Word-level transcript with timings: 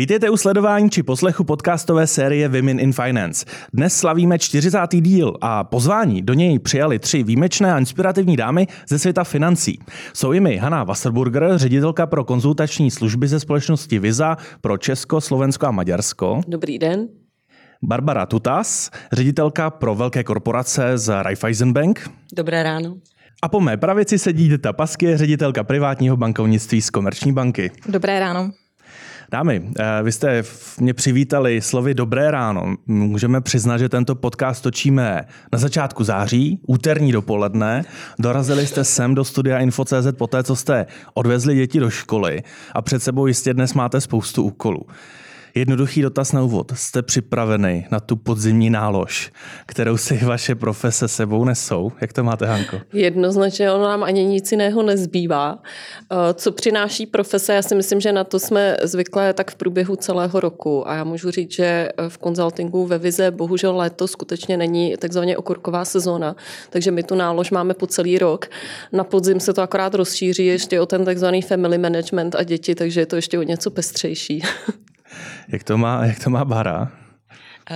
Vítejte 0.00 0.30
u 0.30 0.36
sledování 0.36 0.90
či 0.90 1.02
poslechu 1.02 1.44
podcastové 1.44 2.06
série 2.06 2.48
Women 2.48 2.80
in 2.80 2.92
Finance. 2.92 3.46
Dnes 3.72 3.96
slavíme 3.96 4.38
40. 4.38 4.78
díl 4.90 5.36
a 5.40 5.64
pozvání 5.64 6.22
do 6.22 6.34
něj 6.34 6.58
přijali 6.58 6.98
tři 6.98 7.22
výjimečné 7.22 7.74
a 7.74 7.78
inspirativní 7.78 8.36
dámy 8.36 8.66
ze 8.88 8.98
světa 8.98 9.24
financí. 9.24 9.78
Jsou 10.12 10.32
jimi 10.32 10.56
Hanna 10.56 10.84
Wasserburger, 10.84 11.58
ředitelka 11.58 12.06
pro 12.06 12.24
konzultační 12.24 12.90
služby 12.90 13.28
ze 13.28 13.40
společnosti 13.40 13.98
Visa 13.98 14.36
pro 14.60 14.78
Česko, 14.78 15.20
Slovensko 15.20 15.66
a 15.66 15.70
Maďarsko. 15.70 16.40
Dobrý 16.48 16.78
den. 16.78 17.08
Barbara 17.82 18.26
Tutas, 18.26 18.90
ředitelka 19.12 19.70
pro 19.70 19.94
velké 19.94 20.24
korporace 20.24 20.98
z 20.98 21.22
Raiffeisen 21.22 21.72
Bank. 21.72 22.10
Dobré 22.36 22.62
ráno. 22.62 22.96
A 23.42 23.48
po 23.48 23.60
mé 23.60 23.76
pravici 23.76 24.18
sedí 24.18 24.48
Dita 24.48 24.72
Pasky, 24.72 25.16
ředitelka 25.16 25.64
privátního 25.64 26.16
bankovnictví 26.16 26.82
z 26.82 26.90
Komerční 26.90 27.32
banky. 27.32 27.70
Dobré 27.88 28.20
ráno. 28.20 28.50
Dámy, 29.32 29.70
eh, 29.78 30.02
vy 30.02 30.12
jste 30.12 30.42
mě 30.80 30.94
přivítali 30.94 31.60
slovy 31.60 31.94
Dobré 31.94 32.30
ráno. 32.30 32.76
Můžeme 32.86 33.40
přiznat, 33.40 33.78
že 33.78 33.88
tento 33.88 34.14
podcast 34.14 34.62
točíme 34.62 35.24
na 35.52 35.58
začátku 35.58 36.04
září, 36.04 36.60
úterní 36.66 37.12
dopoledne. 37.12 37.84
Dorazili 38.18 38.66
jste 38.66 38.84
sem 38.84 39.14
do 39.14 39.24
studia 39.24 39.58
Info.cz 39.58 40.12
po 40.18 40.26
té, 40.26 40.42
co 40.42 40.56
jste 40.56 40.86
odvezli 41.14 41.54
děti 41.54 41.80
do 41.80 41.90
školy 41.90 42.42
a 42.74 42.82
před 42.82 43.02
sebou 43.02 43.26
jistě 43.26 43.54
dnes 43.54 43.74
máte 43.74 44.00
spoustu 44.00 44.42
úkolů. 44.42 44.86
Jednoduchý 45.54 46.02
dotaz 46.02 46.32
na 46.32 46.42
úvod. 46.42 46.72
Jste 46.74 47.02
připravený 47.02 47.86
na 47.90 48.00
tu 48.00 48.16
podzimní 48.16 48.70
nálož, 48.70 49.32
kterou 49.66 49.96
si 49.96 50.16
vaše 50.24 50.54
profese 50.54 51.08
sebou 51.08 51.44
nesou? 51.44 51.92
Jak 52.00 52.12
to 52.12 52.24
máte, 52.24 52.46
Hanko? 52.46 52.80
Jednoznačně 52.92 53.72
ono 53.72 53.84
nám 53.84 54.02
ani 54.02 54.24
nic 54.24 54.52
jiného 54.52 54.82
nezbývá. 54.82 55.58
Eh, 56.12 56.34
co 56.34 56.52
přináší 56.52 57.06
profese? 57.06 57.54
Já 57.54 57.62
si 57.62 57.74
myslím, 57.74 58.00
že 58.00 58.12
na 58.12 58.24
to 58.24 58.38
jsme 58.38 58.76
zvyklé 58.82 59.32
tak 59.32 59.50
v 59.50 59.54
průběhu 59.54 59.96
celého 59.96 60.40
roku. 60.40 60.88
A 60.88 60.94
já 60.94 61.04
můžu 61.04 61.30
říct, 61.30 61.52
že 61.52 61.88
v 62.08 62.18
konzultingu 62.18 62.86
ve 62.86 62.98
Vize 62.98 63.30
bohužel 63.30 63.76
léto 63.76 64.08
skutečně 64.08 64.56
není 64.56 64.96
takzvaně 64.98 65.36
okurková 65.36 65.84
sezóna, 65.84 66.36
takže 66.70 66.90
my 66.90 67.02
tu 67.02 67.14
nálož 67.14 67.50
máme 67.50 67.74
po 67.74 67.86
celý 67.86 68.18
rok. 68.18 68.46
Na 68.92 69.04
podzim 69.04 69.40
se 69.40 69.52
to 69.52 69.62
akorát 69.62 69.94
rozšíří 69.94 70.46
ještě 70.46 70.80
o 70.80 70.86
ten 70.86 71.04
takzvaný 71.04 71.42
family 71.42 71.78
management 71.78 72.34
a 72.34 72.42
děti, 72.42 72.74
takže 72.74 73.00
je 73.00 73.06
to 73.06 73.16
ještě 73.16 73.38
o 73.38 73.42
něco 73.42 73.70
pestřejší. 73.70 74.42
Jak 75.48 75.64
to 75.64 75.78
má, 75.78 76.06
jak 76.06 76.24
to 76.24 76.30
má 76.30 76.44
Bara? 76.44 76.92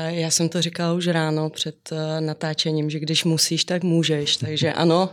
Já 0.08 0.30
jsem 0.30 0.48
to 0.48 0.62
říkala 0.62 0.92
už 0.92 1.06
ráno 1.06 1.50
před 1.50 1.92
eh, 1.92 2.20
natáčením, 2.20 2.90
že 2.90 2.98
když 2.98 3.24
musíš, 3.24 3.64
tak 3.64 3.82
můžeš. 3.82 4.36
Takže 4.46 4.72
ano, 4.72 5.10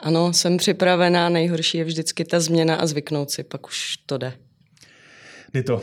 ano, 0.00 0.32
jsem 0.32 0.56
připravená. 0.56 1.28
Nejhorší 1.28 1.78
je 1.78 1.84
vždycky 1.84 2.24
ta 2.24 2.40
změna 2.40 2.76
a 2.76 2.86
zvyknout 2.86 3.30
si, 3.30 3.42
pak 3.42 3.66
už 3.66 3.96
to 4.06 4.18
jde. 4.18 4.32
Je 5.54 5.62
to, 5.62 5.82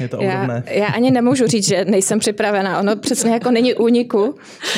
je 0.00 0.08
to 0.08 0.22
já, 0.22 0.62
já 0.66 0.86
ani 0.86 1.10
nemůžu 1.10 1.46
říct, 1.46 1.66
že 1.66 1.84
nejsem 1.84 2.18
připravená. 2.18 2.80
Ono 2.80 2.96
přesně 2.96 3.32
jako 3.32 3.50
není 3.50 3.74
úniku, 3.74 4.34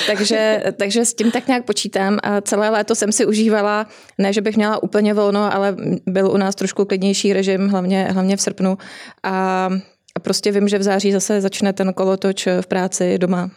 takže, 0.07 0.63
takže 0.77 1.05
s 1.05 1.15
tím 1.15 1.31
tak 1.31 1.49
nějak 1.49 1.65
počítám. 1.65 2.19
A 2.23 2.41
celé 2.41 2.71
léto 2.71 2.95
jsem 2.95 3.13
si 3.13 3.27
užívala, 3.27 3.87
ne, 4.19 4.33
že 4.33 4.41
bych 4.41 4.57
měla 4.57 4.83
úplně 4.83 5.15
volno, 5.15 5.55
ale 5.55 5.77
byl 6.07 6.31
u 6.31 6.37
nás 6.37 6.55
trošku 6.55 6.85
klidnější 6.85 7.33
režim, 7.33 7.69
hlavně, 7.69 8.09
hlavně 8.11 8.37
v 8.37 8.41
srpnu. 8.41 8.79
A 9.23 9.71
a 10.17 10.21
prostě 10.21 10.53
vím, 10.53 10.69
že 10.69 10.79
v 10.79 10.83
září 10.83 11.13
zase 11.13 11.41
začne 11.41 11.73
ten 11.73 11.93
kolotoč 11.93 12.49
v 12.61 12.67
práci 12.67 13.19
doma. 13.19 13.51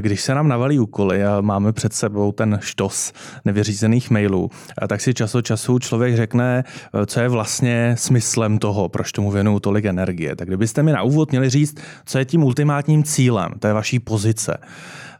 Když 0.00 0.20
se 0.20 0.34
nám 0.34 0.48
navalí 0.48 0.78
úkoly 0.78 1.24
a 1.24 1.40
máme 1.40 1.72
před 1.72 1.92
sebou 1.92 2.32
ten 2.32 2.58
štos 2.62 3.12
nevyřízených 3.44 4.10
mailů, 4.10 4.50
tak 4.88 5.00
si 5.00 5.14
čas 5.14 5.34
od 5.34 5.42
času 5.42 5.78
člověk 5.78 6.16
řekne, 6.16 6.64
co 7.06 7.20
je 7.20 7.28
vlastně 7.28 7.94
smyslem 7.98 8.58
toho, 8.58 8.88
proč 8.88 9.12
tomu 9.12 9.30
věnuju 9.30 9.60
tolik 9.60 9.84
energie. 9.84 10.36
Tak 10.36 10.48
kdybyste 10.48 10.82
mi 10.82 10.92
na 10.92 11.02
úvod 11.02 11.30
měli 11.30 11.50
říct, 11.50 11.76
co 12.06 12.18
je 12.18 12.24
tím 12.24 12.44
ultimátním 12.44 13.04
cílem 13.04 13.52
té 13.58 13.72
vaší 13.72 13.98
pozice, 13.98 14.58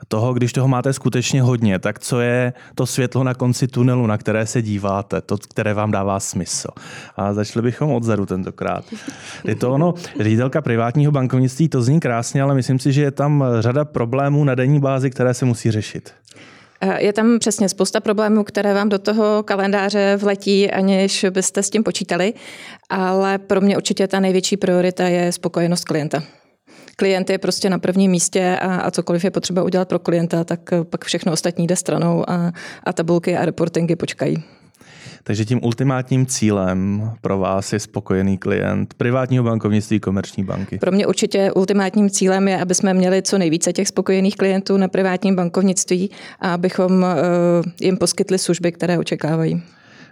toho, 0.09 0.35
když 0.35 0.53
toho 0.53 0.69
máte 0.69 0.93
skutečně 0.93 1.43
hodně, 1.43 1.79
tak 1.79 1.99
co 1.99 2.21
je 2.21 2.53
to 2.75 2.87
světlo 2.87 3.25
na 3.25 3.35
konci 3.35 3.69
tunelu, 3.69 4.07
na 4.07 4.19
které 4.19 4.47
se 4.47 4.63
díváte, 4.63 5.21
to, 5.21 5.37
které 5.39 5.75
vám 5.75 5.91
dává 5.91 6.21
smysl. 6.21 6.69
A 7.17 7.33
začali 7.33 7.63
bychom 7.63 7.93
odzadu 7.93 8.27
tentokrát. 8.27 8.85
Je 9.45 9.55
to 9.55 9.73
ono, 9.73 9.95
ředitelka 10.21 10.63
privátního 10.63 11.13
bankovnictví, 11.13 11.69
to 11.69 11.83
zní 11.83 12.01
krásně, 12.01 12.43
ale 12.43 12.55
myslím 12.55 12.79
si, 12.79 12.93
že 12.93 13.03
je 13.03 13.11
tam 13.11 13.45
řada 13.61 13.85
problémů 13.85 14.45
na 14.45 14.55
denní 14.55 14.81
bázi, 14.81 15.11
které 15.11 15.35
se 15.35 15.45
musí 15.45 15.71
řešit. 15.71 16.13
Je 16.99 17.13
tam 17.13 17.39
přesně 17.39 17.69
spousta 17.69 18.01
problémů, 18.01 18.45
které 18.45 18.75
vám 18.75 18.89
do 18.89 18.99
toho 18.99 19.43
kalendáře 19.43 20.17
vletí, 20.17 20.71
aniž 20.71 21.27
byste 21.31 21.63
s 21.63 21.71
tím 21.71 21.83
počítali, 21.83 22.35
ale 22.91 23.39
pro 23.39 23.61
mě 23.61 23.77
určitě 23.77 24.07
ta 24.07 24.21
největší 24.21 24.57
priorita 24.57 25.05
je 25.05 25.33
spokojenost 25.33 25.85
klienta 25.85 26.23
klient 26.97 27.31
je 27.31 27.39
prostě 27.39 27.71
na 27.71 27.79
prvním 27.79 28.11
místě 28.11 28.59
a, 28.63 28.77
a 28.77 28.91
cokoliv 28.91 29.25
je 29.25 29.31
potřeba 29.31 29.63
udělat 29.63 29.89
pro 29.89 29.99
klienta, 29.99 30.45
tak 30.45 30.61
pak 30.91 31.05
všechno 31.05 31.33
ostatní 31.33 31.67
jde 31.67 31.77
stranou 31.77 32.31
a, 32.31 32.53
a 32.85 32.93
tabulky 32.93 33.37
a 33.37 33.45
reportingy 33.45 33.97
počkají. 33.97 34.45
Takže 35.25 35.45
tím 35.45 35.61
ultimátním 35.63 36.27
cílem 36.27 37.11
pro 37.21 37.39
vás 37.39 37.73
je 37.73 37.81
spokojený 37.81 38.39
klient 38.39 38.95
privátního 38.95 39.45
bankovnictví 39.45 40.01
komerční 40.01 40.45
banky. 40.45 40.79
Pro 40.79 40.93
mě 40.93 41.07
určitě 41.07 41.53
ultimátním 41.53 42.11
cílem 42.11 42.49
je, 42.49 42.61
aby 42.61 42.75
jsme 42.75 42.95
měli 42.95 43.23
co 43.23 43.39
nejvíce 43.39 43.73
těch 43.73 43.89
spokojených 43.89 44.37
klientů 44.37 44.77
na 44.77 44.89
privátním 44.89 45.37
bankovnictví 45.37 46.11
a 46.41 46.55
abychom 46.55 46.93
uh, 46.93 47.09
jim 47.81 47.97
poskytli 47.97 48.39
služby, 48.39 48.73
které 48.73 48.99
očekávají. 48.99 49.63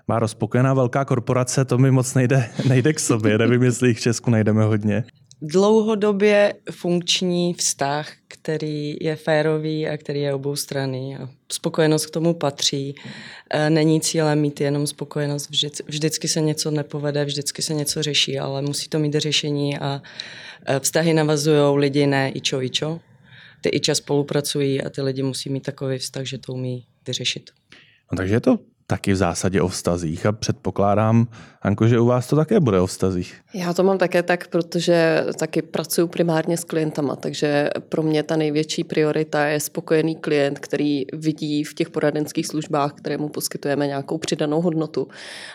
Má 0.09 0.19
rozpokojená 0.19 0.75
velká 0.75 1.05
korporace, 1.05 1.65
to 1.65 1.79
mi 1.79 1.91
moc 1.91 2.15
nejde, 2.15 2.51
nejde 2.69 2.93
k 2.93 3.01
sobě. 3.01 3.39
Nevím, 3.39 3.63
jestli 3.63 3.89
jich 3.89 3.99
v 3.99 4.01
Česku 4.01 4.31
najdeme 4.31 4.65
hodně 4.65 5.05
dlouhodobě 5.43 6.55
funkční 6.71 7.55
vztah, 7.55 8.13
který 8.29 8.97
je 9.01 9.17
férový 9.17 9.89
a 9.89 9.97
který 9.97 10.21
je 10.21 10.35
oboustranný. 10.35 11.17
A 11.17 11.29
spokojenost 11.53 12.07
k 12.07 12.11
tomu 12.11 12.35
patří. 12.35 12.95
E, 13.51 13.71
není 13.71 14.01
cílem 14.01 14.41
mít 14.41 14.61
jenom 14.61 14.87
spokojenost. 14.87 15.51
Vždycky 15.87 16.29
se 16.29 16.41
něco 16.41 16.71
nepovede, 16.71 17.25
vždycky 17.25 17.63
se 17.63 17.75
něco 17.75 18.03
řeší, 18.03 18.39
ale 18.39 18.63
musí 18.63 18.89
to 18.89 18.99
mít 18.99 19.15
řešení 19.15 19.79
a 19.79 20.03
e, 20.67 20.81
vztahy 20.81 21.15
navazují 21.15 21.79
lidi, 21.79 22.07
ne 22.07 22.31
ičo, 22.31 22.63
ičo. 22.63 23.01
Ty 23.61 23.69
iča 23.69 23.95
spolupracují 23.95 24.83
a 24.83 24.91
ty 24.91 25.03
lidi 25.03 25.23
musí 25.23 25.51
mít 25.51 25.63
takový 25.63 25.99
vztah, 25.99 26.25
že 26.25 26.39
to 26.39 26.53
umí 26.53 26.87
vyřešit. 27.07 27.51
No, 28.13 28.17
takže 28.17 28.35
je 28.35 28.41
to 28.41 28.59
taky 28.91 29.13
v 29.13 29.17
zásadě 29.17 29.63
o 29.63 29.69
vztazích 29.69 30.27
a 30.27 30.33
předpokládám, 30.33 31.27
Anko, 31.63 31.89
že 31.89 32.01
u 32.01 32.07
vás 32.07 32.27
to 32.27 32.37
také 32.37 32.61
bude 32.61 32.81
o 32.81 32.87
vztazích. 32.87 33.35
Já 33.55 33.75
to 33.75 33.83
mám 33.83 33.99
také 33.99 34.23
tak, 34.23 34.49
protože 34.49 35.25
taky 35.39 35.63
pracuji 35.63 36.09
primárně 36.09 36.57
s 36.57 36.65
klientama, 36.65 37.17
takže 37.17 37.71
pro 37.89 38.03
mě 38.03 38.23
ta 38.23 38.37
největší 38.37 38.85
priorita 38.85 39.47
je 39.47 39.61
spokojený 39.61 40.17
klient, 40.17 40.59
který 40.59 41.05
vidí 41.13 41.65
v 41.65 41.75
těch 41.75 41.91
poradenských 41.91 42.47
službách, 42.47 42.93
které 42.93 43.19
mu 43.19 43.29
poskytujeme 43.29 43.87
nějakou 43.87 44.19
přidanou 44.19 44.61
hodnotu. 44.61 45.09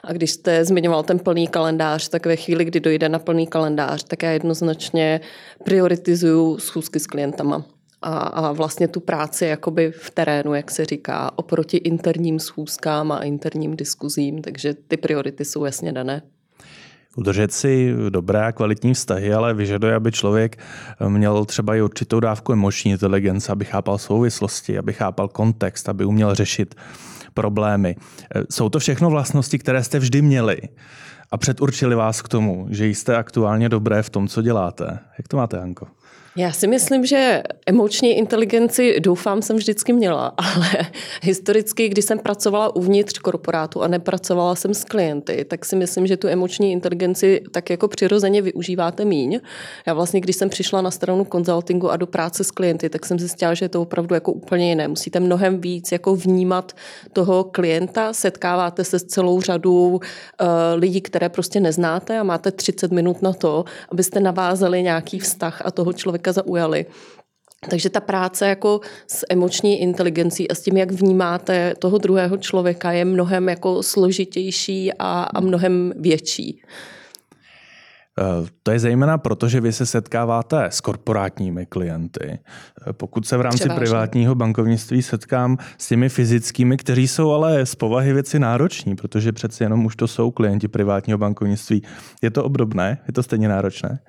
A 0.03 0.13
když 0.13 0.31
jste 0.31 0.65
zmiňoval 0.65 1.03
ten 1.03 1.19
plný 1.19 1.47
kalendář, 1.47 2.09
tak 2.09 2.25
ve 2.25 2.35
chvíli, 2.35 2.65
kdy 2.65 2.79
dojde 2.79 3.09
na 3.09 3.19
plný 3.19 3.47
kalendář, 3.47 4.03
tak 4.03 4.23
já 4.23 4.31
jednoznačně 4.31 5.21
prioritizuju 5.63 6.57
schůzky 6.57 6.99
s 6.99 7.07
klientama 7.07 7.65
a, 8.01 8.17
a 8.17 8.51
vlastně 8.51 8.87
tu 8.87 8.99
práci 8.99 9.45
jakoby 9.45 9.91
v 9.91 10.09
terénu, 10.11 10.53
jak 10.53 10.71
se 10.71 10.85
říká, 10.85 11.31
oproti 11.35 11.77
interním 11.77 12.39
schůzkám 12.39 13.11
a 13.11 13.23
interním 13.23 13.75
diskuzím, 13.75 14.41
takže 14.41 14.73
ty 14.73 14.97
priority 14.97 15.45
jsou 15.45 15.65
jasně 15.65 15.93
dané. 15.93 16.21
Udržet 17.17 17.53
si 17.53 17.93
dobré 18.09 18.45
a 18.45 18.51
kvalitní 18.51 18.93
vztahy, 18.93 19.33
ale 19.33 19.53
vyžaduje, 19.53 19.95
aby 19.95 20.11
člověk 20.11 20.57
měl 21.07 21.45
třeba 21.45 21.75
i 21.75 21.81
určitou 21.81 22.19
dávku 22.19 22.53
emoční 22.53 22.91
inteligence, 22.91 23.51
aby 23.51 23.65
chápal 23.65 23.97
souvislosti, 23.97 24.77
aby 24.77 24.93
chápal 24.93 25.27
kontext, 25.27 25.89
aby 25.89 26.05
uměl 26.05 26.35
řešit 26.35 26.75
problémy. 27.33 27.95
Jsou 28.49 28.69
to 28.69 28.79
všechno 28.79 29.09
vlastnosti, 29.09 29.59
které 29.59 29.83
jste 29.83 29.99
vždy 29.99 30.21
měli 30.21 30.57
a 31.31 31.37
předurčili 31.37 31.95
vás 31.95 32.21
k 32.21 32.27
tomu, 32.27 32.67
že 32.69 32.87
jste 32.87 33.15
aktuálně 33.15 33.69
dobré 33.69 34.03
v 34.03 34.09
tom, 34.09 34.27
co 34.27 34.41
děláte. 34.41 34.99
Jak 35.17 35.27
to 35.27 35.37
máte, 35.37 35.59
Anko? 35.59 35.87
Já 36.37 36.51
si 36.51 36.67
myslím, 36.67 37.05
že 37.05 37.43
emoční 37.65 38.11
inteligenci 38.11 38.99
doufám 38.99 39.41
jsem 39.41 39.55
vždycky 39.55 39.93
měla, 39.93 40.27
ale 40.37 40.69
historicky, 41.21 41.89
když 41.89 42.05
jsem 42.05 42.19
pracovala 42.19 42.75
uvnitř 42.75 43.19
korporátu 43.19 43.81
a 43.81 43.87
nepracovala 43.87 44.55
jsem 44.55 44.73
s 44.73 44.83
klienty, 44.83 45.45
tak 45.45 45.65
si 45.65 45.75
myslím, 45.75 46.07
že 46.07 46.17
tu 46.17 46.27
emoční 46.27 46.71
inteligenci 46.71 47.41
tak 47.51 47.69
jako 47.69 47.87
přirozeně 47.87 48.41
využíváte 48.41 49.05
míň. 49.05 49.39
Já 49.87 49.93
vlastně, 49.93 50.21
když 50.21 50.35
jsem 50.35 50.49
přišla 50.49 50.81
na 50.81 50.91
stranu 50.91 51.25
konzultingu 51.25 51.91
a 51.91 51.97
do 51.97 52.07
práce 52.07 52.43
s 52.43 52.51
klienty, 52.51 52.89
tak 52.89 53.05
jsem 53.05 53.19
zjistila, 53.19 53.53
že 53.53 53.65
je 53.65 53.69
to 53.69 53.81
opravdu 53.81 54.15
jako 54.15 54.31
úplně 54.31 54.69
jiné. 54.69 54.87
Musíte 54.87 55.19
mnohem 55.19 55.61
víc 55.61 55.91
jako 55.91 56.15
vnímat 56.15 56.71
toho 57.13 57.43
klienta, 57.43 58.13
setkáváte 58.13 58.83
se 58.83 58.99
s 58.99 59.03
celou 59.03 59.41
řadou 59.41 59.89
uh, 59.89 59.99
lidí, 60.75 61.01
které 61.01 61.29
prostě 61.29 61.59
neznáte 61.59 62.19
a 62.19 62.23
máte 62.23 62.51
30 62.51 62.91
minut 62.91 63.21
na 63.21 63.33
to, 63.33 63.65
abyste 63.91 64.19
navázali 64.19 64.83
nějaký 64.83 65.19
vztah 65.19 65.61
a 65.65 65.71
toho 65.71 65.93
člověka 65.93 66.24
člověka 66.25 66.31
zaujali. 66.31 66.85
Takže 67.69 67.89
ta 67.89 67.99
práce 67.99 68.47
jako 68.47 68.81
s 69.07 69.25
emoční 69.29 69.81
inteligencí 69.81 70.51
a 70.51 70.55
s 70.55 70.61
tím, 70.61 70.77
jak 70.77 70.91
vnímáte 70.91 71.73
toho 71.79 71.97
druhého 71.97 72.37
člověka, 72.37 72.91
je 72.91 73.05
mnohem 73.05 73.49
jako 73.49 73.83
složitější 73.83 74.93
a, 74.93 75.23
a 75.23 75.39
mnohem 75.41 75.93
větší. 75.99 76.61
Eh, 78.19 78.47
to 78.63 78.71
je 78.71 78.79
zejména 78.79 79.17
proto, 79.17 79.49
že 79.49 79.61
vy 79.61 79.73
se 79.73 79.85
setkáváte 79.85 80.65
s 80.65 80.81
korporátními 80.81 81.65
klienty. 81.65 82.39
Eh, 82.39 82.93
pokud 82.93 83.27
se 83.27 83.37
v 83.37 83.41
rámci 83.41 83.57
Převážně. 83.57 83.79
privátního 83.79 84.35
bankovnictví 84.35 85.01
setkám 85.01 85.57
s 85.77 85.87
těmi 85.87 86.09
fyzickými, 86.09 86.77
kteří 86.77 87.07
jsou 87.07 87.31
ale 87.31 87.65
z 87.65 87.75
povahy 87.75 88.13
věci 88.13 88.39
nároční, 88.39 88.95
protože 88.95 89.31
přeci 89.31 89.63
jenom 89.63 89.85
už 89.85 89.95
to 89.95 90.07
jsou 90.07 90.31
klienti 90.31 90.67
privátního 90.67 91.17
bankovnictví. 91.17 91.83
Je 92.21 92.31
to 92.31 92.43
obdobné? 92.43 92.97
Je 93.07 93.13
to 93.13 93.23
stejně 93.23 93.47
náročné? 93.47 93.99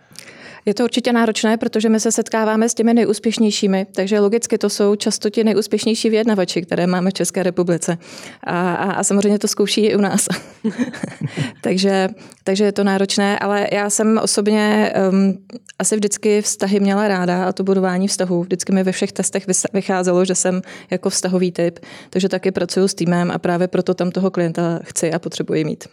Je 0.66 0.74
to 0.74 0.84
určitě 0.84 1.12
náročné, 1.12 1.56
protože 1.56 1.88
my 1.88 2.00
se 2.00 2.12
setkáváme 2.12 2.68
s 2.68 2.74
těmi 2.74 2.94
nejúspěšnějšími, 2.94 3.86
takže 3.94 4.20
logicky 4.20 4.58
to 4.58 4.70
jsou 4.70 4.96
často 4.96 5.30
ti 5.30 5.44
nejúspěšnější 5.44 6.10
vyjednavači, 6.10 6.62
které 6.62 6.86
máme 6.86 7.10
v 7.10 7.14
České 7.14 7.42
republice. 7.42 7.98
A, 8.44 8.74
a, 8.74 8.92
a 8.92 9.04
samozřejmě 9.04 9.38
to 9.38 9.48
zkouší 9.48 9.80
i 9.80 9.96
u 9.96 10.00
nás. 10.00 10.26
takže, 11.60 12.08
takže 12.44 12.64
je 12.64 12.72
to 12.72 12.84
náročné, 12.84 13.38
ale 13.38 13.66
já 13.72 13.90
jsem 13.90 14.18
osobně 14.22 14.92
um, 15.10 15.38
asi 15.78 15.96
vždycky 15.96 16.42
vztahy 16.42 16.80
měla 16.80 17.08
ráda 17.08 17.44
a 17.48 17.52
to 17.52 17.64
budování 17.64 18.08
vztahů. 18.08 18.42
Vždycky 18.42 18.72
mi 18.72 18.82
ve 18.82 18.92
všech 18.92 19.12
testech 19.12 19.46
vycházelo, 19.72 20.24
že 20.24 20.34
jsem 20.34 20.62
jako 20.90 21.10
vztahový 21.10 21.52
typ, 21.52 21.78
takže 22.10 22.28
taky 22.28 22.50
pracuji 22.50 22.88
s 22.88 22.94
týmem 22.94 23.30
a 23.30 23.38
právě 23.38 23.68
proto 23.68 23.94
tam 23.94 24.10
toho 24.10 24.30
klienta 24.30 24.80
chci 24.82 25.12
a 25.12 25.18
potřebuji 25.18 25.64
mít. 25.64 25.84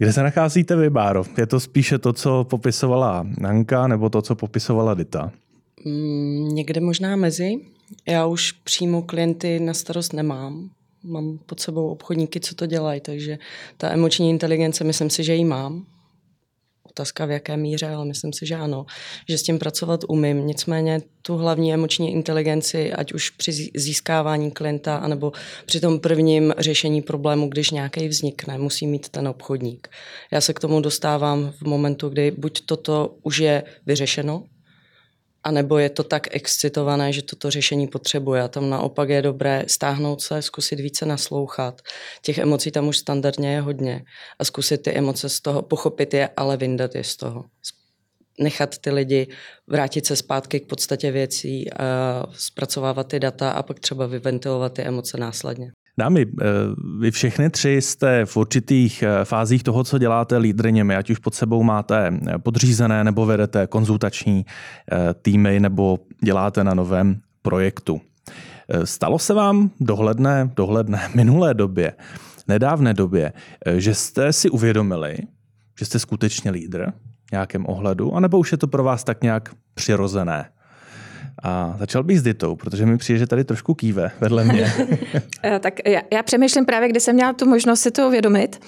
Kde 0.00 0.12
se 0.12 0.22
nacházíte 0.22 0.76
vy, 0.76 0.90
Báro? 0.90 1.24
Je 1.38 1.46
to 1.46 1.60
spíše 1.60 1.98
to, 1.98 2.12
co 2.12 2.44
popisovala 2.44 3.26
Nanka, 3.40 3.86
nebo 3.86 4.08
to, 4.08 4.22
co 4.22 4.34
popisovala 4.34 4.94
Dita? 4.94 5.32
Mm, 5.84 6.48
někde 6.48 6.80
možná 6.80 7.16
mezi. 7.16 7.54
Já 8.08 8.26
už 8.26 8.52
přímo 8.52 9.02
klienty 9.02 9.60
na 9.60 9.74
starost 9.74 10.12
nemám. 10.12 10.70
Mám 11.04 11.38
pod 11.46 11.60
sebou 11.60 11.88
obchodníky, 11.88 12.40
co 12.40 12.54
to 12.54 12.66
dělají, 12.66 13.00
takže 13.00 13.38
ta 13.76 13.90
emoční 13.90 14.30
inteligence, 14.30 14.84
myslím 14.84 15.10
si, 15.10 15.24
že 15.24 15.34
ji 15.34 15.44
mám. 15.44 15.86
Otázka 16.90 17.26
v 17.26 17.30
jaké 17.30 17.56
míře, 17.56 17.86
ale 17.86 18.04
myslím 18.04 18.32
si, 18.32 18.46
že 18.46 18.54
ano, 18.54 18.86
že 19.28 19.38
s 19.38 19.42
tím 19.42 19.58
pracovat 19.58 20.00
umím. 20.08 20.46
Nicméně 20.46 21.00
tu 21.22 21.36
hlavní 21.36 21.74
emoční 21.74 22.12
inteligenci, 22.12 22.92
ať 22.92 23.12
už 23.12 23.30
při 23.30 23.70
získávání 23.74 24.50
klienta, 24.50 24.96
anebo 24.96 25.32
při 25.66 25.80
tom 25.80 26.00
prvním 26.00 26.54
řešení 26.58 27.02
problému, 27.02 27.48
když 27.48 27.70
nějaký 27.70 28.08
vznikne, 28.08 28.58
musí 28.58 28.86
mít 28.86 29.08
ten 29.08 29.28
obchodník. 29.28 29.88
Já 30.30 30.40
se 30.40 30.52
k 30.52 30.60
tomu 30.60 30.80
dostávám 30.80 31.52
v 31.58 31.62
momentu, 31.62 32.08
kdy 32.08 32.30
buď 32.30 32.60
toto 32.66 33.14
už 33.22 33.38
je 33.38 33.62
vyřešeno, 33.86 34.44
a 35.44 35.50
nebo 35.50 35.78
je 35.78 35.90
to 35.90 36.04
tak 36.04 36.36
excitované, 36.36 37.12
že 37.12 37.22
toto 37.22 37.50
řešení 37.50 37.88
potřebuje. 37.88 38.42
A 38.42 38.48
tam 38.48 38.70
naopak 38.70 39.08
je 39.08 39.22
dobré 39.22 39.64
stáhnout 39.66 40.22
se, 40.22 40.42
zkusit 40.42 40.80
více 40.80 41.06
naslouchat. 41.06 41.80
Těch 42.22 42.38
emocí 42.38 42.70
tam 42.70 42.88
už 42.88 42.98
standardně 42.98 43.54
je 43.54 43.60
hodně. 43.60 44.04
A 44.38 44.44
zkusit 44.44 44.82
ty 44.82 44.90
emoce 44.90 45.28
z 45.28 45.40
toho, 45.40 45.62
pochopit 45.62 46.14
je, 46.14 46.28
ale 46.36 46.56
vyndat 46.56 46.94
je 46.94 47.04
z 47.04 47.16
toho. 47.16 47.44
Nechat 48.38 48.78
ty 48.78 48.90
lidi 48.90 49.28
vrátit 49.66 50.06
se 50.06 50.16
zpátky 50.16 50.60
k 50.60 50.66
podstatě 50.66 51.10
věcí, 51.10 51.72
a 51.72 52.26
zpracovávat 52.32 53.08
ty 53.08 53.20
data 53.20 53.50
a 53.50 53.62
pak 53.62 53.80
třeba 53.80 54.06
vyventilovat 54.06 54.72
ty 54.72 54.82
emoce 54.82 55.18
následně. 55.18 55.72
Dámy, 56.00 56.26
eh, 56.26 56.44
vy 56.98 57.10
všechny 57.10 57.50
tři 57.50 57.70
jste 57.70 58.26
v 58.26 58.36
určitých 58.36 59.02
eh, 59.02 59.24
fázích 59.24 59.62
toho, 59.62 59.84
co 59.84 59.98
děláte 59.98 60.36
lídrněmi, 60.36 60.96
ať 60.96 61.10
už 61.10 61.18
pod 61.18 61.34
sebou 61.34 61.62
máte 61.62 62.08
eh, 62.08 62.38
podřízené 62.38 63.04
nebo 63.04 63.26
vedete 63.26 63.66
konzultační 63.66 64.46
týmy 65.22 65.60
nebo 65.60 65.98
děláte 66.24 66.64
na 66.64 66.74
novém 66.74 67.20
projektu. 67.42 68.00
Stalo 68.84 69.18
se 69.18 69.34
vám 69.34 69.70
dohledné, 69.80 70.50
dohledné 70.56 71.08
minulé 71.14 71.54
době, 71.54 71.92
nedávné 72.48 72.94
době, 72.94 73.32
že 73.76 73.94
jste 73.94 74.32
si 74.32 74.50
uvědomili, 74.50 75.16
že 75.78 75.84
jste 75.84 75.98
skutečně 75.98 76.50
lídr 76.50 76.92
v 77.28 77.32
nějakém 77.32 77.66
ohledu, 77.66 78.14
anebo 78.14 78.38
už 78.38 78.52
je 78.52 78.58
to 78.58 78.66
pro 78.66 78.84
vás 78.84 79.04
tak 79.04 79.22
nějak 79.22 79.54
přirozené? 79.74 80.48
A 81.42 81.76
začal 81.78 82.02
bych 82.02 82.20
s 82.20 82.22
Ditou, 82.22 82.56
protože 82.56 82.86
mi 82.86 82.98
přijde, 82.98 83.18
že 83.18 83.26
tady 83.26 83.44
trošku 83.44 83.74
kýve 83.74 84.10
vedle 84.20 84.44
mě. 84.44 84.72
Eh, 85.42 85.58
tak 85.58 85.74
já, 85.86 86.00
já 86.12 86.22
přemýšlím 86.22 86.64
právě, 86.64 86.88
kdy 86.88 87.00
jsem 87.00 87.14
měla 87.14 87.32
tu 87.32 87.48
možnost 87.48 87.80
si 87.80 87.90
to 87.90 88.06
uvědomit. 88.06 88.60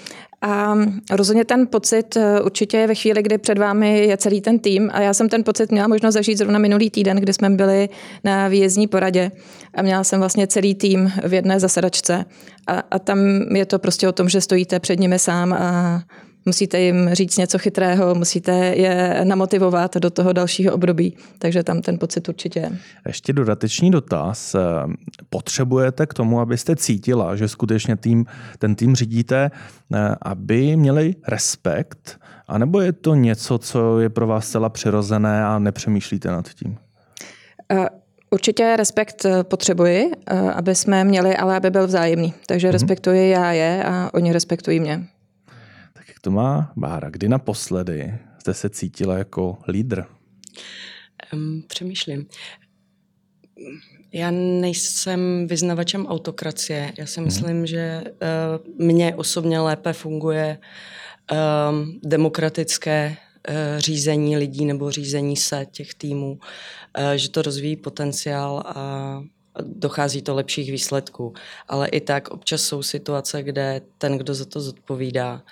A 0.43 0.75
rozhodně 1.11 1.45
ten 1.45 1.67
pocit 1.67 2.17
eh, 2.17 2.41
určitě 2.41 2.77
je 2.77 2.87
ve 2.87 2.95
chvíli, 2.95 3.23
kdy 3.23 3.39
před 3.39 3.59
vámi 3.59 4.07
je 4.07 4.17
celý 4.17 4.41
ten 4.41 4.59
tým 4.59 4.91
a 4.93 5.01
já 5.01 5.15
jsem 5.15 5.29
ten 5.29 5.45
pocit 5.45 5.71
měla 5.71 5.89
možnost 5.89 6.15
zažít 6.15 6.39
zrovna 6.39 6.59
minulý 6.59 6.91
týden, 6.91 7.17
kdy 7.17 7.33
jsme 7.33 7.51
byli 7.51 7.89
na 8.25 8.49
výjezdní 8.49 8.87
poradě 8.87 9.31
a 9.75 9.83
měla 9.83 10.05
jsem 10.05 10.21
vlastně 10.21 10.47
celý 10.47 10.75
tým 10.75 11.13
v 11.25 11.35
jedné 11.35 11.61
zasedačce 11.61 12.25
a, 12.67 12.83
a 12.91 12.99
tam 12.99 13.19
je 13.55 13.67
to 13.67 13.79
prostě 13.79 14.09
o 14.09 14.13
tom, 14.13 14.29
že 14.29 14.41
stojíte 14.41 14.81
před 14.81 15.01
nimi 15.01 15.19
sám 15.19 15.53
a 15.53 16.03
musíte 16.47 16.81
jim 16.81 17.11
říct 17.13 17.37
něco 17.37 17.59
chytrého, 17.59 18.15
musíte 18.15 18.53
je 18.53 19.21
namotivovat 19.25 19.97
do 19.97 20.11
toho 20.11 20.33
dalšího 20.33 20.75
období, 20.75 21.17
takže 21.39 21.63
tam 21.63 21.83
ten 21.83 21.99
pocit 21.99 22.29
určitě 22.29 22.61
je. 22.61 22.71
Ještě 23.07 23.33
dodatečný 23.33 23.91
dotaz. 23.91 24.57
Potřebujete 25.31 26.07
k 26.07 26.15
tomu, 26.15 26.41
abyste 26.41 26.77
cítila, 26.77 27.37
že 27.37 27.49
skutečně 27.49 27.97
tým, 27.97 28.25
ten 28.59 28.75
tým 28.75 28.95
řídíte, 28.95 29.51
eh, 29.95 30.15
aby 30.23 30.77
měli 30.77 31.15
respekt, 31.29 32.21
anebo 32.49 32.81
je 32.81 32.93
to 32.93 33.15
něco, 33.15 33.59
co 33.59 34.01
je 34.01 34.09
pro 34.09 34.27
vás 34.27 34.49
zcela 34.49 34.69
přirozené 34.69 35.45
a 35.45 35.59
nepřemýšlíte 35.59 36.29
nad 36.29 36.49
tím? 36.49 36.77
Uh, 37.73 37.87
Určitě 38.31 38.77
respekt 38.77 39.25
eh, 39.25 39.45
potřebuji, 39.45 40.13
aby 40.55 40.75
jsme 40.75 41.05
měli, 41.05 41.37
ale 41.37 41.57
aby 41.57 41.71
byl 41.71 41.87
vzájemný. 41.87 42.35
Takže 42.47 42.69
mm-hmm. 42.69 42.73
respektuji 42.73 43.31
já 43.31 43.53
je 43.53 43.85
a 43.85 44.11
oni 44.15 44.33
respektují 44.33 44.81
mě 44.81 45.07
to 46.25 46.31
má 46.31 46.73
Bára? 46.77 47.11
Kdy 47.11 47.29
naposledy 47.29 48.19
jste 48.39 48.55
se 48.55 48.71
cítila 48.71 49.19
jako 49.19 49.59
lídr? 49.69 50.05
Um, 51.33 51.63
přemýšlím. 51.69 52.27
Já 54.13 54.31
nejsem 54.31 55.47
vyznavačem 55.47 56.07
autokracie. 56.07 56.93
Já 56.99 57.07
si 57.07 57.21
mhm. 57.21 57.25
myslím, 57.25 57.57
hmm. 57.57 57.67
že 57.67 58.05
uh, 58.05 58.87
mně 58.87 59.15
osobně 59.15 59.61
lépe 59.61 59.93
funguje 59.93 60.59
um, 61.33 62.01
demokratické 62.05 63.17
uh, 63.49 63.55
řízení 63.79 64.37
lidí 64.37 64.65
nebo 64.65 64.91
řízení 64.91 65.37
se 65.37 65.67
těch 65.71 65.95
týmů, 65.95 66.33
uh, 66.99 67.13
že 67.13 67.31
to 67.31 67.43
rozvíjí 67.43 67.77
potenciál 67.77 68.63
a 68.67 69.23
dochází 69.63 70.23
to 70.23 70.35
lepších 70.35 70.71
výsledků. 70.71 71.35
Ale 71.69 71.89
i 71.89 72.01
tak 72.01 72.29
občas 72.29 72.63
jsou 72.63 72.83
situace, 72.83 73.43
kde 73.43 73.81
ten, 73.99 74.19
kdo 74.19 74.35
za 74.35 74.45
to 74.45 74.61
zodpovídá, 74.61 75.43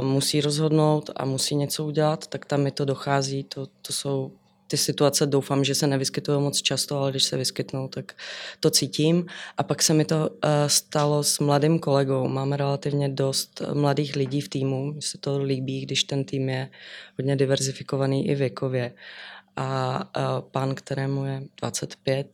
musí 0.00 0.40
rozhodnout 0.40 1.10
a 1.16 1.24
musí 1.24 1.54
něco 1.54 1.84
udělat, 1.84 2.26
tak 2.26 2.44
tam 2.44 2.60
mi 2.60 2.70
to 2.70 2.84
dochází. 2.84 3.44
To, 3.44 3.66
to 3.66 3.92
jsou 3.92 4.32
ty 4.72 4.76
situace, 4.76 5.26
doufám, 5.26 5.64
že 5.64 5.74
se 5.74 5.86
nevyskytují 5.86 6.40
moc 6.40 6.62
často, 6.62 6.98
ale 6.98 7.10
když 7.10 7.24
se 7.24 7.36
vyskytnou, 7.36 7.88
tak 7.88 8.12
to 8.60 8.70
cítím. 8.70 9.26
A 9.56 9.62
pak 9.62 9.82
se 9.82 9.94
mi 9.94 10.04
to 10.04 10.28
uh, 10.28 10.50
stalo 10.66 11.24
s 11.24 11.38
mladým 11.38 11.78
kolegou. 11.78 12.28
Máme 12.28 12.56
relativně 12.56 13.08
dost 13.08 13.62
mladých 13.72 14.16
lidí 14.16 14.40
v 14.40 14.48
týmu. 14.48 14.92
Mně 14.92 15.02
se 15.02 15.18
to 15.18 15.38
líbí, 15.38 15.80
když 15.80 16.04
ten 16.04 16.24
tým 16.24 16.48
je 16.48 16.70
hodně 17.18 17.36
diverzifikovaný 17.36 18.28
i 18.28 18.34
věkově. 18.34 18.92
A 19.56 19.98
uh, 20.16 20.48
pán, 20.50 20.74
kterému 20.74 21.24
je 21.24 21.42
25, 21.60 22.26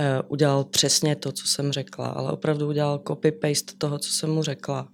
uh, 0.00 0.06
udělal 0.28 0.64
přesně 0.64 1.16
to, 1.16 1.32
co 1.32 1.46
jsem 1.46 1.72
řekla, 1.72 2.06
ale 2.06 2.32
opravdu 2.32 2.68
udělal 2.68 2.98
copy-paste 2.98 3.74
toho, 3.78 3.98
co 3.98 4.10
jsem 4.10 4.30
mu 4.30 4.42
řekla. 4.42 4.88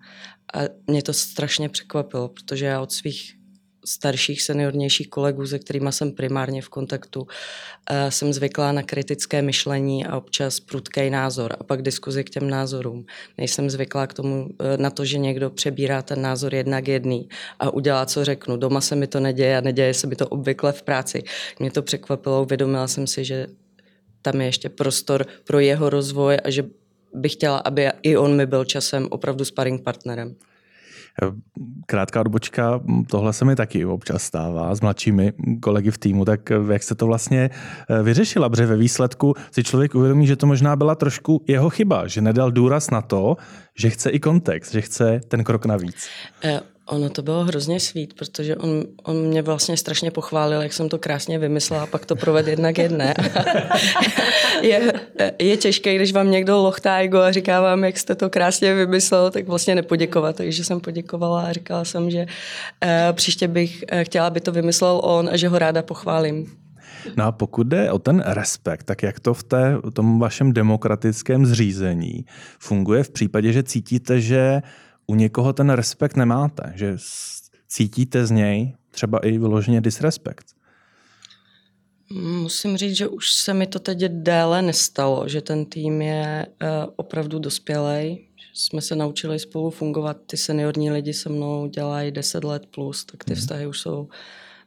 A 0.52 0.58
mě 0.86 1.02
to 1.02 1.12
strašně 1.12 1.68
překvapilo, 1.68 2.28
protože 2.28 2.66
já 2.66 2.80
od 2.80 2.92
svých 2.92 3.42
starších, 3.84 4.42
seniornějších 4.42 5.08
kolegů, 5.08 5.46
se 5.46 5.58
kterými 5.58 5.92
jsem 5.92 6.12
primárně 6.12 6.62
v 6.62 6.68
kontaktu, 6.68 7.26
eh, 7.90 8.10
jsem 8.10 8.32
zvyklá 8.32 8.72
na 8.72 8.82
kritické 8.82 9.42
myšlení 9.42 10.06
a 10.06 10.16
občas 10.16 10.60
prudký 10.60 11.10
názor 11.10 11.56
a 11.60 11.64
pak 11.64 11.82
diskuzi 11.82 12.24
k 12.24 12.30
těm 12.30 12.50
názorům. 12.50 13.06
Nejsem 13.38 13.70
zvyklá 13.70 14.06
k 14.06 14.14
tomu, 14.14 14.48
eh, 14.60 14.76
na 14.76 14.90
to, 14.90 15.04
že 15.04 15.18
někdo 15.18 15.50
přebírá 15.50 16.02
ten 16.02 16.22
názor 16.22 16.54
jednak 16.54 16.88
jedný 16.88 17.28
a 17.58 17.70
udělá, 17.70 18.06
co 18.06 18.24
řeknu. 18.24 18.56
Doma 18.56 18.80
se 18.80 18.96
mi 18.96 19.06
to 19.06 19.20
neděje 19.20 19.58
a 19.58 19.60
neděje 19.60 19.94
se 19.94 20.06
mi 20.06 20.16
to 20.16 20.28
obvykle 20.28 20.72
v 20.72 20.82
práci. 20.82 21.22
Mě 21.58 21.70
to 21.70 21.82
překvapilo, 21.82 22.42
uvědomila 22.42 22.88
jsem 22.88 23.06
si, 23.06 23.24
že 23.24 23.46
tam 24.22 24.40
je 24.40 24.46
ještě 24.46 24.68
prostor 24.68 25.26
pro 25.44 25.58
jeho 25.58 25.90
rozvoj 25.90 26.36
a 26.44 26.50
že 26.50 26.64
bych 27.14 27.32
chtěla, 27.32 27.58
aby 27.58 27.88
i 28.02 28.16
on 28.16 28.36
mi 28.36 28.46
byl 28.46 28.64
časem 28.64 29.06
opravdu 29.10 29.44
sparring 29.44 29.82
partnerem. 29.82 30.34
Krátká 31.86 32.20
odbočka, 32.20 32.80
tohle 33.10 33.32
se 33.32 33.44
mi 33.44 33.56
taky 33.56 33.84
občas 33.84 34.22
stává 34.22 34.74
s 34.74 34.80
mladšími 34.80 35.32
kolegy 35.62 35.90
v 35.90 35.98
týmu, 35.98 36.24
tak 36.24 36.40
jak 36.70 36.82
se 36.82 36.94
to 36.94 37.06
vlastně 37.06 37.50
eh, 37.90 38.02
vyřešila? 38.02 38.48
Protože 38.48 38.66
ve 38.66 38.76
výsledku 38.76 39.34
si 39.50 39.64
člověk 39.64 39.94
uvědomí, 39.94 40.26
že 40.26 40.36
to 40.36 40.46
možná 40.46 40.76
byla 40.76 40.94
trošku 40.94 41.44
jeho 41.48 41.70
chyba, 41.70 42.06
že 42.06 42.20
nedal 42.20 42.50
důraz 42.50 42.90
na 42.90 43.02
to, 43.02 43.36
že 43.78 43.90
chce 43.90 44.10
i 44.10 44.20
kontext, 44.20 44.72
že 44.72 44.80
chce 44.80 45.20
ten 45.28 45.44
krok 45.44 45.66
navíc. 45.66 46.08
Eh, 46.90 46.94
Ono 46.94 47.10
to 47.10 47.22
bylo 47.22 47.44
hrozně 47.44 47.80
svít, 47.80 48.14
protože 48.14 48.56
on, 48.56 48.84
on 49.02 49.16
mě 49.16 49.42
vlastně 49.42 49.76
strašně 49.76 50.10
pochválil, 50.10 50.62
jak 50.62 50.72
jsem 50.72 50.88
to 50.88 50.98
krásně 50.98 51.38
vymyslela 51.38 51.82
a 51.82 51.86
pak 51.86 52.06
to 52.06 52.16
proved 52.16 52.46
jednak 52.46 52.78
jedné. 52.78 53.14
je, 54.62 54.92
je 55.38 55.56
těžké, 55.56 55.94
když 55.94 56.12
vám 56.12 56.30
někdo 56.30 56.62
lochtá 56.62 56.98
ego 56.98 57.18
a 57.18 57.32
říká 57.32 57.60
vám, 57.60 57.84
jak 57.84 57.98
jste 57.98 58.14
to 58.14 58.30
krásně 58.30 58.74
vymyslel, 58.74 59.30
tak 59.30 59.48
vlastně 59.48 59.74
nepoděkovat. 59.74 60.36
Takže 60.36 60.64
jsem 60.64 60.80
poděkovala 60.80 61.42
a 61.42 61.52
říkala 61.52 61.84
jsem, 61.84 62.10
že 62.10 62.20
uh, 62.20 62.88
příště 63.12 63.48
bych 63.48 63.84
uh, 63.92 64.00
chtěla, 64.00 64.26
aby 64.26 64.40
to 64.40 64.52
vymyslel 64.52 65.00
on 65.04 65.28
a 65.32 65.36
že 65.36 65.48
ho 65.48 65.58
ráda 65.58 65.82
pochválím. 65.82 66.62
No 67.16 67.24
a 67.24 67.32
pokud 67.32 67.66
jde 67.66 67.92
o 67.92 67.98
ten 67.98 68.22
respekt, 68.26 68.84
tak 68.84 69.02
jak 69.02 69.20
to 69.20 69.34
v 69.34 69.42
té, 69.42 69.76
tom 69.92 70.18
vašem 70.18 70.52
demokratickém 70.52 71.46
zřízení 71.46 72.24
funguje 72.58 73.02
v 73.02 73.10
případě, 73.10 73.52
že 73.52 73.62
cítíte, 73.62 74.20
že 74.20 74.62
u 75.12 75.14
někoho 75.14 75.52
ten 75.52 75.70
respekt 75.70 76.16
nemáte, 76.16 76.72
že 76.76 76.96
cítíte 77.68 78.26
z 78.26 78.30
něj 78.30 78.74
třeba 78.90 79.18
i 79.18 79.38
vyloženě 79.38 79.80
disrespekt? 79.80 80.46
Musím 82.40 82.76
říct, 82.76 82.96
že 82.96 83.08
už 83.08 83.32
se 83.32 83.54
mi 83.54 83.66
to 83.66 83.78
teď 83.78 83.98
déle 83.98 84.62
nestalo, 84.62 85.28
že 85.28 85.40
ten 85.40 85.64
tým 85.64 86.02
je 86.02 86.46
uh, 86.46 86.68
opravdu 86.96 87.38
dospělej. 87.38 88.28
Jsme 88.54 88.80
se 88.80 88.96
naučili 88.96 89.38
spolu 89.38 89.70
fungovat. 89.70 90.16
Ty 90.26 90.36
seniorní 90.36 90.90
lidi 90.90 91.14
se 91.14 91.28
mnou 91.28 91.66
dělají 91.66 92.10
10 92.10 92.44
let 92.44 92.66
plus, 92.66 93.04
tak 93.04 93.24
ty 93.24 93.32
mhm. 93.32 93.40
vztahy 93.40 93.66
už 93.66 93.80
jsou 93.80 94.08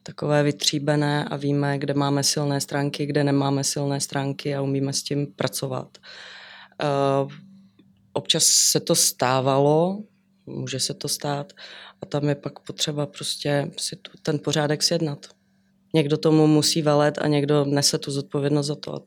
takové 0.02 0.42
vytříbené 0.42 1.24
a 1.24 1.36
víme, 1.36 1.78
kde 1.78 1.94
máme 1.94 2.22
silné 2.22 2.60
stránky, 2.60 3.06
kde 3.06 3.24
nemáme 3.24 3.64
silné 3.64 4.00
stránky 4.00 4.54
a 4.54 4.62
umíme 4.62 4.92
s 4.92 5.02
tím 5.02 5.26
pracovat. 5.36 5.98
Uh, 6.82 7.32
občas 8.12 8.44
se 8.44 8.80
to 8.80 8.94
stávalo, 8.94 10.02
může 10.46 10.80
se 10.80 10.94
to 10.94 11.08
stát 11.08 11.52
a 12.02 12.06
tam 12.06 12.28
je 12.28 12.34
pak 12.34 12.58
potřeba 12.58 13.06
prostě 13.06 13.70
si 13.76 13.96
tu, 13.96 14.10
ten 14.22 14.38
pořádek 14.38 14.82
sjednat. 14.82 15.26
Někdo 15.94 16.16
tomu 16.16 16.46
musí 16.46 16.82
velet 16.82 17.18
a 17.18 17.26
někdo 17.26 17.64
nese 17.64 17.98
tu 17.98 18.10
zodpovědnost 18.10 18.66
za 18.66 18.74
to. 18.74 18.94
A 18.94 19.00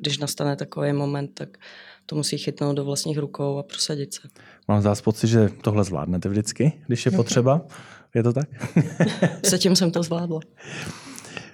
když 0.00 0.18
nastane 0.18 0.56
takový 0.56 0.92
moment, 0.92 1.30
tak 1.34 1.58
to 2.06 2.16
musí 2.16 2.38
chytnout 2.38 2.76
do 2.76 2.84
vlastních 2.84 3.18
rukou 3.18 3.58
a 3.58 3.62
prosadit 3.62 4.14
se. 4.14 4.28
Mám 4.68 4.82
zás 4.82 5.00
pocit, 5.00 5.28
že 5.28 5.48
tohle 5.62 5.84
zvládnete 5.84 6.28
vždycky, 6.28 6.82
když 6.86 7.06
je 7.06 7.12
potřeba. 7.12 7.66
Je 8.14 8.22
to 8.22 8.32
tak? 8.32 8.48
Zatím 9.46 9.76
jsem 9.76 9.90
to 9.90 10.02
zvládla. 10.02 10.40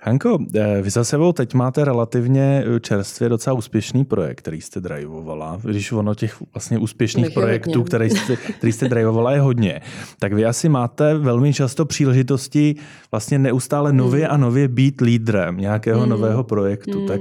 Hanko, 0.06 0.38
eh, 0.54 0.82
vy 0.82 0.90
za 0.90 1.04
sebou 1.04 1.32
teď 1.32 1.54
máte 1.54 1.84
relativně 1.84 2.64
eh, 2.66 2.80
čerstvě 2.80 3.28
docela 3.28 3.54
úspěšný 3.54 4.04
projekt, 4.04 4.38
který 4.38 4.61
jste 4.61 4.80
drivovala. 4.80 5.61
Když 5.62 5.92
ono 5.92 6.14
těch 6.14 6.42
vlastně 6.54 6.78
úspěšných 6.78 7.25
Nech 7.25 7.34
projektů, 7.34 7.82
který 7.82 8.11
jste, 8.11 8.37
který 8.37 8.73
jste 8.73 8.88
drivovala, 8.88 9.32
je 9.32 9.40
hodně, 9.40 9.80
tak 10.18 10.32
vy 10.32 10.44
asi 10.44 10.68
máte 10.68 11.14
velmi 11.14 11.52
často 11.52 11.84
příležitosti 11.84 12.75
vlastně 13.11 13.38
neustále 13.38 13.92
nově 13.92 14.28
a 14.28 14.37
nově 14.37 14.68
být 14.68 15.00
lídrem 15.00 15.56
nějakého 15.56 16.02
mm. 16.02 16.08
nového 16.08 16.44
projektu. 16.44 17.00
Mm. 17.00 17.06
Tak 17.06 17.20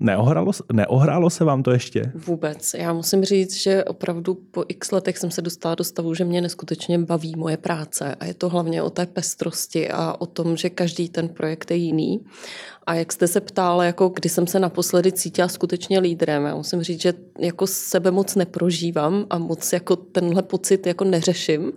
neohrálo, 0.00 0.52
neohrálo 0.72 1.30
se 1.30 1.44
vám 1.44 1.62
to 1.62 1.70
ještě? 1.70 2.12
Vůbec. 2.14 2.74
Já 2.74 2.92
musím 2.92 3.24
říct, 3.24 3.56
že 3.56 3.84
opravdu 3.84 4.34
po 4.34 4.64
x 4.68 4.92
letech 4.92 5.18
jsem 5.18 5.30
se 5.30 5.42
dostala 5.42 5.74
do 5.74 5.84
stavu, 5.84 6.14
že 6.14 6.24
mě 6.24 6.40
neskutečně 6.40 6.98
baví 6.98 7.34
moje 7.36 7.56
práce 7.56 8.14
a 8.14 8.24
je 8.24 8.34
to 8.34 8.48
hlavně 8.48 8.82
o 8.82 8.90
té 8.90 9.06
pestrosti 9.06 9.90
a 9.90 10.14
o 10.18 10.26
tom, 10.26 10.56
že 10.56 10.70
každý 10.70 11.08
ten 11.08 11.28
projekt 11.28 11.70
je 11.70 11.76
jiný 11.76 12.24
a 12.86 12.94
jak 12.94 13.12
jste 13.12 13.28
se 13.28 13.40
ptal, 13.40 13.82
jako 13.82 14.08
kdy 14.08 14.28
jsem 14.28 14.46
se 14.46 14.58
naposledy 14.58 15.12
cítila 15.12 15.48
skutečně 15.48 15.98
lídrem, 15.98 16.44
já 16.44 16.54
musím 16.54 16.82
říct, 16.82 17.00
že 17.00 17.14
jako 17.38 17.66
sebe 17.66 18.10
moc 18.10 18.34
neprožívám 18.34 19.26
a 19.30 19.38
moc 19.38 19.72
jako 19.72 19.96
tenhle 19.96 20.42
pocit 20.42 20.86
jako 20.86 21.04
neřeším, 21.04 21.72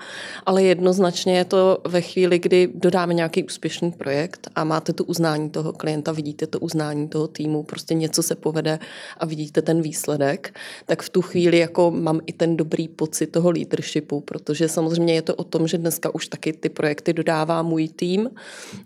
ale 0.46 0.64
jednoznačně 0.64 1.38
je 1.38 1.46
to 1.46 1.78
ve 1.88 2.02
chvíli, 2.02 2.40
kdy 2.40 2.70
dodáme 2.76 3.14
nějaký 3.14 3.44
úspěšný 3.44 3.92
projekt 3.92 4.48
a 4.56 4.64
máte 4.64 4.94
tu 4.94 5.04
uznání 5.04 5.50
toho 5.50 5.74
klienta, 5.74 6.12
vidíte 6.12 6.48
to 6.48 6.60
uznání 6.60 7.08
toho 7.08 7.28
týmu, 7.28 7.64
prostě 7.64 7.94
něco 7.94 8.24
se 8.24 8.36
povede 8.36 8.80
a 9.18 9.26
vidíte 9.26 9.62
ten 9.62 9.82
výsledek, 9.82 10.60
tak 10.86 11.02
v 11.02 11.10
tu 11.10 11.22
chvíli 11.22 11.58
jako 11.58 11.92
mám 11.92 12.20
i 12.26 12.34
ten 12.34 12.58
dobrý 12.58 12.88
pocit 12.88 13.28
toho 13.28 13.52
leadershipu, 13.52 14.22
protože 14.22 14.68
samozřejmě 14.68 15.14
je 15.14 15.22
to 15.22 15.36
o 15.36 15.44
tom, 15.44 15.68
že 15.68 15.78
dneska 15.78 16.16
už 16.16 16.28
taky 16.28 16.54
ty 16.54 16.70
projekty 16.70 17.14
dodává 17.14 17.62
můj 17.62 17.88
tým. 17.88 18.30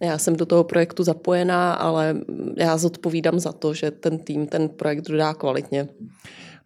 Já 0.02 0.18
jsem 0.18 0.36
do 0.36 0.46
toho 0.46 0.64
projektu 0.64 1.04
zapojená, 1.04 1.74
ale 1.74 2.07
já 2.58 2.78
zodpovídám 2.78 3.40
za 3.40 3.52
to, 3.52 3.74
že 3.74 3.92
ten 3.92 4.18
tým 4.18 4.48
ten 4.48 4.70
projekt 4.70 5.08
dodá 5.10 5.34
kvalitně. 5.34 5.88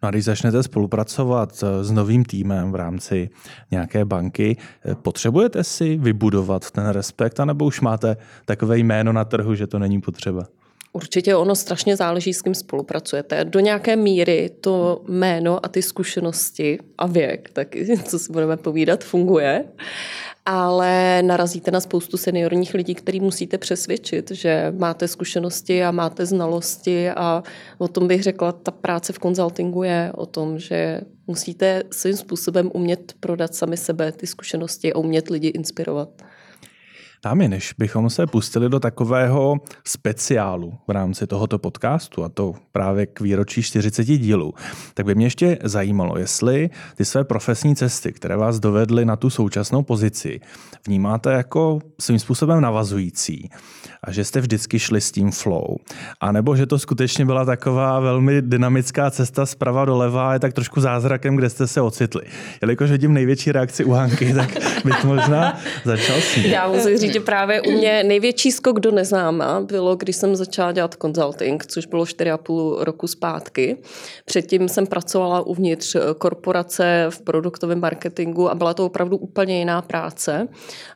No 0.02 0.08
a 0.08 0.10
když 0.10 0.24
začnete 0.24 0.62
spolupracovat 0.62 1.64
s 1.82 1.90
novým 1.90 2.24
týmem 2.24 2.72
v 2.72 2.74
rámci 2.74 3.30
nějaké 3.70 4.04
banky, 4.04 4.56
potřebujete 5.02 5.64
si 5.64 5.96
vybudovat 5.96 6.70
ten 6.70 6.88
respekt, 6.88 7.40
anebo 7.40 7.64
už 7.64 7.80
máte 7.80 8.16
takové 8.44 8.78
jméno 8.78 9.12
na 9.12 9.24
trhu, 9.24 9.54
že 9.54 9.66
to 9.66 9.78
není 9.78 10.00
potřeba? 10.00 10.46
Určitě 10.92 11.36
ono 11.36 11.54
strašně 11.54 11.96
záleží, 11.96 12.34
s 12.34 12.42
kým 12.42 12.54
spolupracujete. 12.54 13.44
Do 13.44 13.60
nějaké 13.60 13.96
míry 13.96 14.50
to 14.60 15.04
jméno 15.08 15.64
a 15.66 15.68
ty 15.68 15.82
zkušenosti 15.82 16.78
a 16.98 17.06
věk, 17.06 17.50
tak 17.52 17.68
co 18.04 18.18
si 18.18 18.32
budeme 18.32 18.56
povídat, 18.56 19.04
funguje 19.04 19.64
ale 20.46 21.22
narazíte 21.22 21.70
na 21.70 21.80
spoustu 21.80 22.16
seniorních 22.16 22.74
lidí, 22.74 22.94
který 22.94 23.20
musíte 23.20 23.58
přesvědčit, 23.58 24.30
že 24.30 24.72
máte 24.78 25.08
zkušenosti 25.08 25.84
a 25.84 25.90
máte 25.90 26.26
znalosti 26.26 27.10
a 27.10 27.42
o 27.78 27.88
tom 27.88 28.08
bych 28.08 28.22
řekla, 28.22 28.52
ta 28.52 28.70
práce 28.70 29.12
v 29.12 29.18
konzultingu 29.18 29.82
je 29.82 30.12
o 30.14 30.26
tom, 30.26 30.58
že 30.58 31.00
musíte 31.26 31.82
svým 31.90 32.16
způsobem 32.16 32.70
umět 32.74 33.14
prodat 33.20 33.54
sami 33.54 33.76
sebe 33.76 34.12
ty 34.12 34.26
zkušenosti 34.26 34.92
a 34.92 34.98
umět 34.98 35.30
lidi 35.30 35.48
inspirovat. 35.48 36.22
Dámy, 37.24 37.48
než 37.48 37.74
bychom 37.78 38.10
se 38.10 38.26
pustili 38.26 38.68
do 38.68 38.80
takového 38.80 39.60
speciálu 39.86 40.74
v 40.88 40.90
rámci 40.90 41.26
tohoto 41.26 41.58
podcastu, 41.58 42.24
a 42.24 42.28
to 42.28 42.54
právě 42.72 43.06
k 43.06 43.20
výročí 43.20 43.62
40 43.62 44.04
dílů, 44.04 44.54
tak 44.94 45.06
by 45.06 45.14
mě 45.14 45.26
ještě 45.26 45.58
zajímalo, 45.64 46.18
jestli 46.18 46.70
ty 46.94 47.04
své 47.04 47.24
profesní 47.24 47.76
cesty, 47.76 48.12
které 48.12 48.36
vás 48.36 48.60
dovedly 48.60 49.04
na 49.04 49.16
tu 49.16 49.30
současnou 49.30 49.82
pozici, 49.82 50.40
vnímáte 50.86 51.32
jako 51.32 51.78
svým 52.00 52.18
způsobem 52.18 52.60
navazující 52.60 53.50
a 54.04 54.12
že 54.12 54.24
jste 54.24 54.40
vždycky 54.40 54.78
šli 54.78 55.00
s 55.00 55.12
tím 55.12 55.30
flow, 55.30 55.76
a 56.20 56.32
nebo 56.32 56.56
že 56.56 56.66
to 56.66 56.78
skutečně 56.78 57.24
byla 57.24 57.44
taková 57.44 58.00
velmi 58.00 58.42
dynamická 58.42 59.10
cesta 59.10 59.46
zprava 59.46 59.84
doleva 59.84 60.30
a 60.30 60.32
je 60.32 60.38
tak 60.38 60.52
trošku 60.52 60.80
zázrakem, 60.80 61.36
kde 61.36 61.50
jste 61.50 61.66
se 61.66 61.80
ocitli. 61.80 62.22
Jelikož 62.62 62.90
vidím 62.90 63.14
největší 63.14 63.52
reakci 63.52 63.84
u 63.84 63.90
Hanky, 63.90 64.34
tak 64.34 64.50
bych 64.84 65.04
možná 65.04 65.58
začal 65.84 66.16
s 66.16 66.36
ní. 66.36 66.50
Já 66.50 66.68
musím 66.68 66.98
říct, 66.98 67.12
že 67.12 67.20
právě 67.20 67.62
u 67.62 67.70
mě 67.70 68.02
největší 68.04 68.52
skok 68.52 68.80
do 68.80 68.90
neznáma 68.90 69.60
bylo, 69.60 69.96
když 69.96 70.16
jsem 70.16 70.36
začala 70.36 70.72
dělat 70.72 70.96
consulting, 71.02 71.66
což 71.66 71.86
bylo 71.86 72.04
4,5 72.04 72.82
roku 72.82 73.06
zpátky. 73.06 73.76
Předtím 74.24 74.68
jsem 74.68 74.86
pracovala 74.86 75.40
uvnitř 75.40 75.96
korporace 76.18 77.06
v 77.10 77.20
produktovém 77.20 77.80
marketingu 77.80 78.50
a 78.50 78.54
byla 78.54 78.74
to 78.74 78.86
opravdu 78.86 79.16
úplně 79.16 79.58
jiná 79.58 79.82
práce. 79.82 80.48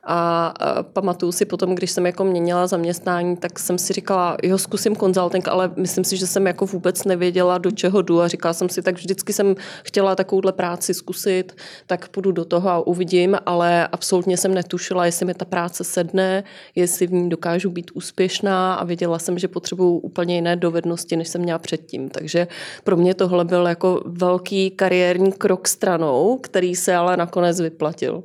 A 0.06 0.54
pamatuju 0.82 1.32
si 1.32 1.44
potom, 1.44 1.74
když 1.74 1.90
jsem 1.90 2.06
jako 2.06 2.24
měnila 2.24 2.66
zaměstnání, 2.66 2.95
tak 3.36 3.58
jsem 3.58 3.78
si 3.78 3.92
říkala, 3.92 4.36
jo, 4.42 4.58
zkusím 4.58 4.96
consulting, 4.96 5.48
ale 5.48 5.70
myslím 5.76 6.04
si, 6.04 6.16
že 6.16 6.26
jsem 6.26 6.46
jako 6.46 6.66
vůbec 6.66 7.04
nevěděla, 7.04 7.58
do 7.58 7.70
čeho 7.70 8.02
jdu 8.02 8.20
a 8.20 8.28
říkala 8.28 8.54
jsem 8.54 8.68
si, 8.68 8.82
tak 8.82 8.94
vždycky 8.94 9.32
jsem 9.32 9.54
chtěla 9.82 10.14
takovouhle 10.14 10.52
práci 10.52 10.94
zkusit, 10.94 11.56
tak 11.86 12.08
půjdu 12.08 12.32
do 12.32 12.44
toho 12.44 12.70
a 12.70 12.86
uvidím, 12.86 13.36
ale 13.46 13.88
absolutně 13.88 14.36
jsem 14.36 14.54
netušila, 14.54 15.06
jestli 15.06 15.26
mi 15.26 15.34
ta 15.34 15.44
práce 15.44 15.84
sedne, 15.84 16.44
jestli 16.74 17.06
v 17.06 17.12
ní 17.12 17.28
dokážu 17.28 17.70
být 17.70 17.90
úspěšná 17.94 18.74
a 18.74 18.84
věděla 18.84 19.18
jsem, 19.18 19.38
že 19.38 19.48
potřebuju 19.48 19.98
úplně 19.98 20.34
jiné 20.34 20.56
dovednosti, 20.56 21.16
než 21.16 21.28
jsem 21.28 21.40
měla 21.40 21.58
předtím. 21.58 22.08
Takže 22.08 22.46
pro 22.84 22.96
mě 22.96 23.14
tohle 23.14 23.44
byl 23.44 23.66
jako 23.66 24.02
velký 24.06 24.70
kariérní 24.70 25.32
krok 25.32 25.68
stranou, 25.68 26.38
který 26.42 26.74
se 26.74 26.94
ale 26.94 27.16
nakonec 27.16 27.60
vyplatil. 27.60 28.24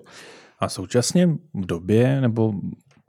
A 0.59 0.69
současně 0.69 1.27
v 1.53 1.65
době, 1.65 2.21
nebo 2.21 2.53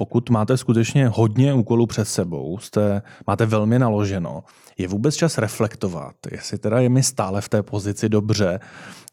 pokud 0.03 0.31
máte 0.31 0.57
skutečně 0.57 1.09
hodně 1.09 1.55
úkolů 1.55 1.87
před 1.87 2.05
sebou, 2.05 2.59
jste, 2.59 3.03
máte 3.27 3.47
velmi 3.47 3.79
naloženo, 3.79 4.45
je 4.79 4.89
vůbec 4.89 5.17
čas 5.17 5.39
reflektovat, 5.39 6.15
jestli 6.31 6.59
teda 6.59 6.81
je 6.81 6.89
mi 6.89 7.03
stále 7.03 7.41
v 7.41 7.49
té 7.49 7.63
pozici 7.63 8.09
dobře 8.09 8.61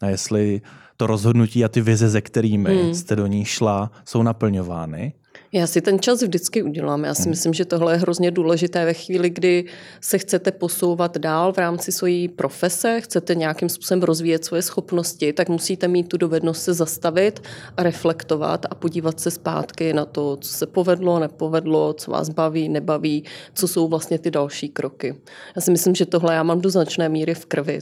a 0.00 0.06
jestli 0.06 0.60
to 0.96 1.06
rozhodnutí 1.06 1.64
a 1.64 1.68
ty 1.68 1.80
vize, 1.80 2.08
ze 2.08 2.20
kterými 2.20 2.82
hmm. 2.82 2.94
jste 2.94 3.16
do 3.16 3.26
ní 3.26 3.44
šla, 3.44 3.90
jsou 4.04 4.22
naplňovány? 4.22 5.12
Já 5.52 5.66
si 5.66 5.80
ten 5.80 5.98
čas 5.98 6.22
vždycky 6.22 6.62
udělám. 6.62 7.04
Já 7.04 7.14
si 7.14 7.22
hmm. 7.22 7.30
myslím, 7.30 7.54
že 7.54 7.64
tohle 7.64 7.92
je 7.94 7.98
hrozně 7.98 8.30
důležité 8.30 8.84
ve 8.84 8.94
chvíli, 8.94 9.30
kdy 9.30 9.64
se 10.00 10.18
chcete 10.18 10.52
posouvat 10.52 11.18
dál 11.18 11.52
v 11.52 11.58
rámci 11.58 11.92
své 11.92 12.28
profese, 12.36 13.00
chcete 13.00 13.34
nějakým 13.34 13.68
způsobem 13.68 14.02
rozvíjet 14.02 14.44
svoje 14.44 14.62
schopnosti, 14.62 15.32
tak 15.32 15.48
musíte 15.48 15.88
mít 15.88 16.08
tu 16.08 16.16
dovednost 16.16 16.62
se 16.62 16.74
zastavit 16.74 17.42
a 17.76 17.82
reflektovat 17.82 18.66
a 18.70 18.74
podívat 18.74 19.20
se 19.20 19.30
zpátky 19.30 19.92
na 19.92 20.04
to, 20.04 20.36
co 20.36 20.52
se 20.52 20.66
povedlo, 20.66 21.18
nepovedlo, 21.18 21.92
co 21.92 22.10
vás 22.10 22.28
baví, 22.28 22.68
nebaví, 22.68 23.24
co 23.54 23.68
jsou 23.68 23.88
vlastně 23.88 24.18
ty 24.18 24.30
další 24.30 24.68
kroky. 24.68 25.14
Já 25.56 25.62
si 25.62 25.70
myslím, 25.70 25.94
že 25.94 26.06
tohle 26.06 26.34
já 26.34 26.42
mám 26.42 26.60
do 26.60 26.70
značné 26.70 27.08
míry 27.08 27.34
v 27.34 27.46
krvi. 27.46 27.78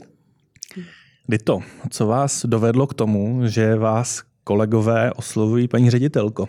Kdy 1.27 1.37
to, 1.37 1.59
co 1.89 2.07
vás 2.07 2.45
dovedlo 2.45 2.87
k 2.87 2.93
tomu, 2.93 3.41
že 3.45 3.75
vás 3.75 4.21
kolegové 4.43 5.11
oslovují 5.13 5.67
paní 5.67 5.89
ředitelko. 5.89 6.47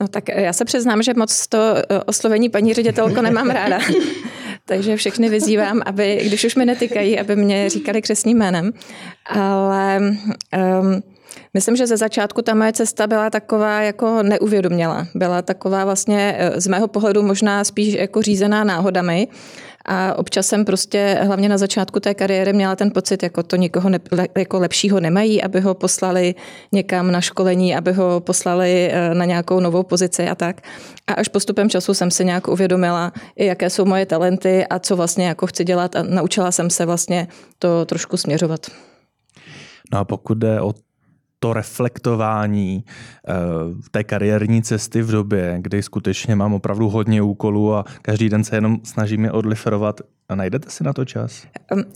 No 0.00 0.08
tak 0.08 0.28
já 0.28 0.52
se 0.52 0.64
přiznám, 0.64 1.02
že 1.02 1.14
moc 1.16 1.46
to 1.46 1.58
eh, 1.76 2.00
oslovení 2.06 2.48
paní 2.48 2.74
ředitelko 2.74 3.22
nemám 3.22 3.50
ráda. 3.50 3.78
Takže 4.66 4.96
všechny 4.96 5.28
vyzývám, 5.28 5.82
aby, 5.86 6.20
když 6.24 6.44
už 6.44 6.54
mi 6.56 6.64
netykají, 6.64 7.20
aby 7.20 7.36
mě 7.36 7.70
říkali 7.70 8.02
křesným 8.02 8.38
jménem. 8.38 8.72
Ale 9.26 10.00
um, 10.80 11.02
Myslím, 11.54 11.76
že 11.76 11.86
ze 11.86 11.96
začátku 11.96 12.42
ta 12.42 12.54
moje 12.54 12.72
cesta 12.72 13.06
byla 13.06 13.30
taková 13.30 13.80
jako 13.80 14.22
neuvědomělá. 14.22 15.06
Byla 15.14 15.42
taková 15.42 15.84
vlastně 15.84 16.36
eh, 16.38 16.60
z 16.60 16.66
mého 16.66 16.88
pohledu 16.88 17.22
možná 17.22 17.64
spíš 17.64 17.94
jako 17.94 18.22
řízená 18.22 18.64
náhodami. 18.64 19.28
A 19.84 20.14
občas 20.18 20.46
jsem 20.46 20.64
prostě, 20.64 21.18
hlavně 21.22 21.48
na 21.48 21.58
začátku 21.58 22.00
té 22.00 22.14
kariéry, 22.14 22.52
měla 22.52 22.76
ten 22.76 22.90
pocit, 22.90 23.22
jako 23.22 23.42
to 23.42 23.56
nikoho 23.56 23.88
ne, 23.88 23.98
jako 24.38 24.58
lepšího 24.58 25.00
nemají, 25.00 25.42
aby 25.42 25.60
ho 25.60 25.74
poslali 25.74 26.34
někam 26.72 27.10
na 27.10 27.20
školení, 27.20 27.76
aby 27.76 27.92
ho 27.92 28.20
poslali 28.20 28.90
eh, 28.92 29.14
na 29.14 29.24
nějakou 29.24 29.60
novou 29.60 29.82
pozici 29.82 30.28
a 30.28 30.34
tak. 30.34 30.60
A 31.06 31.12
až 31.12 31.28
postupem 31.28 31.70
času 31.70 31.94
jsem 31.94 32.10
si 32.10 32.24
nějak 32.24 32.48
uvědomila, 32.48 33.12
jaké 33.36 33.70
jsou 33.70 33.84
moje 33.84 34.06
talenty 34.06 34.66
a 34.66 34.78
co 34.78 34.96
vlastně 34.96 35.26
jako 35.26 35.46
chci 35.46 35.64
dělat 35.64 35.96
a 35.96 36.02
naučila 36.02 36.52
jsem 36.52 36.70
se 36.70 36.86
vlastně 36.86 37.28
to 37.58 37.84
trošku 37.84 38.16
směřovat. 38.16 38.66
No 39.92 39.98
a 39.98 40.04
pokud 40.04 40.38
jde 40.38 40.60
o 40.60 40.72
to 41.44 41.52
reflektování 41.52 42.84
eh, 43.28 43.32
té 43.90 44.04
kariérní 44.04 44.62
cesty 44.62 45.02
v 45.02 45.10
době, 45.10 45.58
kdy 45.60 45.82
skutečně 45.82 46.36
mám 46.36 46.54
opravdu 46.54 46.88
hodně 46.88 47.22
úkolů 47.22 47.74
a 47.74 47.84
každý 48.02 48.28
den 48.28 48.44
se 48.44 48.56
jenom 48.56 48.78
snažím 48.82 49.24
je 49.24 49.32
odliferovat. 49.32 50.00
A 50.28 50.34
najdete 50.34 50.70
si 50.70 50.84
na 50.84 50.92
to 50.92 51.04
čas? 51.04 51.42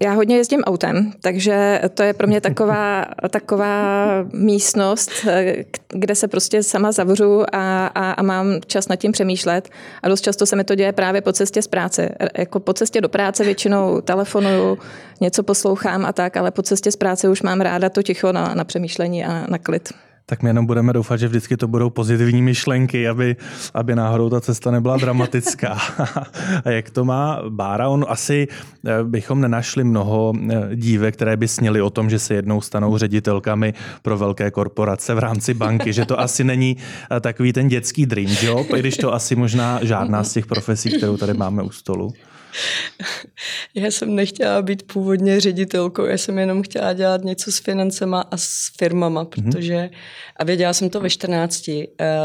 Já 0.01 0.13
hodně 0.13 0.37
jezdím 0.37 0.61
autem, 0.61 1.13
takže 1.21 1.83
to 1.95 2.03
je 2.03 2.13
pro 2.13 2.27
mě 2.27 2.41
taková, 2.41 3.05
taková 3.31 4.07
místnost, 4.33 5.11
eh, 5.29 5.65
kde 5.89 6.15
se 6.15 6.29
prostě 6.29 6.63
sama 6.63 6.93
zavřu 6.93 7.43
a, 7.53 7.87
a, 7.87 8.13
a 8.13 8.23
mám 8.23 8.61
čas 8.67 8.89
nad 8.89 8.97
tím 8.97 9.13
přemýšlet. 9.13 9.69
A 10.03 10.09
dost 10.09 10.21
často 10.21 10.47
se 10.47 10.57
mi 10.57 10.65
to 10.65 10.75
děje 10.75 10.93
právě 10.93 11.21
po 11.21 11.33
cestě 11.33 11.63
z 11.63 11.67
práce. 11.67 12.15
Jako 12.39 12.61
po 12.61 12.73
cestě 12.73 13.01
do 13.01 13.09
práce 13.09 13.45
většinou 13.45 14.01
telefonuju, 14.01 14.79
něco 15.21 15.43
poslouchám 15.43 16.07
a 16.07 16.13
tak, 16.13 16.37
ale 16.37 16.51
po 16.51 16.63
cestě 16.63 16.93
z 16.93 16.97
práce 16.97 17.29
už 17.29 17.43
mám 17.43 17.61
ráda 17.61 17.89
to 17.89 18.03
ticho 18.03 18.33
na, 18.33 18.55
na 18.55 18.65
přemýšlení 18.65 19.25
a 19.25 19.47
na 19.49 19.59
klid 19.59 19.89
tak 20.31 20.43
my 20.43 20.51
jenom 20.51 20.67
budeme 20.67 20.93
doufat, 20.93 21.17
že 21.17 21.29
vždycky 21.29 21.57
to 21.57 21.69
budou 21.69 21.91
pozitivní 21.91 22.43
myšlenky, 22.43 23.09
aby, 23.09 23.37
aby 23.75 23.95
náhodou 23.95 24.31
ta 24.31 24.41
cesta 24.41 24.71
nebyla 24.71 24.97
dramatická. 24.97 25.79
a 26.65 26.71
jak 26.71 26.91
to 26.91 27.05
má 27.05 27.43
Bára? 27.49 27.89
On 27.89 28.05
asi 28.09 28.49
eh, 28.87 29.05
bychom 29.05 29.41
nenašli 29.41 29.85
mnoho 29.85 30.33
eh, 30.37 30.77
dívek, 30.77 31.15
které 31.15 31.37
by 31.37 31.49
sněly 31.49 31.81
o 31.81 31.91
tom, 31.91 32.11
že 32.11 32.19
se 32.19 32.35
jednou 32.35 32.61
stanou 32.61 32.99
ředitelkami 32.99 33.75
pro 34.03 34.19
velké 34.19 34.51
korporace 34.51 35.15
v 35.15 35.19
rámci 35.19 35.55
banky, 35.55 35.93
že 35.93 36.05
to 36.05 36.21
asi 36.21 36.45
není 36.45 36.77
eh, 37.11 37.21
takový 37.21 37.53
ten 37.53 37.69
dětský 37.69 38.07
dream 38.07 38.37
job, 38.43 38.67
i 38.77 38.79
když 38.79 38.97
to 38.97 39.15
asi 39.15 39.37
možná 39.37 39.81
žádná 39.83 40.25
z 40.25 40.33
těch 40.33 40.47
profesí, 40.47 40.97
kterou 40.97 41.17
tady 41.17 41.35
máme 41.35 41.63
u 41.63 41.71
stolu. 41.71 42.13
Já 43.75 43.87
jsem 43.87 44.15
nechtěla 44.15 44.63
být 44.63 44.93
původně 44.93 45.41
ředitelkou, 45.41 46.05
já 46.05 46.19
jsem 46.19 46.39
jenom 46.39 46.63
chtěla 46.63 46.93
dělat 46.93 47.25
něco 47.25 47.53
s 47.53 47.59
financema 47.59 48.21
a 48.21 48.37
s 48.37 48.71
firmama, 48.79 49.23
mhm. 49.23 49.31
protože, 49.31 49.91
a 50.37 50.45
věděla 50.45 50.73
jsem 50.73 50.91
to 50.91 51.01
ve 51.01 51.11
14, 51.11 51.69
eh, 51.69 51.85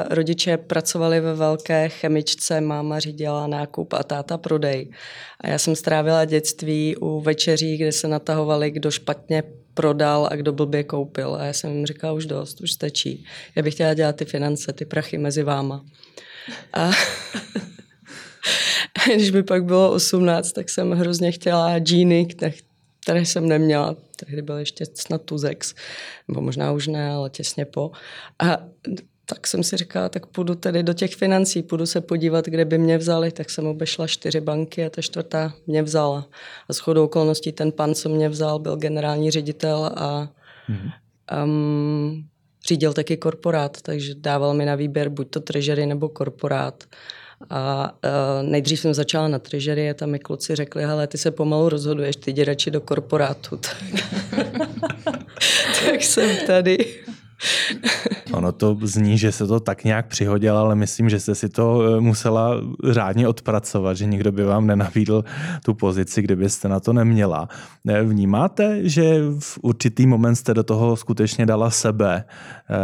rodiče 0.10 0.58
pracovali 0.58 1.20
ve 1.20 1.34
velké 1.34 1.90
chemičce, 1.90 2.62
máma 2.62 3.00
řídila 3.00 3.48
nákup 3.48 3.94
a 3.94 4.04
táta 4.04 4.38
prodej. 4.38 4.90
A 5.42 5.48
já 5.48 5.58
jsem 5.58 5.76
strávila 5.76 6.26
dětství 6.26 6.96
u 6.96 7.22
večeří, 7.22 7.78
kde 7.78 7.92
se 7.92 8.08
natahovali, 8.08 8.72
kdo 8.72 8.92
špatně 8.92 9.44
prodal 9.74 10.30
a 10.32 10.36
kdo 10.36 10.54
blbě 10.54 10.84
koupil. 10.84 11.36
A 11.36 11.44
já 11.44 11.54
jsem 11.54 11.72
jim 11.72 11.86
říkala, 11.86 12.14
už 12.14 12.26
dost, 12.26 12.62
už 12.62 12.72
stačí. 12.72 13.26
Já 13.56 13.64
bych 13.64 13.74
chtěla 13.74 13.94
dělat 13.94 14.16
ty 14.16 14.26
finance, 14.26 14.74
ty 14.74 14.86
prachy 14.86 15.18
mezi 15.18 15.44
váma. 15.44 15.86
A 16.74 16.92
Když 19.16 19.32
by 19.32 19.44
pak 19.44 19.66
bylo 19.66 19.92
18, 19.92 20.52
tak 20.52 20.70
jsem 20.70 20.92
hrozně 20.92 21.32
chtěla 21.32 21.80
džíny, 21.80 22.28
které 23.04 23.26
jsem 23.26 23.48
neměla. 23.48 23.96
Tehdy 24.16 24.42
byl 24.42 24.58
ještě 24.58 24.86
snad 24.94 25.22
Tuzex, 25.22 25.76
nebo 26.28 26.42
možná 26.42 26.72
už 26.72 26.88
ne, 26.88 27.10
ale 27.10 27.30
těsně 27.30 27.66
po. 27.66 27.92
A 28.40 28.58
tak 29.26 29.48
jsem 29.48 29.64
si 29.64 29.78
říkala, 29.78 30.10
tak 30.10 30.26
půjdu 30.26 30.56
tedy 30.56 30.84
do 30.84 30.94
těch 30.94 31.16
financí, 31.16 31.64
půjdu 31.64 31.86
se 31.86 32.02
podívat, 32.02 32.46
kde 32.46 32.66
by 32.66 32.78
mě 32.78 32.98
vzali, 32.98 33.32
tak 33.32 33.50
jsem 33.50 33.68
obešla 33.68 34.08
čtyři 34.08 34.42
banky 34.42 34.86
a 34.86 34.90
ta 34.90 35.02
čtvrtá 35.02 35.54
mě 35.68 35.84
vzala. 35.84 36.28
A 36.70 36.74
s 36.74 36.80
chodou 36.80 37.06
okolností 37.06 37.52
ten 37.52 37.72
pan, 37.72 37.96
co 37.96 38.10
mě 38.10 38.30
vzal, 38.30 38.60
byl 38.60 38.76
generální 38.76 39.32
ředitel 39.32 39.92
a 39.96 40.30
mm-hmm. 40.70 41.44
um, 41.44 42.28
řídil 42.68 42.94
taky 42.94 43.18
korporát, 43.18 43.82
takže 43.82 44.16
dával 44.16 44.54
mi 44.54 44.66
na 44.66 44.76
výběr 44.76 45.10
buď 45.10 45.30
to 45.30 45.40
treasury 45.40 45.86
nebo 45.86 46.10
korporát. 46.10 46.84
A 47.50 47.94
uh, 48.04 48.50
nejdřív 48.50 48.80
jsem 48.80 48.94
začala 48.94 49.28
na 49.28 49.40
trežery 49.40 49.90
a 49.90 49.94
tam 49.94 50.10
mi 50.10 50.20
kluci 50.20 50.56
řekli, 50.56 50.84
hele, 50.84 51.08
ty 51.08 51.18
se 51.18 51.32
pomalu 51.32 51.70
rozhoduješ, 51.70 52.16
ty 52.16 52.32
jdi 52.32 52.44
radši 52.44 52.72
do 52.72 52.82
korporátu. 52.82 53.58
tak 55.86 56.04
jsem 56.04 56.48
tady. 56.48 57.04
Ono 58.34 58.52
to 58.52 58.78
zní, 58.82 59.18
že 59.18 59.32
se 59.32 59.48
to 59.48 59.60
tak 59.60 59.84
nějak 59.84 60.08
přihodilo, 60.08 60.58
ale 60.58 60.76
myslím, 60.76 61.10
že 61.10 61.20
jste 61.20 61.36
si 61.36 61.50
to 61.50 61.82
eh, 61.82 62.00
musela 62.00 62.52
řádně 62.90 63.28
odpracovat, 63.28 63.94
že 63.94 64.06
nikdo 64.06 64.32
by 64.32 64.44
vám 64.44 64.68
nenabídl 64.68 65.24
tu 65.66 65.74
pozici, 65.74 66.22
kdybyste 66.22 66.68
na 66.70 66.80
to 66.80 66.94
neměla. 66.94 67.50
Eh, 67.88 68.04
vnímáte, 68.04 68.90
že 68.90 69.20
v 69.40 69.60
určitý 69.62 70.08
moment 70.08 70.36
jste 70.36 70.54
do 70.54 70.64
toho 70.64 70.96
skutečně 70.96 71.46
dala 71.46 71.70
sebe 71.70 72.24
eh, 72.24 72.76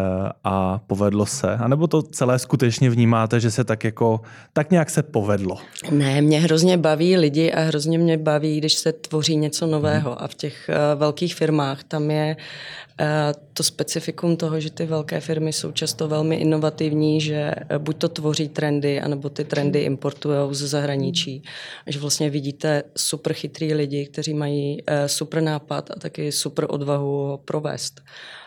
a 0.43 0.79
povedlo 0.87 1.25
se? 1.25 1.53
A 1.53 1.67
nebo 1.67 1.87
to 1.87 2.01
celé 2.01 2.39
skutečně 2.39 2.89
vnímáte, 2.89 3.39
že 3.39 3.51
se 3.51 3.63
tak 3.63 3.83
jako, 3.83 4.21
tak 4.53 4.71
nějak 4.71 4.89
se 4.89 5.03
povedlo? 5.03 5.57
Ne, 5.91 6.21
mě 6.21 6.39
hrozně 6.39 6.77
baví 6.77 7.17
lidi 7.17 7.51
a 7.51 7.61
hrozně 7.61 7.97
mě 7.97 8.17
baví, 8.17 8.57
když 8.57 8.73
se 8.73 8.93
tvoří 8.93 9.35
něco 9.35 9.67
nového. 9.67 10.09
Hmm. 10.09 10.19
A 10.23 10.27
v 10.27 10.35
těch 10.35 10.69
velkých 10.95 11.35
firmách 11.35 11.83
tam 11.83 12.11
je 12.11 12.35
to 13.53 13.63
specifikum 13.63 14.37
toho, 14.39 14.59
že 14.59 14.71
ty 14.71 14.85
velké 14.85 15.19
firmy 15.19 15.53
jsou 15.53 15.71
často 15.71 16.07
velmi 16.07 16.35
inovativní, 16.35 17.21
že 17.21 17.51
eh, 17.69 17.79
buď 17.79 17.97
to 17.97 18.09
tvoří 18.09 18.49
trendy, 18.49 19.01
anebo 19.01 19.29
ty 19.29 19.43
trendy 19.45 19.79
importují 19.79 20.55
ze 20.55 20.67
zahraničí. 20.67 21.43
A 21.87 21.91
že 21.91 21.99
vlastně 21.99 22.29
vidíte 22.29 22.83
super 22.97 23.33
chytrý 23.33 23.73
lidi, 23.73 24.05
kteří 24.05 24.33
mají 24.33 24.83
eh, 24.87 25.07
super 25.07 25.43
nápad 25.43 25.91
a 25.91 25.99
taky 25.99 26.31
super 26.31 26.65
odvahu 26.69 27.11
ho 27.27 27.37
provést. 27.37 28.01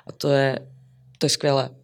A 0.07 0.12
to 0.12 0.28
je, 0.28 0.59
to 1.18 1.26
je 1.26 1.31
skvělé 1.31 1.82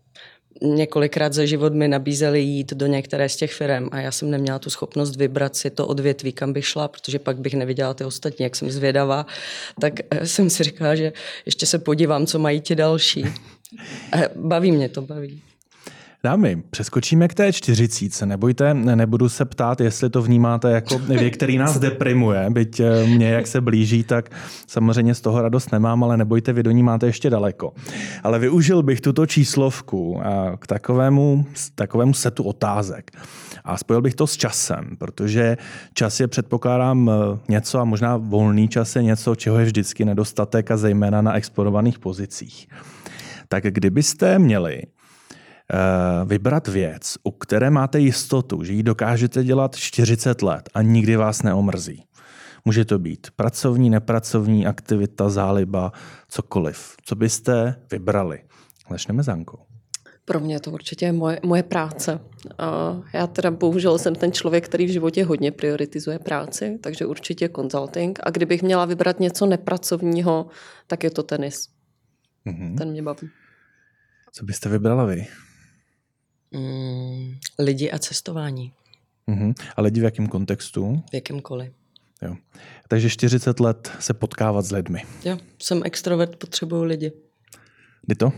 několikrát 0.63 1.33
za 1.33 1.45
život 1.45 1.75
mi 1.75 1.89
nabízeli 1.89 2.41
jít 2.41 2.73
do 2.73 2.87
některé 2.87 3.29
z 3.29 3.37
těch 3.37 3.53
firm 3.53 3.89
a 3.93 4.01
já 4.01 4.13
jsem 4.13 4.31
neměla 4.31 4.59
tu 4.59 4.71
schopnost 4.71 5.17
vybrat 5.17 5.57
si 5.57 5.71
to 5.71 5.87
odvětví, 5.87 6.33
kam 6.33 6.53
bych 6.53 6.67
šla, 6.67 6.89
protože 6.89 7.19
pak 7.19 7.39
bych 7.39 7.55
neviděla 7.55 7.95
ty 7.95 8.05
ostatní, 8.05 8.43
jak 8.43 8.57
jsem 8.57 8.71
zvědavá, 8.71 9.27
tak 9.81 9.93
eh, 10.11 10.27
jsem 10.27 10.51
si 10.51 10.65
říkala, 10.65 10.95
že 10.95 11.13
ještě 11.47 11.67
se 11.67 11.79
podívám, 11.79 12.27
co 12.27 12.39
mají 12.39 12.61
ti 12.61 12.75
další. 12.75 13.25
Baví 14.37 14.73
mě 14.73 14.89
to, 14.89 15.03
baví. 15.03 15.43
Dámy, 16.25 16.63
přeskočíme 16.71 17.29
k 17.29 17.35
té 17.35 17.53
čtyřicíce. 17.53 18.27
Nebojte, 18.27 18.75
nebudu 18.75 19.29
se 19.29 19.45
ptát, 19.45 19.81
jestli 19.81 20.11
to 20.11 20.23
vnímáte 20.23 20.71
jako 20.71 20.99
věk, 20.99 21.35
který 21.35 21.59
nás 21.59 21.79
deprimuje, 21.79 22.51
byť 22.51 22.81
eh, 22.81 23.07
mě, 23.07 23.29
jak 23.29 23.47
se 23.47 23.61
blíží, 23.61 24.05
tak 24.05 24.31
samozřejmě 24.67 25.15
z 25.15 25.21
toho 25.21 25.43
radost 25.43 25.73
nemám, 25.73 26.05
ale 26.05 26.17
nebojte, 26.17 26.53
vy 26.53 26.63
do 26.63 26.71
ní 26.71 26.83
máte 26.83 27.07
ještě 27.07 27.31
daleko. 27.31 27.73
Ale 28.23 28.39
využil 28.39 28.83
bych 28.83 29.01
tuto 29.01 29.27
číslovku 29.27 30.21
eh, 30.23 30.57
k 30.59 30.67
takovému, 30.67 31.47
takovému 31.75 32.15
setu 32.15 32.43
otázek. 32.43 33.11
A 33.65 33.77
spojil 33.77 34.03
bych 34.03 34.15
to 34.15 34.27
s 34.27 34.37
časem, 34.37 34.97
protože 34.99 35.57
čas 35.95 36.21
je, 36.21 36.29
předpokládám, 36.29 37.11
eh, 37.11 37.39
něco 37.49 37.79
a 37.79 37.85
možná 37.85 38.17
volný 38.17 38.69
čas 38.69 38.97
je 38.97 39.03
něco, 39.03 39.35
čeho 39.35 39.59
je 39.59 39.65
vždycky 39.65 40.05
nedostatek 40.05 40.71
a 40.71 40.77
zejména 40.77 41.23
na 41.23 41.35
exponovaných 41.35 41.99
pozicích. 41.99 42.69
Tak 43.49 43.65
kdybyste 43.65 44.39
měli 44.39 44.83
vybrat 46.25 46.69
věc, 46.69 47.19
u 47.23 47.31
které 47.31 47.71
máte 47.71 48.01
jistotu, 48.01 48.65
že 48.65 48.73
ji 48.73 48.83
dokážete 48.83 49.45
dělat 49.45 49.77
40 49.77 50.43
let 50.43 50.69
a 50.75 50.83
nikdy 50.83 51.17
vás 51.17 51.43
neomrzí. 51.43 52.05
Může 52.65 52.85
to 52.85 52.99
být 52.99 53.27
pracovní, 53.37 53.91
nepracovní 53.91 54.67
aktivita, 54.67 55.29
záliba, 55.29 55.93
cokoliv. 56.29 56.97
Co 57.05 57.15
byste 57.17 57.75
vybrali? 57.91 58.41
Začneme 58.91 59.23
s 59.23 59.29
Ankou. 59.29 59.59
Pro 60.25 60.41
mě 60.41 60.61
to 60.61 60.71
určitě 60.71 61.07
je 61.07 61.13
moje, 61.13 61.41
moje 61.43 61.63
práce. 61.63 62.21
A 62.59 62.97
já 63.15 63.27
teda 63.27 63.51
bohužel 63.51 63.99
jsem 63.99 64.15
ten 64.15 64.33
člověk, 64.33 64.65
který 64.65 64.87
v 64.87 64.91
životě 64.91 65.25
hodně 65.25 65.53
prioritizuje 65.53 66.19
práci, 66.19 66.79
takže 66.81 67.07
určitě 67.07 67.49
consulting. 67.49 68.19
A 68.23 68.31
kdybych 68.31 68.63
měla 68.63 68.85
vybrat 68.85 69.21
něco 69.21 69.47
nepracovního, 69.47 70.47
tak 70.87 71.05
je 71.05 71.11
to 71.11 71.23
tenis. 71.23 71.69
Mm-hmm. 72.47 72.79
Ten 72.79 72.91
mě 72.91 73.03
baví. 73.03 73.29
Co 74.33 74.45
byste 74.45 74.69
vybrala 74.69 75.05
vy? 75.05 75.27
Mm, 76.53 77.35
lidi 77.59 77.91
a 77.91 77.99
cestování. 77.99 78.73
Uh-huh. 79.29 79.55
A 79.77 79.83
lidi 79.83 80.01
v 80.01 80.05
jakém 80.05 80.27
kontextu? 80.27 81.03
V 81.11 81.15
jakémkoliv. 81.15 81.73
Jo. 82.23 82.37
Takže 82.89 83.11
40 83.11 83.61
let 83.61 83.93
se 83.99 84.15
potkávat 84.15 84.65
s 84.65 84.73
lidmi. 84.73 85.03
Jo, 85.25 85.39
jsem 85.63 85.83
extrovert, 85.85 86.37
potřebuju 86.37 86.83
lidi. 86.83 87.13
Kdy 88.03 88.15
to? 88.15 88.33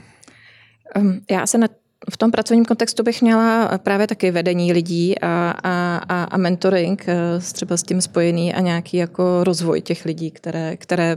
Um, 0.96 1.20
já 1.30 1.46
se 1.46 1.58
na 1.58 1.68
v 2.10 2.16
tom 2.16 2.30
pracovním 2.30 2.64
kontextu 2.64 3.02
bych 3.02 3.22
měla 3.22 3.78
právě 3.78 4.06
taky 4.06 4.30
vedení 4.30 4.72
lidí 4.72 5.18
a, 5.18 5.54
a, 5.64 5.96
a, 6.08 6.24
a 6.24 6.36
mentoring 6.36 7.08
eh, 7.08 7.40
třeba 7.52 7.76
s 7.76 7.82
tím 7.82 8.00
spojený 8.00 8.54
a 8.54 8.60
nějaký 8.60 8.96
jako 8.96 9.44
rozvoj 9.44 9.80
těch 9.80 10.04
lidí, 10.04 10.30
které, 10.30 10.76
které 10.76 11.16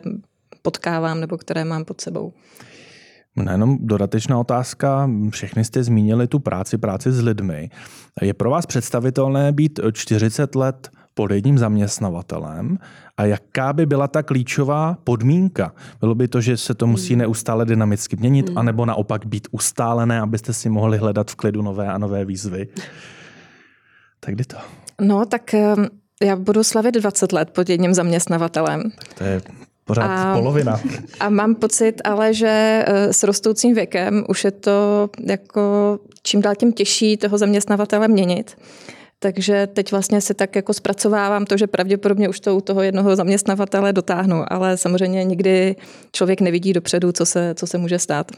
potkávám 0.62 1.19
nebo 1.19 1.38
které 1.38 1.65
mám 1.65 1.86
pod 1.86 2.01
sebou. 2.01 2.34
Jenom 3.51 3.77
dodatečná 3.81 4.39
otázka. 4.39 5.09
Všechny 5.29 5.65
jste 5.65 5.83
zmínili 5.83 6.27
tu 6.27 6.39
práci, 6.39 6.77
práci 6.77 7.11
s 7.11 7.21
lidmi. 7.21 7.69
Je 8.21 8.33
pro 8.33 8.49
vás 8.49 8.65
představitelné 8.65 9.51
být 9.51 9.79
40 9.91 10.55
let 10.55 10.89
pod 11.13 11.31
jedním 11.31 11.57
zaměstnavatelem 11.57 12.77
a 13.17 13.25
jaká 13.25 13.73
by 13.73 13.85
byla 13.85 14.07
ta 14.07 14.23
klíčová 14.23 14.97
podmínka? 15.03 15.73
Bylo 15.99 16.15
by 16.15 16.27
to, 16.27 16.41
že 16.41 16.57
se 16.57 16.73
to 16.73 16.87
musí 16.87 17.13
hmm. 17.13 17.19
neustále 17.19 17.65
dynamicky 17.65 18.15
měnit, 18.15 18.49
mm. 18.49 18.57
anebo 18.57 18.85
naopak 18.85 19.25
být 19.25 19.47
ustálené, 19.51 20.21
abyste 20.21 20.53
si 20.53 20.69
mohli 20.69 20.97
hledat 20.97 21.31
v 21.31 21.35
klidu 21.35 21.61
nové 21.61 21.87
a 21.87 21.97
nové 21.97 22.25
výzvy? 22.25 22.67
Tak 24.19 24.35
kdy 24.35 24.43
to? 24.43 24.57
No, 25.01 25.25
tak 25.25 25.53
ehm, 25.53 25.87
já 26.23 26.35
budu 26.35 26.63
slavit 26.63 26.95
20 26.95 27.31
let 27.31 27.49
pod 27.49 27.69
jedním 27.69 27.93
zaměstnavatelem. 27.93 28.81
Tak 28.81 29.13
to 29.17 29.23
je 29.23 29.41
pořád 29.85 30.05
a, 30.05 30.37
polovina. 30.37 30.79
A 31.19 31.29
mám 31.29 31.55
pocit 31.55 32.01
ale, 32.03 32.33
že 32.33 32.83
eh, 32.87 33.13
s 33.13 33.23
rostoucím 33.23 33.75
věkem 33.75 34.23
už 34.29 34.43
je 34.43 34.51
to 34.51 35.09
jako 35.25 35.99
čím 36.23 36.41
dál 36.41 36.55
tím 36.55 36.73
těžší 36.73 37.17
toho 37.17 37.37
zaměstnavatele 37.37 38.07
měnit. 38.07 38.57
Takže 39.23 39.67
teď 39.67 39.91
vlastně 39.91 40.21
si 40.21 40.33
tak 40.33 40.55
jako 40.55 40.73
zpracovávám 40.73 41.45
to, 41.45 41.57
že 41.57 41.67
pravděpodobně 41.67 42.29
už 42.29 42.39
to 42.39 42.55
u 42.55 42.62
toho 42.62 42.81
jednoho 42.81 43.15
zaměstnavatele 43.15 43.93
dotáhnu, 43.93 44.43
ale 44.47 44.77
samozřejmě 44.77 45.23
nikdy 45.23 45.75
člověk 46.12 46.41
nevidí 46.41 46.73
dopředu, 46.73 47.12
co 47.12 47.25
se, 47.25 47.53
co 47.57 47.67
se 47.67 47.77
může 47.77 47.99
stát. 47.99 48.31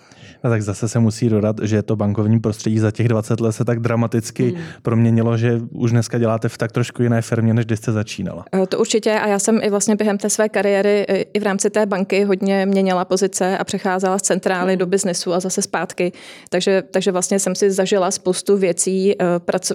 A 0.44 0.50
tak 0.50 0.62
zase 0.62 0.90
se 0.90 1.00
musí 1.00 1.30
dodat, 1.30 1.56
že 1.64 1.82
to 1.82 1.96
bankovní 1.96 2.40
prostředí 2.40 2.80
za 2.80 2.92
těch 2.92 3.08
20 3.08 3.40
let 3.40 3.52
se 3.52 3.66
tak 3.66 3.80
dramaticky 3.80 4.50
hmm. 4.50 4.64
proměnilo, 4.82 5.38
že 5.38 5.62
už 5.72 5.92
dneska 5.92 6.18
děláte 6.18 6.50
v 6.50 6.58
tak 6.58 6.72
trošku 6.72 7.04
jiné 7.04 7.22
firmě, 7.22 7.54
než 7.54 7.66
když 7.66 7.80
jste 7.80 7.92
začínala. 7.92 8.46
Eh, 8.54 8.68
to 8.68 8.80
určitě 8.80 9.12
a 9.12 9.28
já 9.28 9.40
jsem 9.40 9.60
i 9.64 9.70
vlastně 9.70 9.96
během 9.96 10.18
té 10.18 10.30
své 10.30 10.50
kariéry 10.50 11.06
eh, 11.08 11.22
i 11.34 11.40
v 11.40 11.44
rámci 11.44 11.70
té 11.70 11.86
banky 11.86 12.24
hodně 12.24 12.66
měnila 12.66 13.06
pozice 13.06 13.58
a 13.58 13.64
přecházela 13.64 14.18
z 14.18 14.22
centrály 14.22 14.74
hmm. 14.74 14.80
do 14.80 14.86
biznesu 14.86 15.34
a 15.34 15.40
zase 15.40 15.62
zpátky. 15.62 16.12
Takže, 16.50 16.84
takže 16.92 17.12
vlastně 17.12 17.40
jsem 17.40 17.56
si 17.56 17.72
zažila 17.72 18.12
spoustu 18.12 18.58
věcí 18.58 19.16
eh, 19.22 19.26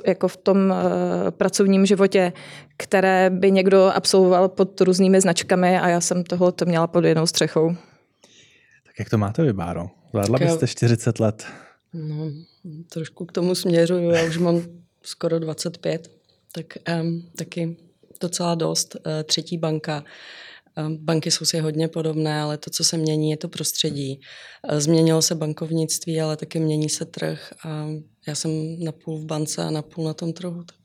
jako 0.07 0.29
v 0.29 0.37
tom 0.37 0.75
pracovním 1.31 1.87
životě, 1.87 2.33
které 2.77 3.31
by 3.31 3.51
někdo 3.51 3.91
absolvoval 3.95 4.49
pod 4.49 4.81
různými 4.81 5.21
značkami 5.21 5.79
a 5.79 5.89
já 5.89 6.01
jsem 6.01 6.25
tohle 6.25 6.53
to 6.53 6.65
měla 6.65 6.87
pod 6.87 7.05
jednou 7.05 7.27
střechou. 7.27 7.75
Tak 8.87 8.99
jak 8.99 9.11
to 9.11 9.19
máte 9.19 9.43
vy, 9.43 9.53
Báro? 9.53 9.91
Zvládla 10.11 10.39
byste 10.39 10.67
40 10.67 11.21
let? 11.21 11.47
No, 11.95 12.31
trošku 12.93 13.25
k 13.25 13.33
tomu 13.33 13.55
směřuju. 13.55 14.11
Já 14.11 14.25
už 14.25 14.39
mám 14.39 14.63
skoro 15.03 15.39
25, 15.39 16.11
tak 16.53 16.67
um, 17.03 17.31
taky 17.37 17.77
docela 18.21 18.55
dost. 18.55 18.97
Uh, 18.97 19.03
třetí 19.25 19.59
banka. 19.59 20.05
Banky 20.89 21.31
jsou 21.31 21.45
si 21.45 21.61
hodně 21.61 21.89
podobné, 21.89 22.41
ale 22.41 22.59
to, 22.59 22.71
co 22.71 22.85
se 22.85 22.97
mění, 22.97 23.31
je 23.31 23.37
to 23.37 23.49
prostředí. 23.49 24.21
Uh, 24.73 24.79
změnilo 24.79 25.23
se 25.23 25.35
bankovnictví, 25.35 26.21
ale 26.21 26.37
taky 26.37 26.61
mění 26.61 26.89
se 26.89 27.05
trh. 27.05 27.53
A 27.67 27.87
já 28.27 28.35
jsem 28.35 28.51
napůl 28.85 29.19
v 29.19 29.25
bance 29.25 29.63
a 29.63 29.71
napůl 29.71 30.05
na 30.05 30.15
tom 30.15 30.33
trhu, 30.33 30.65
tak 30.65 30.80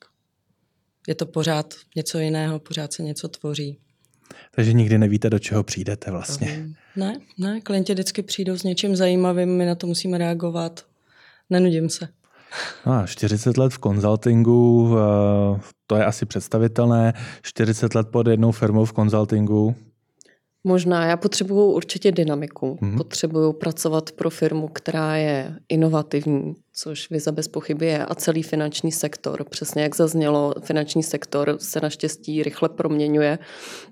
je 1.08 1.16
to 1.16 1.26
pořád 1.26 1.74
něco 1.96 2.20
jiného, 2.20 2.60
pořád 2.60 2.94
se 2.94 3.04
něco 3.04 3.28
tvoří. 3.28 3.80
Takže 4.52 4.74
nikdy 4.74 4.98
nevíte, 4.98 5.30
do 5.30 5.40
čeho 5.40 5.64
přijdete 5.64 6.12
vlastně. 6.12 6.64
Um, 6.66 6.76
ne, 6.96 7.20
ne, 7.38 7.62
klienti 7.62 7.94
vždycky 7.94 8.22
přijdou 8.22 8.58
s 8.58 8.64
něčím 8.64 8.96
zajímavým, 8.96 9.50
my 9.50 9.66
na 9.66 9.76
to 9.76 9.88
musíme 9.88 10.18
reagovat. 10.18 10.86
Nenudím 11.50 11.90
se. 11.90 12.08
No 12.86 12.94
a 12.94 13.08
40 13.08 13.58
let 13.58 13.74
v 13.74 13.78
konzultingu, 13.78 14.96
eh, 14.98 15.60
to 15.88 15.96
je 15.96 16.06
asi 16.06 16.26
představitelné. 16.26 17.14
40 17.42 17.96
let 17.96 18.08
pod 18.12 18.28
jednou 18.28 18.52
firmou 18.52 18.86
v 18.86 18.94
konzultingu, 18.94 19.76
Možná, 20.68 21.06
já 21.06 21.18
potřebuju 21.18 21.72
určitě 21.72 22.12
dynamiku. 22.12 22.78
Mm-hmm. 22.82 22.98
Potřebuju 22.98 23.54
pracovat 23.54 24.12
pro 24.12 24.30
firmu, 24.30 24.68
která 24.68 25.16
je 25.16 25.56
inovativní, 25.70 26.56
což 26.78 27.10
Viza 27.10 27.32
bez 27.32 27.48
pochyby 27.48 27.86
je, 27.86 28.06
a 28.06 28.16
celý 28.16 28.44
finanční 28.44 28.92
sektor. 28.92 29.44
Přesně 29.50 29.84
jak 29.84 29.96
zaznělo, 29.96 30.54
finanční 30.64 31.04
sektor 31.04 31.56
se 31.60 31.80
naštěstí 31.82 32.44
rychle 32.44 32.70
proměňuje, 32.70 33.40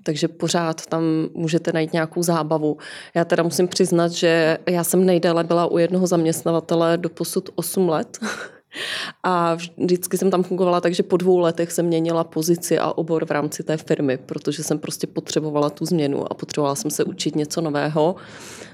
takže 0.02 0.28
pořád 0.28 0.86
tam 0.86 1.02
můžete 1.34 1.72
najít 1.72 1.92
nějakou 1.92 2.22
zábavu. 2.22 2.76
Já 3.14 3.24
teda 3.24 3.42
musím 3.42 3.68
přiznat, 3.68 4.12
že 4.12 4.58
já 4.68 4.84
jsem 4.84 5.06
nejdéle 5.06 5.44
byla 5.44 5.66
u 5.66 5.78
jednoho 5.78 6.06
zaměstnavatele 6.06 6.98
do 6.98 7.08
posud 7.08 7.50
8 7.54 7.88
let. 7.88 8.18
A 9.22 9.54
vždycky 9.54 10.18
jsem 10.18 10.30
tam 10.30 10.42
fungovala 10.42 10.80
tak, 10.80 10.94
že 10.94 11.02
po 11.02 11.16
dvou 11.16 11.38
letech 11.38 11.72
jsem 11.72 11.86
měnila 11.86 12.24
pozici 12.24 12.78
a 12.78 12.92
obor 12.92 13.26
v 13.26 13.30
rámci 13.30 13.62
té 13.62 13.76
firmy, 13.76 14.16
protože 14.16 14.62
jsem 14.62 14.78
prostě 14.78 15.06
potřebovala 15.06 15.70
tu 15.70 15.84
změnu 15.84 16.32
a 16.32 16.34
potřebovala 16.34 16.74
jsem 16.74 16.90
se 16.90 17.04
učit 17.04 17.36
něco 17.36 17.60
nového. 17.60 18.16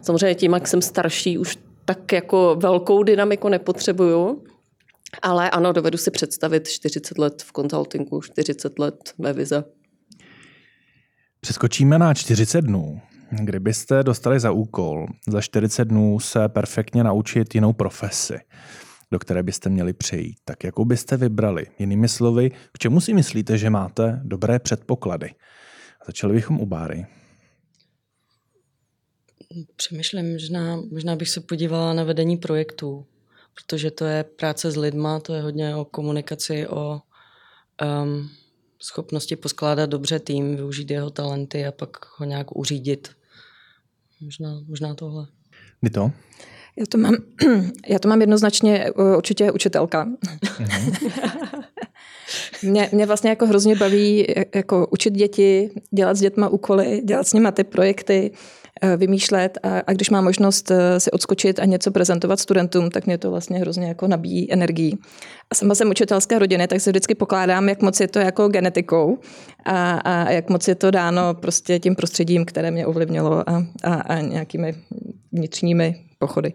Samozřejmě 0.03 0.35
tím, 0.35 0.53
jak 0.53 0.69
jsem 0.69 0.83
starší, 0.83 1.39
už 1.39 1.59
tak 1.95 2.13
jako 2.13 2.57
velkou 2.63 3.03
dynamiku 3.03 3.49
nepotřebuju, 3.49 4.45
ale 5.23 5.51
ano, 5.51 5.73
dovedu 5.73 5.99
si 5.99 6.11
představit 6.11 6.69
40 6.69 7.19
let 7.19 7.43
v 7.43 7.53
konzultingu, 7.53 8.23
40 8.23 8.79
let 8.79 9.15
ve 9.19 9.33
vize. 9.33 9.65
Přeskočíme 11.41 11.99
na 11.99 12.15
40 12.15 12.61
dnů. 12.61 13.01
Kdybyste 13.31 14.03
dostali 14.03 14.41
za 14.41 14.51
úkol 14.51 15.07
za 15.29 15.41
40 15.41 15.85
dnů 15.85 16.21
se 16.21 16.49
perfektně 16.49 17.05
naučit 17.05 17.55
jinou 17.55 17.73
profesi, 17.73 18.39
do 19.13 19.19
které 19.19 19.43
byste 19.43 19.71
měli 19.71 19.93
přejít, 19.93 20.37
tak 20.45 20.65
jakou 20.65 20.85
byste 20.85 21.17
vybrali? 21.17 21.67
Jinými 21.79 22.09
slovy, 22.09 22.51
k 22.73 22.79
čemu 22.79 23.01
si 23.01 23.15
myslíte, 23.15 23.59
že 23.59 23.71
máte 23.71 24.21
dobré 24.25 24.59
předpoklady? 24.59 25.31
Začali 26.07 26.35
bychom 26.35 26.61
u 26.61 26.67
Báry. 26.67 27.07
Přemýšlím, 29.77 30.33
možná, 30.33 30.83
možná 30.93 31.17
bych 31.17 31.29
se 31.29 31.41
podívala 31.41 31.93
na 31.93 32.05
vedení 32.05 32.37
projektů, 32.37 33.07
protože 33.55 33.91
to 33.91 34.05
je 34.05 34.25
práce 34.25 34.71
s 34.71 34.77
lidma, 34.77 35.21
to 35.21 35.35
je 35.35 35.43
hodně 35.43 35.77
o 35.77 35.85
komunikaci, 35.85 36.69
o 36.69 37.01
um, 38.03 38.31
schopnosti 38.83 39.37
poskládat 39.37 39.91
dobře 39.91 40.19
tým, 40.19 40.57
využít 40.57 40.91
jeho 40.91 41.11
talenty 41.11 41.67
a 41.67 41.73
pak 41.73 41.91
ho 42.19 42.27
nějak 42.27 42.57
uřídit. 42.57 43.09
Možná, 44.21 44.61
možná 44.69 44.95
tohle. 44.95 45.27
Kdy 45.81 45.91
to? 45.91 46.13
Já 46.77 46.87
to 46.89 46.99
mám, 46.99 47.17
já 47.89 47.99
to 47.99 48.09
mám 48.09 48.21
jednoznačně 48.21 48.85
eh, 48.85 49.17
určitě 49.17 49.53
učitelka. 49.53 50.05
Mhm. 50.05 50.93
mě, 52.63 52.89
mě 52.93 53.07
vlastně 53.07 53.31
jako 53.31 53.47
hrozně 53.47 53.77
baví 53.77 54.27
jako 54.55 54.87
učit 54.91 55.15
děti, 55.15 55.71
dělat 55.91 56.17
s 56.17 56.21
dětma 56.21 56.49
úkoly, 56.49 57.03
dělat 57.05 57.27
s 57.27 57.33
nimi 57.33 57.53
ty 57.53 57.65
projekty, 57.65 58.31
vymýšlet 58.97 59.59
a, 59.63 59.79
a 59.87 59.93
když 59.93 60.11
mám 60.11 60.25
možnost 60.25 60.73
si 60.99 61.11
odskočit 61.11 61.59
a 61.59 61.65
něco 61.65 61.91
prezentovat 61.91 62.41
studentům, 62.41 62.91
tak 62.91 63.07
mě 63.07 63.19
to 63.19 63.31
vlastně 63.31 63.59
hrozně 63.59 63.89
jako 63.89 64.09
nabíjí 64.09 64.53
energií. 64.53 64.99
A 65.51 65.55
sama 65.55 65.75
jsem 65.75 65.91
učitelské 65.91 66.39
rodiny, 66.39 66.69
tak 66.69 66.81
se 66.81 66.91
vždycky 66.91 67.15
pokládám, 67.15 67.69
jak 67.69 67.83
moc 67.83 68.01
je 68.01 68.09
to 68.09 68.19
jako 68.19 68.49
genetikou 68.49 69.19
a, 69.65 69.93
a 69.93 70.31
jak 70.31 70.51
moc 70.51 70.69
je 70.69 70.75
to 70.75 70.91
dáno 70.91 71.35
prostě 71.35 71.79
tím 71.79 71.97
prostředím, 71.97 72.45
které 72.45 72.71
mě 72.71 72.87
ovlivnilo 72.87 73.51
a, 73.51 73.67
a, 73.85 73.95
a 73.95 74.21
nějakými 74.21 74.75
vnitřními 75.33 76.05
pochody. 76.19 76.53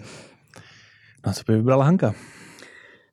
No 1.27 1.33
co 1.33 1.41
by 1.47 1.55
vybrala 1.55 1.85
Hanka? 1.85 2.13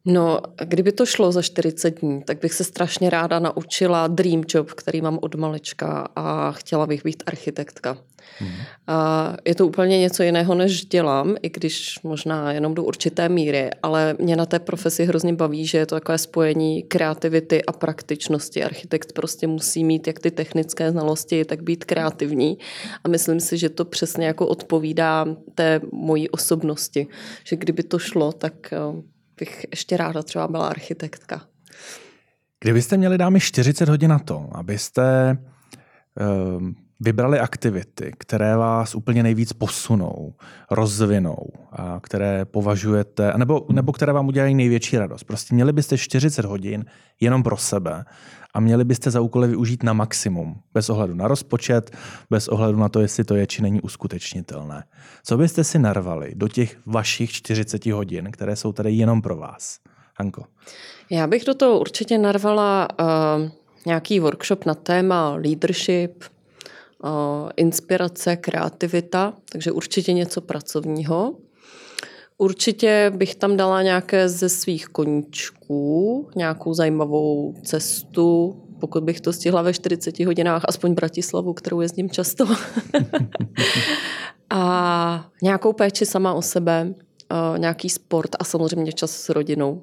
No, 0.04 0.40
kdyby 0.64 0.92
to 0.92 1.06
šlo 1.06 1.32
za 1.32 1.42
40 1.42 2.00
dní, 2.00 2.22
tak 2.22 2.40
bych 2.40 2.52
se 2.52 2.64
strašně 2.64 3.10
ráda 3.10 3.38
naučila 3.38 4.06
dream 4.06 4.42
job, 4.48 4.70
který 4.70 5.00
mám 5.00 5.18
od 5.22 5.34
malička 5.34 6.08
a 6.16 6.52
chtěla 6.52 6.86
bych 6.86 7.04
být 7.04 7.22
architektka. 7.26 7.98
Hmm. 8.38 8.50
A 8.86 9.36
je 9.44 9.54
to 9.54 9.66
úplně 9.66 9.98
něco 9.98 10.22
jiného, 10.22 10.54
než 10.54 10.84
dělám, 10.84 11.36
i 11.42 11.50
když 11.50 11.98
možná 12.02 12.52
jenom 12.52 12.74
do 12.74 12.84
určité 12.84 13.28
míry, 13.28 13.70
ale 13.82 14.16
mě 14.18 14.36
na 14.36 14.46
té 14.46 14.58
profesi 14.58 15.04
hrozně 15.04 15.32
baví, 15.32 15.66
že 15.66 15.78
je 15.78 15.86
to 15.86 15.94
takové 15.94 16.18
spojení 16.18 16.82
kreativity 16.82 17.64
a 17.64 17.72
praktičnosti. 17.72 18.64
Architekt 18.64 19.12
prostě 19.12 19.46
musí 19.46 19.84
mít 19.84 20.06
jak 20.06 20.18
ty 20.18 20.30
technické 20.30 20.90
znalosti, 20.90 21.44
tak 21.44 21.62
být 21.62 21.84
kreativní 21.84 22.58
a 23.04 23.08
myslím 23.08 23.40
si, 23.40 23.58
že 23.58 23.68
to 23.68 23.84
přesně 23.84 24.26
jako 24.26 24.46
odpovídá 24.46 25.26
té 25.54 25.80
mojí 25.92 26.30
osobnosti, 26.30 27.06
že 27.44 27.56
kdyby 27.56 27.82
to 27.82 27.98
šlo, 27.98 28.32
tak 28.32 28.72
eh, 28.72 29.02
bych 29.42 29.66
ještě 29.70 29.96
ráda 29.96 30.22
třeba 30.22 30.48
byla 30.48 30.68
architektka. 30.68 31.46
Kdybyste 32.61 32.96
měli 32.96 33.18
dámy 33.18 33.40
40 33.40 33.88
hodin 33.88 34.11
na 34.11 34.18
to, 34.18 34.48
abyste 34.52 35.37
um, 36.57 36.76
vybrali 37.02 37.40
aktivity, 37.40 38.12
které 38.18 38.56
vás 38.56 38.94
úplně 38.94 39.22
nejvíc 39.22 39.52
posunou, 39.52 40.34
rozvinou, 40.70 41.48
a 41.72 42.00
které 42.02 42.44
považujete, 42.44 43.32
nebo, 43.36 43.66
nebo 43.72 43.92
které 43.92 44.12
vám 44.12 44.28
udělají 44.28 44.54
největší 44.54 44.98
radost. 44.98 45.24
Prostě 45.24 45.54
měli 45.54 45.72
byste 45.72 45.98
40 45.98 46.44
hodin 46.44 46.84
jenom 47.20 47.42
pro 47.42 47.56
sebe 47.56 48.04
a 48.54 48.60
měli 48.60 48.84
byste 48.84 49.10
za 49.10 49.20
úkoly 49.20 49.48
využít 49.48 49.82
na 49.82 49.92
maximum, 49.92 50.60
bez 50.74 50.90
ohledu 50.90 51.14
na 51.14 51.28
rozpočet, 51.28 51.96
bez 52.30 52.48
ohledu 52.48 52.78
na 52.78 52.88
to, 52.88 53.00
jestli 53.00 53.24
to 53.24 53.34
je 53.34 53.46
či 53.46 53.62
není 53.62 53.80
uskutečnitelné. 53.80 54.84
Co 55.24 55.36
byste 55.36 55.64
si 55.64 55.78
narvali 55.78 56.32
do 56.34 56.48
těch 56.48 56.76
vašich 56.86 57.30
40 57.30 57.86
hodin, 57.86 58.30
které 58.30 58.56
jsou 58.56 58.72
tady 58.72 58.92
jenom 58.92 59.22
pro 59.22 59.36
vás? 59.36 59.78
Hanko. 60.18 60.44
Já 61.10 61.26
bych 61.26 61.44
do 61.44 61.54
toho 61.54 61.80
určitě 61.80 62.18
narvala 62.18 62.88
uh, 63.00 63.06
nějaký 63.86 64.20
workshop 64.20 64.64
na 64.64 64.74
téma 64.74 65.34
leadership, 65.34 66.24
inspirace, 67.56 68.36
kreativita, 68.36 69.34
takže 69.52 69.72
určitě 69.72 70.12
něco 70.12 70.40
pracovního. 70.40 71.34
Určitě 72.38 73.12
bych 73.16 73.34
tam 73.34 73.56
dala 73.56 73.82
nějaké 73.82 74.28
ze 74.28 74.48
svých 74.48 74.86
koníčků, 74.86 76.28
nějakou 76.36 76.74
zajímavou 76.74 77.54
cestu, 77.64 78.62
pokud 78.80 79.04
bych 79.04 79.20
to 79.20 79.32
stihla 79.32 79.62
ve 79.62 79.74
40 79.74 80.20
hodinách, 80.20 80.62
aspoň 80.68 80.94
Bratislavu, 80.94 81.52
kterou 81.52 81.80
jezdím 81.80 82.10
často. 82.10 82.44
a 84.50 85.30
nějakou 85.42 85.72
péči 85.72 86.06
sama 86.06 86.32
o 86.32 86.42
sebe, 86.42 86.94
nějaký 87.56 87.88
sport 87.88 88.30
a 88.38 88.44
samozřejmě 88.44 88.92
čas 88.92 89.10
s 89.10 89.28
rodinou. 89.28 89.82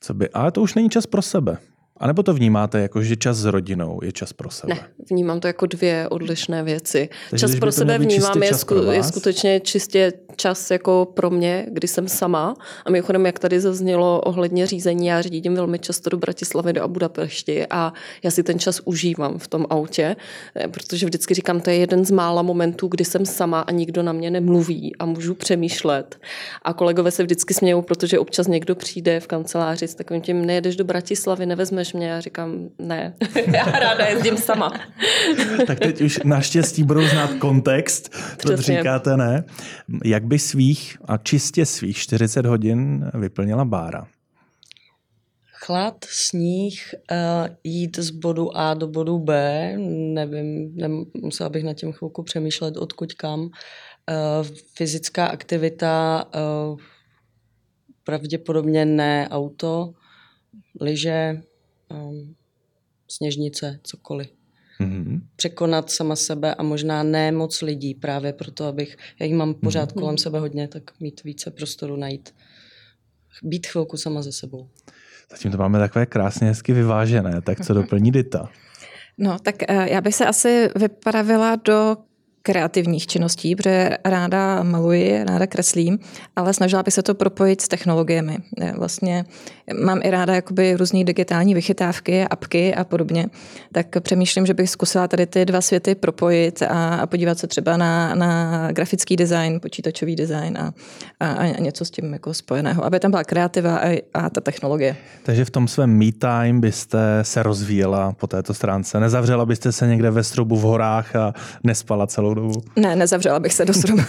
Co 0.00 0.14
by, 0.14 0.28
ale 0.28 0.52
to 0.52 0.62
už 0.62 0.74
není 0.74 0.90
čas 0.90 1.06
pro 1.06 1.22
sebe. 1.22 1.58
A 1.96 2.06
nebo 2.06 2.22
to 2.22 2.34
vnímáte 2.34 2.80
jako, 2.80 3.02
že 3.02 3.16
čas 3.16 3.36
s 3.36 3.44
rodinou 3.44 4.00
je 4.02 4.12
čas 4.12 4.32
pro 4.32 4.50
sebe? 4.50 4.74
Ne, 4.74 4.80
vnímám 5.10 5.40
to 5.40 5.46
jako 5.46 5.66
dvě 5.66 6.08
odlišné 6.08 6.62
věci. 6.62 7.08
Takže 7.30 7.46
čas 7.46 7.56
pro 7.58 7.72
sebe 7.72 7.98
vnímám 7.98 8.42
je, 8.42 8.54
sku, 8.54 8.74
je 8.74 9.02
skutečně 9.02 9.60
čistě 9.60 10.12
čas 10.36 10.70
jako 10.70 11.08
pro 11.14 11.30
mě, 11.30 11.66
kdy 11.70 11.88
jsem 11.88 12.08
sama. 12.08 12.54
A 12.84 12.90
mimochodem, 12.90 13.26
jak 13.26 13.38
tady 13.38 13.60
zaznělo 13.60 14.20
ohledně 14.20 14.66
řízení, 14.66 15.06
já 15.06 15.22
řídím 15.22 15.54
velmi 15.54 15.78
často 15.78 16.10
do 16.10 16.16
Bratislavy, 16.16 16.72
do 16.72 16.88
Budapešti 16.88 17.66
a 17.70 17.92
já 18.22 18.30
si 18.30 18.42
ten 18.42 18.58
čas 18.58 18.80
užívám 18.84 19.38
v 19.38 19.48
tom 19.48 19.66
autě, 19.70 20.16
eh, 20.56 20.68
protože 20.68 21.06
vždycky 21.06 21.34
říkám, 21.34 21.60
to 21.60 21.70
je 21.70 21.76
jeden 21.76 22.04
z 22.04 22.10
mála 22.10 22.42
momentů, 22.42 22.88
kdy 22.88 23.04
jsem 23.04 23.26
sama 23.26 23.60
a 23.60 23.70
nikdo 23.70 24.02
na 24.02 24.12
mě 24.12 24.30
nemluví 24.30 24.96
a 24.98 25.06
můžu 25.06 25.34
přemýšlet. 25.34 26.20
A 26.62 26.72
kolegové 26.72 27.10
se 27.10 27.22
vždycky 27.22 27.54
smějou, 27.54 27.82
protože 27.82 28.18
občas 28.18 28.46
někdo 28.46 28.74
přijde 28.74 29.20
v 29.20 29.26
kanceláři 29.26 29.88
s 29.88 29.94
takovým 29.94 30.22
tím, 30.22 30.46
nejedeš 30.46 30.76
do 30.76 30.84
Bratislavy, 30.84 31.46
nevezmeš 31.82 31.92
mě. 31.92 32.08
Já 32.08 32.20
říkám, 32.20 32.68
ne, 32.78 33.14
já 33.54 33.64
ráda 33.64 34.06
jezdím 34.06 34.36
sama. 34.36 34.72
tak 35.66 35.78
teď 35.78 36.00
už 36.00 36.20
naštěstí 36.24 36.82
budou 36.82 37.06
znát 37.06 37.30
kontext, 37.34 38.14
proč 38.42 38.60
říkáte 38.60 39.16
ne. 39.16 39.44
Jak 40.04 40.24
by 40.24 40.38
svých 40.38 40.98
a 41.04 41.16
čistě 41.16 41.66
svých 41.66 41.96
40 41.96 42.46
hodin 42.46 43.10
vyplnila 43.14 43.64
Bára? 43.64 44.06
Chlad, 45.64 46.04
sníh, 46.04 46.94
uh, 47.10 47.48
jít 47.64 47.98
z 47.98 48.10
bodu 48.10 48.56
A 48.56 48.74
do 48.74 48.86
bodu 48.86 49.18
B, 49.18 49.32
nevím, 50.14 50.74
musela 51.22 51.48
bych 51.48 51.64
na 51.64 51.74
tím 51.74 51.92
chvilku 51.92 52.22
přemýšlet, 52.22 52.76
odkud 52.76 53.12
kam. 53.12 53.40
Uh, 53.40 53.48
fyzická 54.76 55.26
aktivita, 55.26 56.24
uh, 56.34 56.78
pravděpodobně 58.04 58.84
ne 58.84 59.28
auto, 59.30 59.92
lyže, 60.80 61.42
um, 61.92 62.34
sněžnice, 63.08 63.80
cokoliv. 63.82 64.28
Mm-hmm. 64.80 65.20
Překonat 65.36 65.90
sama 65.90 66.16
sebe 66.16 66.54
a 66.54 66.62
možná 66.62 67.02
ne 67.02 67.32
moc 67.32 67.62
lidí, 67.62 67.94
právě 67.94 68.32
proto, 68.32 68.64
abych, 68.64 68.96
já 69.20 69.26
jich 69.26 69.34
mám 69.34 69.54
pořád 69.54 69.92
mm-hmm. 69.92 70.00
kolem 70.00 70.18
sebe 70.18 70.38
hodně, 70.38 70.68
tak 70.68 71.00
mít 71.00 71.24
více 71.24 71.50
prostoru 71.50 71.96
najít. 71.96 72.34
Být 73.42 73.66
chvilku 73.66 73.96
sama 73.96 74.22
ze 74.22 74.32
sebou. 74.32 74.68
Zatím 75.30 75.50
to 75.50 75.58
máme 75.58 75.78
takové 75.78 76.06
krásně 76.06 76.46
hezky 76.46 76.72
vyvážené, 76.72 77.40
tak 77.42 77.64
co 77.64 77.74
doplní 77.74 78.12
Dita? 78.12 78.50
No, 79.18 79.38
tak 79.38 79.54
eh, 79.68 79.92
já 79.92 80.00
bych 80.00 80.14
se 80.14 80.26
asi 80.26 80.68
vypravila 80.76 81.56
do 81.56 81.96
kreativních 82.42 83.06
činností, 83.06 83.56
protože 83.56 83.90
ráda 84.04 84.62
maluji, 84.62 85.24
ráda 85.24 85.46
kreslím, 85.46 85.98
ale 86.36 86.54
snažila 86.54 86.82
bych 86.82 86.94
se 86.94 87.02
to 87.02 87.14
propojit 87.14 87.60
s 87.60 87.68
technologiemi. 87.68 88.38
Vlastně 88.76 89.24
mám 89.84 90.00
i 90.02 90.10
ráda 90.10 90.34
jakoby 90.34 90.76
různé 90.76 91.04
digitální 91.04 91.54
vychytávky, 91.54 92.24
apky 92.24 92.74
a 92.74 92.84
podobně, 92.84 93.26
tak 93.72 93.86
přemýšlím, 94.00 94.46
že 94.46 94.54
bych 94.54 94.70
zkusila 94.70 95.08
tady 95.08 95.26
ty 95.26 95.44
dva 95.44 95.60
světy 95.60 95.94
propojit 95.94 96.62
a, 96.62 96.94
a 96.94 97.06
podívat 97.06 97.38
se 97.38 97.46
třeba 97.46 97.76
na, 97.76 98.14
na 98.14 98.68
grafický 98.72 99.16
design, 99.16 99.60
počítačový 99.60 100.16
design 100.16 100.58
a, 100.58 100.72
a, 101.20 101.26
a 101.26 101.46
něco 101.46 101.84
s 101.84 101.90
tím 101.90 102.12
jako 102.12 102.34
spojeného, 102.34 102.84
aby 102.84 103.00
tam 103.00 103.10
byla 103.10 103.24
kreativa 103.24 103.76
a, 103.76 104.02
a 104.14 104.30
ta 104.30 104.40
technologie. 104.40 104.96
Takže 105.22 105.44
v 105.44 105.50
tom 105.50 105.68
svém 105.68 105.98
me 105.98 106.12
time 106.12 106.60
byste 106.60 106.98
se 107.22 107.42
rozvíjela 107.42 108.12
po 108.12 108.26
této 108.26 108.54
stránce. 108.54 109.00
Nezavřela 109.00 109.46
byste 109.46 109.72
se 109.72 109.86
někde 109.86 110.10
ve 110.10 110.24
strubu 110.24 110.56
v 110.56 110.62
horách 110.62 111.16
a 111.16 111.34
nespala 111.64 112.06
celou 112.06 112.31
dobu? 112.34 112.62
Ne, 112.76 112.96
nezavřela 112.96 113.40
bych 113.40 113.52
se 113.52 113.64
do 113.64 113.74
strubu. 113.74 114.02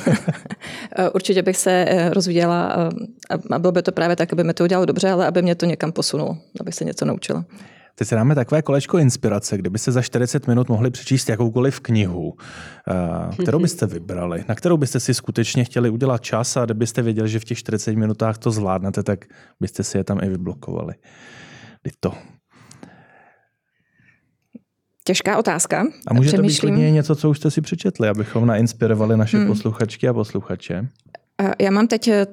Určitě 1.14 1.42
bych 1.42 1.58
se 1.58 1.72
eh, 1.72 2.10
rozvíjela 2.10 2.92
a 3.50 3.60
bylo 3.60 3.72
by 3.72 3.82
to 3.82 3.92
právě 3.92 4.16
tak, 4.16 4.34
aby 4.34 4.44
mi 4.44 4.54
to 4.54 4.64
udělalo 4.64 4.86
dobře, 4.86 5.12
ale 5.12 5.28
aby 5.28 5.42
mě 5.42 5.56
to 5.56 5.66
někam 5.66 5.92
posunulo, 5.92 6.38
abych 6.60 6.76
se 6.76 6.86
něco 6.86 7.06
naučila. 7.06 7.46
Teď 7.96 8.08
si 8.08 8.16
dáme 8.16 8.36
takové 8.36 8.62
kolečko 8.62 8.98
inspirace, 8.98 9.58
kdyby 9.58 9.80
se 9.80 9.92
za 9.92 10.02
40 10.02 10.48
minut 10.48 10.70
mohli 10.70 10.92
přečíst 10.92 11.30
jakoukoliv 11.30 11.80
knihu, 11.80 12.34
eh, 12.88 13.42
kterou 13.42 13.60
byste 13.62 13.86
vybrali, 13.86 14.46
na 14.48 14.56
kterou 14.56 14.78
byste 14.78 15.00
si 15.00 15.14
skutečně 15.14 15.64
chtěli 15.64 15.90
udělat 15.90 16.22
čas 16.22 16.58
a 16.58 16.66
kdybyste 16.66 17.02
věděli, 17.02 17.30
že 17.30 17.40
v 17.40 17.46
těch 17.46 17.58
40 17.58 17.96
minutách 17.96 18.38
to 18.38 18.52
zvládnete, 18.52 19.04
tak 19.04 19.26
byste 19.60 19.84
si 19.84 19.98
je 19.98 20.04
tam 20.04 20.20
i 20.24 20.30
vyblokovali. 20.30 20.94
Teď 21.82 21.94
to. 22.00 22.14
Těžká 25.04 25.38
otázka. 25.38 25.86
A 26.08 26.14
může 26.14 26.30
Přemýšlím... 26.30 26.76
to 26.76 26.82
být 26.82 26.92
něco, 26.92 27.16
co 27.16 27.30
už 27.30 27.38
jste 27.38 27.52
si 27.52 27.62
přečetli, 27.62 28.08
abychom 28.08 28.46
nainspirovali 28.46 29.18
naše 29.18 29.38
hmm. 29.38 29.48
posluchačky 29.48 30.08
a 30.08 30.14
posluchače. 30.14 30.88
Já 31.60 31.72
mám 31.72 31.88
teď, 31.88 32.08
eh, 32.08 32.26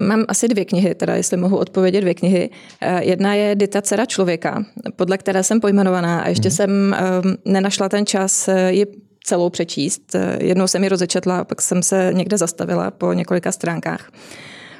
mám 0.00 0.24
asi 0.28 0.48
dvě 0.48 0.64
knihy, 0.64 0.94
teda 0.94 1.14
jestli 1.14 1.36
mohu 1.36 1.56
odpovědět 1.56 2.00
dvě 2.00 2.14
knihy. 2.14 2.50
Eh, 2.80 3.04
jedna 3.04 3.34
je 3.34 3.54
Dita 3.54 3.82
dcera 3.82 4.06
člověka, 4.06 4.64
podle 4.96 5.18
které 5.18 5.42
jsem 5.42 5.60
pojmenovaná 5.60 6.20
a 6.20 6.28
ještě 6.28 6.48
hmm. 6.48 6.56
jsem 6.56 6.94
ehm, 6.94 7.36
nenašla 7.44 7.88
ten 7.88 8.06
čas 8.06 8.48
eh, 8.48 8.72
ji 8.72 8.86
celou 9.24 9.50
přečíst. 9.50 10.16
Jednou 10.40 10.66
jsem 10.66 10.82
ji 10.82 10.88
rozečetla, 10.88 11.44
pak 11.44 11.62
jsem 11.62 11.82
se 11.82 12.10
někde 12.14 12.38
zastavila 12.38 12.90
po 12.90 13.12
několika 13.12 13.52
stránkách. 13.52 14.10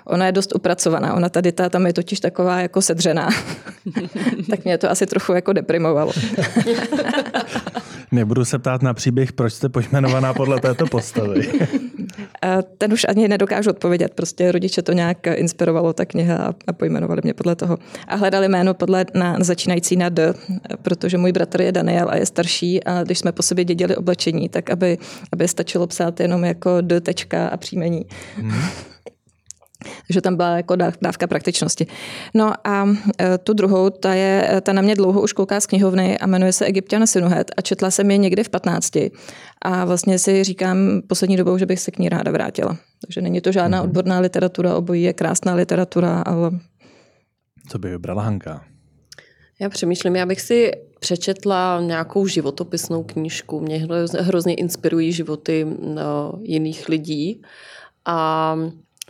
Ona 0.09 0.27
je 0.27 0.33
dost 0.33 0.55
upracovaná, 0.55 1.15
ona 1.15 1.29
tady 1.29 1.53
ta 1.53 1.69
tam 1.69 1.87
je 1.87 1.93
totiž 1.93 2.21
taková 2.21 2.61
jako 2.61 2.83
sedřená. 2.83 3.29
tak 4.51 4.65
mě 4.65 4.79
to 4.79 4.91
asi 4.91 5.07
trochu 5.07 5.33
jako 5.33 5.53
deprimovalo. 5.53 6.13
Nebudu 8.13 8.45
se 8.45 8.59
ptát 8.59 8.83
na 8.83 8.95
příběh, 8.95 9.33
proč 9.33 9.53
jste 9.53 9.69
pojmenovaná 9.69 10.35
podle 10.35 10.61
této 10.61 10.87
postavy. 10.87 11.49
Ten 12.79 12.93
už 12.93 13.07
ani 13.09 13.29
nedokážu 13.29 13.71
odpovědět, 13.71 14.15
prostě 14.15 14.53
rodiče 14.53 14.83
to 14.83 14.93
nějak 14.93 15.27
inspirovalo, 15.27 15.93
ta 15.93 16.05
kniha 16.05 16.55
a 16.67 16.73
pojmenovali 16.73 17.21
mě 17.25 17.35
podle 17.35 17.57
toho. 17.57 17.79
A 18.09 18.17
hledali 18.17 18.49
jméno 18.49 18.75
podle 18.75 19.07
na, 19.15 19.37
začínající 19.41 19.97
na 19.97 20.09
D, 20.09 20.35
protože 20.83 21.19
můj 21.19 21.33
bratr 21.33 21.61
je 21.61 21.73
Daniel 21.73 22.09
a 22.11 22.17
je 22.17 22.27
starší 22.27 22.85
a 22.85 23.03
když 23.03 23.19
jsme 23.19 23.33
po 23.33 23.43
sobě 23.43 23.65
dědili 23.65 23.97
oblečení, 23.97 24.49
tak 24.49 24.71
aby, 24.71 24.99
aby 25.33 25.49
stačilo 25.49 25.87
psát 25.87 26.21
jenom 26.21 26.45
jako 26.45 26.81
D 26.81 27.01
tečka 27.01 27.49
a 27.49 27.57
příjmení. 27.57 28.07
Hmm. 28.37 28.63
Takže 30.07 30.21
tam 30.21 30.37
byla 30.37 30.57
jako 30.57 30.77
dávka 30.77 31.27
praktičnosti. 31.27 31.87
No 32.35 32.53
a 32.65 32.89
e, 33.21 33.39
tu 33.39 33.53
druhou, 33.53 33.91
ta, 33.91 34.15
je, 34.15 34.61
ta 34.63 34.73
na 34.73 34.83
mě 34.83 34.95
dlouho 34.95 35.23
už 35.23 35.33
kouká 35.33 35.61
z 35.61 35.67
knihovny 35.67 36.19
a 36.19 36.27
jmenuje 36.27 36.53
se 36.53 36.67
Egyptian 36.67 37.07
Sinuhet 37.07 37.51
a 37.57 37.61
četla 37.63 37.91
jsem 37.91 38.11
je 38.11 38.17
někdy 38.17 38.45
v 38.45 38.49
15. 38.49 38.97
A 39.63 39.85
vlastně 39.85 40.19
si 40.19 40.45
říkám 40.45 40.79
poslední 41.07 41.37
dobou, 41.37 41.59
že 41.59 41.67
bych 41.67 41.81
se 41.81 41.91
k 41.91 41.99
ní 41.99 42.09
ráda 42.09 42.33
vrátila. 42.33 42.77
Takže 43.01 43.21
není 43.21 43.41
to 43.41 43.53
žádná 43.53 43.79
mhm. 43.79 43.89
odborná 43.89 44.21
literatura, 44.21 44.77
obojí 44.77 45.03
je 45.03 45.13
krásná 45.13 45.55
literatura, 45.55 46.23
ale... 46.27 46.51
Co 47.69 47.79
by 47.79 47.91
vybrala 47.91 48.23
Hanka? 48.23 48.65
Já 49.61 49.69
přemýšlím, 49.69 50.17
já 50.17 50.27
bych 50.27 50.41
si 50.41 50.73
přečetla 51.01 51.81
nějakou 51.81 52.27
životopisnou 52.27 53.03
knížku. 53.03 53.61
Mě 53.61 53.87
hrozně 54.19 54.55
inspirují 54.55 55.13
životy 55.13 55.67
no, 55.81 56.33
jiných 56.43 56.89
lidí. 56.89 57.43
A 58.05 58.57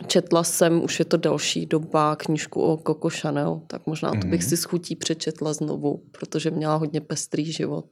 Četla 0.07 0.43
jsem, 0.43 0.83
už 0.83 0.99
je 0.99 1.05
to 1.05 1.17
další 1.17 1.65
doba, 1.65 2.15
knížku 2.15 2.61
o 2.61 2.77
Coco 2.77 3.09
Chanel, 3.09 3.61
tak 3.67 3.87
možná 3.87 4.11
to 4.11 4.27
bych 4.27 4.39
mhm. 4.39 4.49
si 4.49 4.57
schutí 4.57 4.95
přečetla 4.95 5.53
znovu, 5.53 6.03
protože 6.11 6.51
měla 6.51 6.75
hodně 6.75 7.01
pestrý 7.01 7.51
život. 7.51 7.85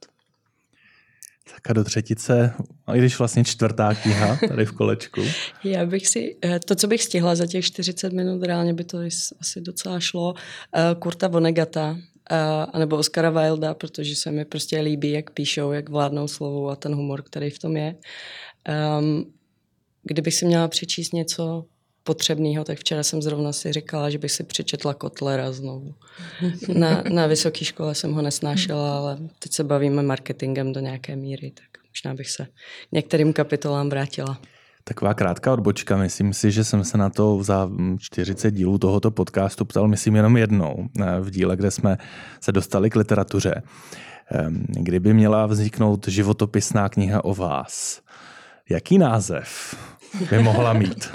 Tak 1.54 1.70
a 1.70 1.72
do 1.72 1.84
třetice, 1.84 2.54
a 2.86 2.94
i 2.94 2.98
když 2.98 3.18
vlastně 3.18 3.44
čtvrtá 3.44 3.94
kniha 3.94 4.38
tady 4.48 4.66
v 4.66 4.72
kolečku. 4.72 5.20
Já 5.64 5.86
bych 5.86 6.06
si, 6.06 6.36
eh, 6.44 6.58
to, 6.58 6.74
co 6.74 6.86
bych 6.86 7.02
stihla 7.02 7.34
za 7.34 7.46
těch 7.46 7.64
40 7.64 8.12
minut, 8.12 8.42
reálně 8.42 8.74
by 8.74 8.84
to 8.84 8.98
asi 9.40 9.60
docela 9.60 10.00
šlo, 10.00 10.34
eh, 10.76 10.94
Kurta 10.98 11.28
Vonegata, 11.28 11.96
a 12.72 12.78
nebo 12.78 12.96
Oscara 12.96 13.30
Wilda, 13.30 13.74
protože 13.74 14.16
se 14.16 14.30
mi 14.30 14.44
prostě 14.44 14.80
líbí, 14.80 15.10
jak 15.10 15.30
píšou, 15.30 15.72
jak 15.72 15.88
vládnou 15.88 16.28
slovu 16.28 16.70
a 16.70 16.76
ten 16.76 16.94
humor, 16.94 17.22
který 17.22 17.50
v 17.50 17.58
tom 17.58 17.76
je. 17.76 17.94
Um, 18.98 19.32
kdybych 20.02 20.34
si 20.34 20.46
měla 20.46 20.68
přečíst 20.68 21.12
něco 21.12 21.64
potřebného, 22.08 22.64
tak 22.64 22.78
včera 22.78 23.02
jsem 23.02 23.22
zrovna 23.22 23.52
si 23.52 23.72
říkala, 23.72 24.10
že 24.10 24.18
bych 24.18 24.32
si 24.32 24.44
přečetla 24.44 24.94
Kotlera 24.94 25.52
znovu. 25.52 25.94
Na, 26.72 27.02
na 27.12 27.26
vysoké 27.26 27.64
škole 27.64 27.94
jsem 27.94 28.12
ho 28.12 28.22
nesnášela, 28.22 28.98
ale 28.98 29.18
teď 29.38 29.52
se 29.52 29.64
bavíme 29.64 30.02
marketingem 30.02 30.72
do 30.72 30.80
nějaké 30.80 31.16
míry, 31.16 31.52
tak 31.54 31.84
možná 31.92 32.16
bych 32.16 32.30
se 32.30 32.46
některým 32.92 33.32
kapitolám 33.32 33.88
vrátila. 33.88 34.40
Taková 34.84 35.14
krátká 35.14 35.52
odbočka, 35.52 35.96
myslím 35.96 36.32
si, 36.32 36.50
že 36.50 36.64
jsem 36.64 36.84
se 36.84 36.98
na 36.98 37.10
to 37.10 37.42
za 37.42 37.70
40 37.98 38.50
dílů 38.50 38.78
tohoto 38.78 39.10
podcastu 39.10 39.64
ptal, 39.64 39.88
myslím, 39.88 40.16
jenom 40.16 40.36
jednou 40.36 40.88
eh, 41.00 41.20
v 41.20 41.30
díle, 41.30 41.56
kde 41.56 41.70
jsme 41.70 41.98
se 42.40 42.52
dostali 42.52 42.90
k 42.90 42.96
literatuře. 42.96 43.62
Ehm, 44.30 44.64
kdyby 44.68 45.14
měla 45.14 45.46
vzniknout 45.46 46.08
životopisná 46.08 46.88
kniha 46.88 47.24
o 47.24 47.34
vás, 47.34 48.00
jaký 48.70 48.98
název 48.98 49.76
by 50.30 50.38
mohla 50.38 50.72
mít? 50.72 51.10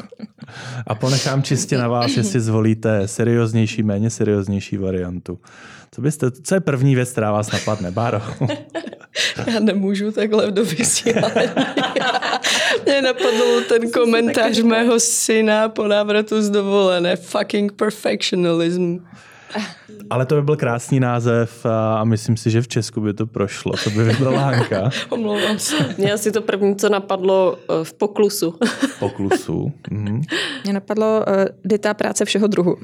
A 0.88 0.96
ponechám 0.96 1.44
čistě 1.44 1.78
na 1.78 1.88
vás, 1.88 2.18
jestli 2.18 2.40
zvolíte 2.40 3.08
serióznější, 3.08 3.84
méně 3.84 4.10
serióznější 4.10 4.78
variantu. 4.78 5.40
Co, 5.92 6.02
byste, 6.02 6.32
co 6.32 6.56
je 6.56 6.62
první 6.62 6.96
věc, 6.96 7.12
která 7.12 7.32
vás 7.32 7.52
napadne, 7.52 7.92
Báro? 7.92 8.22
Já 9.48 9.60
nemůžu 9.60 10.12
takhle 10.12 10.52
do 10.52 10.66
vysílání. 10.66 11.34
Mě 12.86 13.02
napadl 13.02 13.62
ten 13.68 13.92
komentář 13.92 14.60
mého 14.60 15.00
syna 15.00 15.70
po 15.70 15.88
návratu 15.88 16.42
z 16.42 16.50
dovolené. 16.50 17.16
Fucking 17.16 17.72
perfectionism. 17.72 18.98
Ale 20.10 20.26
to 20.26 20.36
by 20.36 20.42
byl 20.42 20.56
krásný 20.56 21.00
název 21.00 21.66
a 21.66 22.04
myslím 22.04 22.38
si, 22.38 22.52
že 22.52 22.62
v 22.62 22.68
Česku 22.68 23.02
by 23.02 23.14
to 23.14 23.28
prošlo. 23.28 23.74
To 23.84 23.90
by 23.90 24.04
vybrala 24.04 24.42
Hanka. 24.42 24.90
Omlouvám 25.10 25.60
se. 25.60 25.76
Mě 25.98 26.14
asi 26.14 26.32
to 26.32 26.42
první, 26.42 26.76
co 26.76 26.90
napadlo 26.90 27.58
eh, 27.58 27.84
v 27.84 27.94
poklusu. 27.94 28.56
V 28.66 29.00
poklusu. 29.00 29.72
Mhm. 29.92 30.22
Mě 30.64 30.74
napadlo 30.74 31.26
uh, 31.28 31.46
dita 31.66 31.94
práce 31.94 32.26
všeho 32.26 32.48
druhu. 32.48 32.76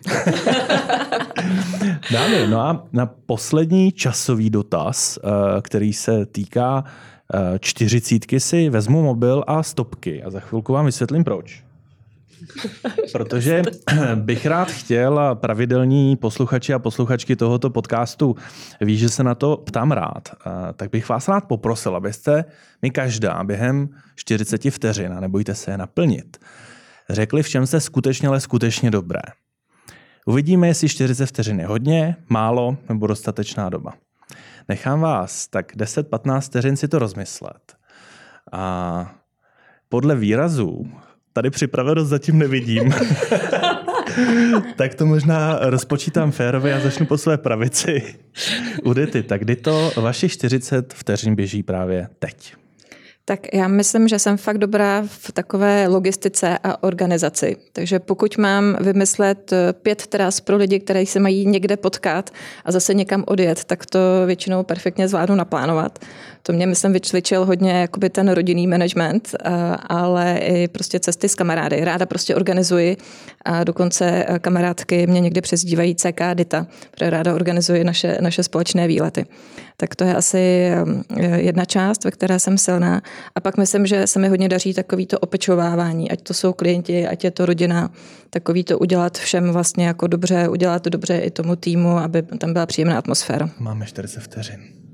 Dámy, 2.11 2.47
no 2.47 2.59
a 2.59 2.87
na 2.93 3.05
poslední 3.05 3.91
časový 3.91 4.49
dotaz, 4.49 5.19
uh, 5.23 5.31
který 5.61 5.93
se 5.93 6.25
týká 6.25 6.83
uh, 7.33 7.39
čtyřicítky, 7.59 8.39
si 8.39 8.69
vezmu 8.69 9.03
mobil 9.03 9.43
a 9.47 9.63
stopky 9.63 10.23
a 10.23 10.29
za 10.29 10.39
chvilku 10.39 10.73
vám 10.73 10.85
vysvětlím 10.85 11.23
proč. 11.23 11.68
Protože 13.11 13.61
bych 14.15 14.45
rád 14.45 14.71
chtěl 14.71 15.19
a 15.19 15.35
pravidelní 15.35 16.15
posluchači 16.15 16.73
a 16.73 16.79
posluchačky 16.79 17.35
tohoto 17.35 17.69
podcastu 17.69 18.35
ví, 18.81 18.97
že 18.97 19.09
se 19.09 19.23
na 19.23 19.35
to 19.35 19.57
ptám 19.57 19.91
rád, 19.91 20.29
tak 20.75 20.89
bych 20.91 21.09
vás 21.09 21.27
rád 21.27 21.43
poprosil, 21.47 21.95
abyste 21.95 22.45
mi 22.81 22.91
každá 22.91 23.43
během 23.43 23.89
40 24.15 24.61
vteřin, 24.69 25.13
a 25.13 25.19
nebojte 25.19 25.55
se 25.55 25.71
je 25.71 25.77
naplnit, 25.77 26.37
řekli, 27.09 27.43
v 27.43 27.49
čem 27.49 27.65
jste 27.65 27.79
skutečně, 27.79 28.27
ale 28.27 28.39
skutečně 28.39 28.91
dobré. 28.91 29.21
Uvidíme, 30.25 30.67
jestli 30.67 30.89
40 30.89 31.25
vteřin 31.25 31.59
je 31.59 31.67
hodně, 31.67 32.15
málo 32.29 32.77
nebo 32.89 33.07
dostatečná 33.07 33.69
doba. 33.69 33.93
Nechám 34.67 35.01
vás 35.01 35.47
tak 35.47 35.75
10-15 35.75 36.41
vteřin 36.41 36.77
si 36.77 36.87
to 36.87 36.99
rozmyslet. 36.99 37.75
A 38.51 39.15
podle 39.89 40.15
výrazů 40.15 40.91
tady 41.33 41.49
připravenost 41.49 42.09
zatím 42.09 42.37
nevidím. 42.37 42.93
tak 44.75 44.95
to 44.95 45.05
možná 45.05 45.59
rozpočítám 45.61 46.31
férově 46.31 46.73
a 46.73 46.79
začnu 46.79 47.05
po 47.05 47.17
své 47.17 47.37
pravici. 47.37 48.15
Udety, 48.83 49.23
tak 49.23 49.41
kdy 49.41 49.55
to 49.55 49.91
vaše 49.95 50.29
40 50.29 50.93
vteřin 50.93 51.35
běží 51.35 51.63
právě 51.63 52.07
teď? 52.19 52.53
Tak 53.29 53.53
já 53.53 53.67
myslím, 53.67 54.07
že 54.07 54.19
jsem 54.19 54.37
fakt 54.37 54.57
dobrá 54.57 55.03
v 55.07 55.31
takové 55.31 55.87
logistice 55.87 56.57
a 56.63 56.83
organizaci. 56.83 57.57
Takže 57.73 57.99
pokud 57.99 58.37
mám 58.37 58.77
vymyslet 58.79 59.53
eh, 59.53 59.73
pět 59.73 60.07
tras 60.07 60.39
pro 60.39 60.57
lidi, 60.57 60.79
kteří 60.79 61.05
se 61.05 61.19
mají 61.19 61.45
někde 61.45 61.77
potkat 61.77 62.29
a 62.65 62.71
zase 62.71 62.93
někam 62.93 63.23
odjet, 63.27 63.63
tak 63.63 63.85
to 63.85 63.99
většinou 64.25 64.63
perfektně 64.63 65.07
zvládnu 65.07 65.35
naplánovat. 65.35 65.99
To 66.49 66.53
mě, 66.53 66.67
myslím, 66.67 66.93
vycvičil 66.93 67.45
hodně 67.45 67.71
jakoby 67.71 68.09
ten 68.09 68.29
rodinný 68.31 68.67
management, 68.67 69.29
eh, 69.33 69.49
ale 69.89 70.37
i 70.37 70.67
prostě 70.67 70.99
cesty 70.99 71.29
s 71.29 71.35
kamarády. 71.35 71.85
Ráda 71.85 72.05
prostě 72.05 72.35
organizuji 72.35 72.97
a 73.45 73.63
dokonce 73.63 74.25
eh, 74.27 74.39
kamarádky 74.39 75.07
mě 75.07 75.19
někdy 75.19 75.41
přezdívají 75.41 75.95
CK 75.95 76.21
Dita, 76.33 76.67
protože 76.91 77.09
ráda 77.09 77.35
organizuji 77.35 77.83
naše, 77.83 78.17
naše 78.21 78.43
společné 78.43 78.87
výlety. 78.87 79.25
Tak 79.77 79.95
to 79.95 80.03
je 80.03 80.15
asi 80.15 80.71
jedna 81.35 81.65
část, 81.65 82.03
ve 82.03 82.11
které 82.11 82.39
jsem 82.39 82.57
silná. 82.57 83.01
A 83.35 83.39
pak 83.39 83.57
myslím, 83.57 83.85
že 83.85 84.07
se 84.07 84.19
mi 84.19 84.27
hodně 84.27 84.49
daří 84.49 84.73
takový 84.73 85.05
to 85.05 85.19
opečovávání, 85.19 86.11
ať 86.11 86.21
to 86.21 86.33
jsou 86.33 86.53
klienti, 86.53 87.07
ať 87.07 87.23
je 87.23 87.31
to 87.31 87.45
rodina, 87.45 87.91
takový 88.29 88.63
to 88.63 88.79
udělat 88.79 89.17
všem 89.17 89.51
vlastně 89.51 89.87
jako 89.87 90.07
dobře, 90.07 90.47
udělat 90.47 90.83
to 90.83 90.89
dobře 90.89 91.17
i 91.17 91.31
tomu 91.31 91.55
týmu, 91.55 91.97
aby 91.97 92.21
tam 92.21 92.53
byla 92.53 92.65
příjemná 92.65 92.97
atmosféra. 92.97 93.49
Máme 93.59 93.85
40 93.85 94.19
vteřin. 94.19 94.88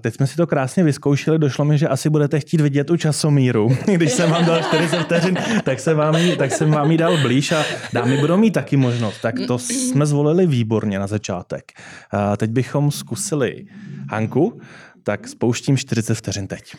Teď 0.00 0.14
jsme 0.14 0.26
si 0.26 0.36
to 0.36 0.46
krásně 0.46 0.84
vyzkoušeli, 0.84 1.38
došlo 1.38 1.64
mi, 1.64 1.78
že 1.78 1.88
asi 1.88 2.10
budete 2.10 2.40
chtít 2.40 2.60
vidět 2.60 2.84
tu 2.84 2.96
časomíru. 2.96 3.76
Když 3.94 4.12
jsem 4.12 4.30
vám 4.30 4.44
dal 4.44 4.62
40 4.62 4.98
vteřin, 4.98 5.38
tak 5.64 5.80
jsem 5.80 5.96
vám 5.96 6.14
tak 6.38 6.52
jsem 6.52 6.70
vám 6.70 6.90
ji 6.90 6.98
dal 6.98 7.18
blíž 7.18 7.52
a 7.52 7.64
dámy 7.92 8.16
budou 8.16 8.36
mít 8.36 8.50
taky 8.50 8.76
možnost. 8.76 9.20
Tak 9.22 9.34
to 9.46 9.58
jsme 9.58 10.06
zvolili 10.06 10.46
výborně 10.46 10.98
na 10.98 11.06
začátek. 11.06 11.72
Teď 12.36 12.50
bychom 12.50 12.90
zkusili 12.90 13.64
Hanku, 14.10 14.60
tak 15.02 15.28
spouštím 15.28 15.76
40 15.76 16.14
vteřin 16.14 16.46
teď. 16.46 16.74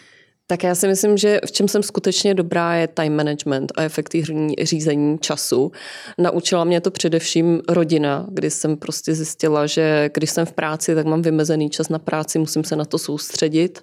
Tak 0.47 0.63
já 0.63 0.75
si 0.75 0.87
myslím, 0.87 1.17
že 1.17 1.39
v 1.45 1.51
čem 1.51 1.67
jsem 1.67 1.83
skutečně 1.83 2.33
dobrá 2.33 2.75
je 2.75 2.87
time 2.87 3.15
management 3.15 3.71
a 3.75 3.83
efektivní 3.83 4.55
řízení 4.61 5.17
času. 5.19 5.71
Naučila 6.17 6.63
mě 6.63 6.81
to 6.81 6.91
především 6.91 7.61
rodina, 7.69 8.27
kdy 8.29 8.49
jsem 8.49 8.77
prostě 8.77 9.15
zjistila, 9.15 9.67
že 9.67 10.09
když 10.13 10.29
jsem 10.29 10.45
v 10.45 10.53
práci, 10.53 10.95
tak 10.95 11.05
mám 11.05 11.21
vymezený 11.21 11.69
čas 11.69 11.89
na 11.89 11.99
práci, 11.99 12.39
musím 12.39 12.63
se 12.63 12.75
na 12.75 12.85
to 12.85 12.97
soustředit 12.97 13.81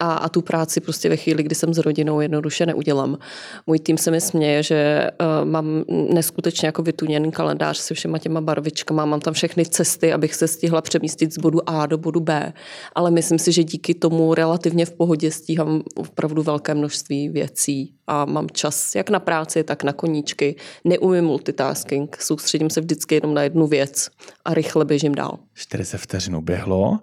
a, 0.00 0.14
a 0.14 0.28
tu 0.28 0.42
práci 0.42 0.80
prostě 0.80 1.08
ve 1.08 1.16
chvíli, 1.16 1.42
kdy 1.42 1.54
jsem 1.54 1.74
s 1.74 1.78
rodinou 1.78 2.20
jednoduše 2.20 2.66
neudělám. 2.66 3.18
Můj 3.66 3.78
tým 3.78 3.98
se 3.98 4.10
mi 4.10 4.20
směje, 4.20 4.62
že 4.62 5.10
uh, 5.20 5.50
mám 5.50 5.84
neskutečně 5.88 6.66
jako 6.66 6.82
vytuněný 6.82 7.32
kalendář 7.32 7.78
se 7.78 7.94
všema 7.94 8.18
těma 8.18 8.40
barvičkama, 8.40 9.04
mám 9.04 9.20
tam 9.20 9.34
všechny 9.34 9.66
cesty, 9.66 10.12
abych 10.12 10.34
se 10.34 10.48
stihla 10.48 10.80
přemístit 10.80 11.34
z 11.34 11.38
bodu 11.38 11.58
A 11.66 11.86
do 11.86 11.98
bodu 11.98 12.20
B, 12.20 12.52
ale 12.94 13.10
myslím 13.10 13.38
si, 13.38 13.52
že 13.52 13.64
díky 13.64 13.94
tomu 13.94 14.34
relativně 14.34 14.86
v 14.86 14.92
pohodě 14.92 15.30
stíhám 15.30 15.82
opravdu 16.08 16.42
velké 16.42 16.74
množství 16.74 17.28
věcí 17.28 17.94
a 18.06 18.24
mám 18.24 18.46
čas 18.52 18.94
jak 18.94 19.10
na 19.10 19.20
práci, 19.20 19.64
tak 19.64 19.82
na 19.84 19.92
koníčky. 19.92 20.56
Neumím 20.84 21.24
multitasking, 21.24 22.16
soustředím 22.20 22.70
se 22.70 22.80
vždycky 22.80 23.14
jenom 23.14 23.34
na 23.34 23.42
jednu 23.42 23.66
věc 23.66 24.08
a 24.44 24.54
rychle 24.54 24.84
běžím 24.84 25.14
dál. 25.14 25.38
40 25.54 25.98
vteřin 25.98 26.36
uběhlo. 26.36 26.98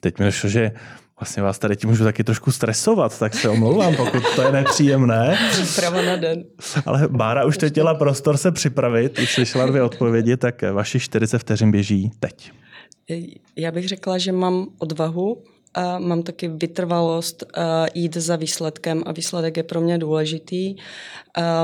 Teď 0.00 0.18
mi 0.18 0.24
došlo, 0.24 0.48
že 0.48 0.72
vlastně 1.20 1.42
vás 1.42 1.58
tady 1.58 1.76
tím 1.76 1.90
můžu 1.90 2.04
taky 2.04 2.24
trošku 2.24 2.52
stresovat, 2.52 3.18
tak 3.18 3.34
se 3.34 3.48
omlouvám, 3.48 3.96
pokud 3.96 4.22
to 4.36 4.42
je 4.42 4.52
nepříjemné. 4.52 5.38
Příprava 5.50 6.02
na 6.02 6.16
den. 6.16 6.44
Ale 6.86 7.08
Bára 7.08 7.44
už 7.44 7.58
teď 7.58 7.74
měla 7.74 7.94
prostor 7.94 8.36
se 8.36 8.52
připravit, 8.52 9.18
už 9.18 9.32
slyšela 9.34 9.66
dvě 9.66 9.82
odpovědi, 9.82 10.36
tak 10.36 10.62
vaši 10.72 11.00
40 11.00 11.38
vteřin 11.38 11.70
běží 11.70 12.10
teď. 12.20 12.52
Já 13.56 13.70
bych 13.70 13.88
řekla, 13.88 14.18
že 14.18 14.32
mám 14.32 14.66
odvahu 14.78 15.42
a 15.74 15.98
mám 15.98 16.22
taky 16.22 16.48
vytrvalost 16.48 17.44
jít 17.94 18.16
za 18.16 18.36
výsledkem 18.36 19.02
a 19.06 19.12
výsledek 19.12 19.56
je 19.56 19.62
pro 19.62 19.80
mě 19.80 19.98
důležitý. 19.98 20.76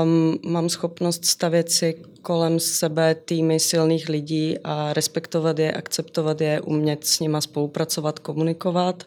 Um, 0.03 0.39
mám 0.45 0.69
schopnost 0.69 1.25
stavět 1.25 1.71
si 1.71 1.95
kolem 2.21 2.59
sebe 2.59 3.15
týmy 3.15 3.59
silných 3.59 4.09
lidí 4.09 4.57
a 4.63 4.93
respektovat 4.93 5.59
je, 5.59 5.71
akceptovat 5.71 6.41
je, 6.41 6.61
umět 6.61 7.05
s 7.05 7.19
nima 7.19 7.41
spolupracovat, 7.41 8.19
komunikovat. 8.19 9.03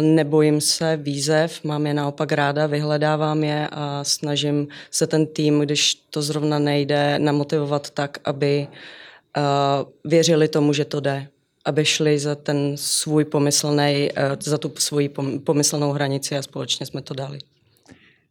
Nebojím 0.00 0.60
se 0.60 0.96
výzev, 0.96 1.64
mám 1.64 1.86
je 1.86 1.94
naopak 1.94 2.32
ráda, 2.32 2.66
vyhledávám 2.66 3.44
je 3.44 3.68
a 3.72 4.04
snažím 4.04 4.68
se 4.90 5.06
ten 5.06 5.26
tým, 5.26 5.60
když 5.60 5.94
to 5.94 6.22
zrovna 6.22 6.58
nejde, 6.58 7.18
namotivovat 7.18 7.90
tak, 7.90 8.18
aby 8.24 8.68
věřili 10.04 10.48
tomu, 10.48 10.72
že 10.72 10.84
to 10.84 11.00
jde 11.00 11.28
aby 11.64 11.84
šli 11.84 12.18
za 12.18 12.34
ten 12.34 12.72
svůj 12.74 13.24
pomyslný, 13.24 14.08
eh, 14.16 14.36
za 14.40 14.58
tu 14.58 14.72
svoji 14.78 15.10
pomyslnou 15.44 15.92
hranici 15.92 16.36
a 16.36 16.42
společně 16.42 16.86
jsme 16.86 17.02
to 17.02 17.14
dali. 17.14 17.38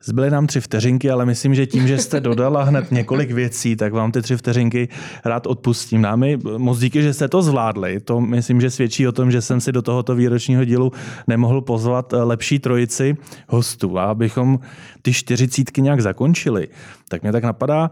Zbyly 0.06 0.30
nám 0.30 0.48
tři 0.48 0.62
vteřinky, 0.62 1.12
ale 1.12 1.26
myslím, 1.26 1.56
že 1.56 1.65
tím, 1.65 1.88
že 1.88 1.98
jste 1.98 2.19
dodala 2.30 2.63
hned 2.63 2.91
několik 2.91 3.32
věcí, 3.32 3.76
tak 3.76 3.93
vám 3.93 4.12
ty 4.12 4.22
tři 4.22 4.38
vteřinky 4.38 4.89
rád 5.26 5.48
odpustím. 5.48 6.02
Námi 6.02 6.38
moc 6.58 6.80
díky, 6.80 7.02
že 7.02 7.14
jste 7.14 7.28
to 7.28 7.41
zvládli. 7.41 7.99
To 7.99 8.22
myslím, 8.22 8.62
že 8.62 8.70
svědčí 8.70 9.07
o 9.07 9.12
tom, 9.12 9.32
že 9.32 9.41
jsem 9.41 9.62
si 9.62 9.72
do 9.72 9.82
tohoto 9.82 10.16
výročního 10.16 10.66
dílu 10.66 10.91
nemohl 11.28 11.62
pozvat 11.62 12.14
eh, 12.14 12.18
lepší 12.18 12.60
trojici 12.60 13.18
hostů. 13.47 13.99
A 13.99 14.03
abychom 14.03 14.60
ty 15.01 15.14
čtyřicítky 15.14 15.82
nějak 15.82 16.01
zakončili, 16.01 16.68
tak 17.10 17.22
mě 17.22 17.32
tak 17.32 17.43
napadá, 17.43 17.91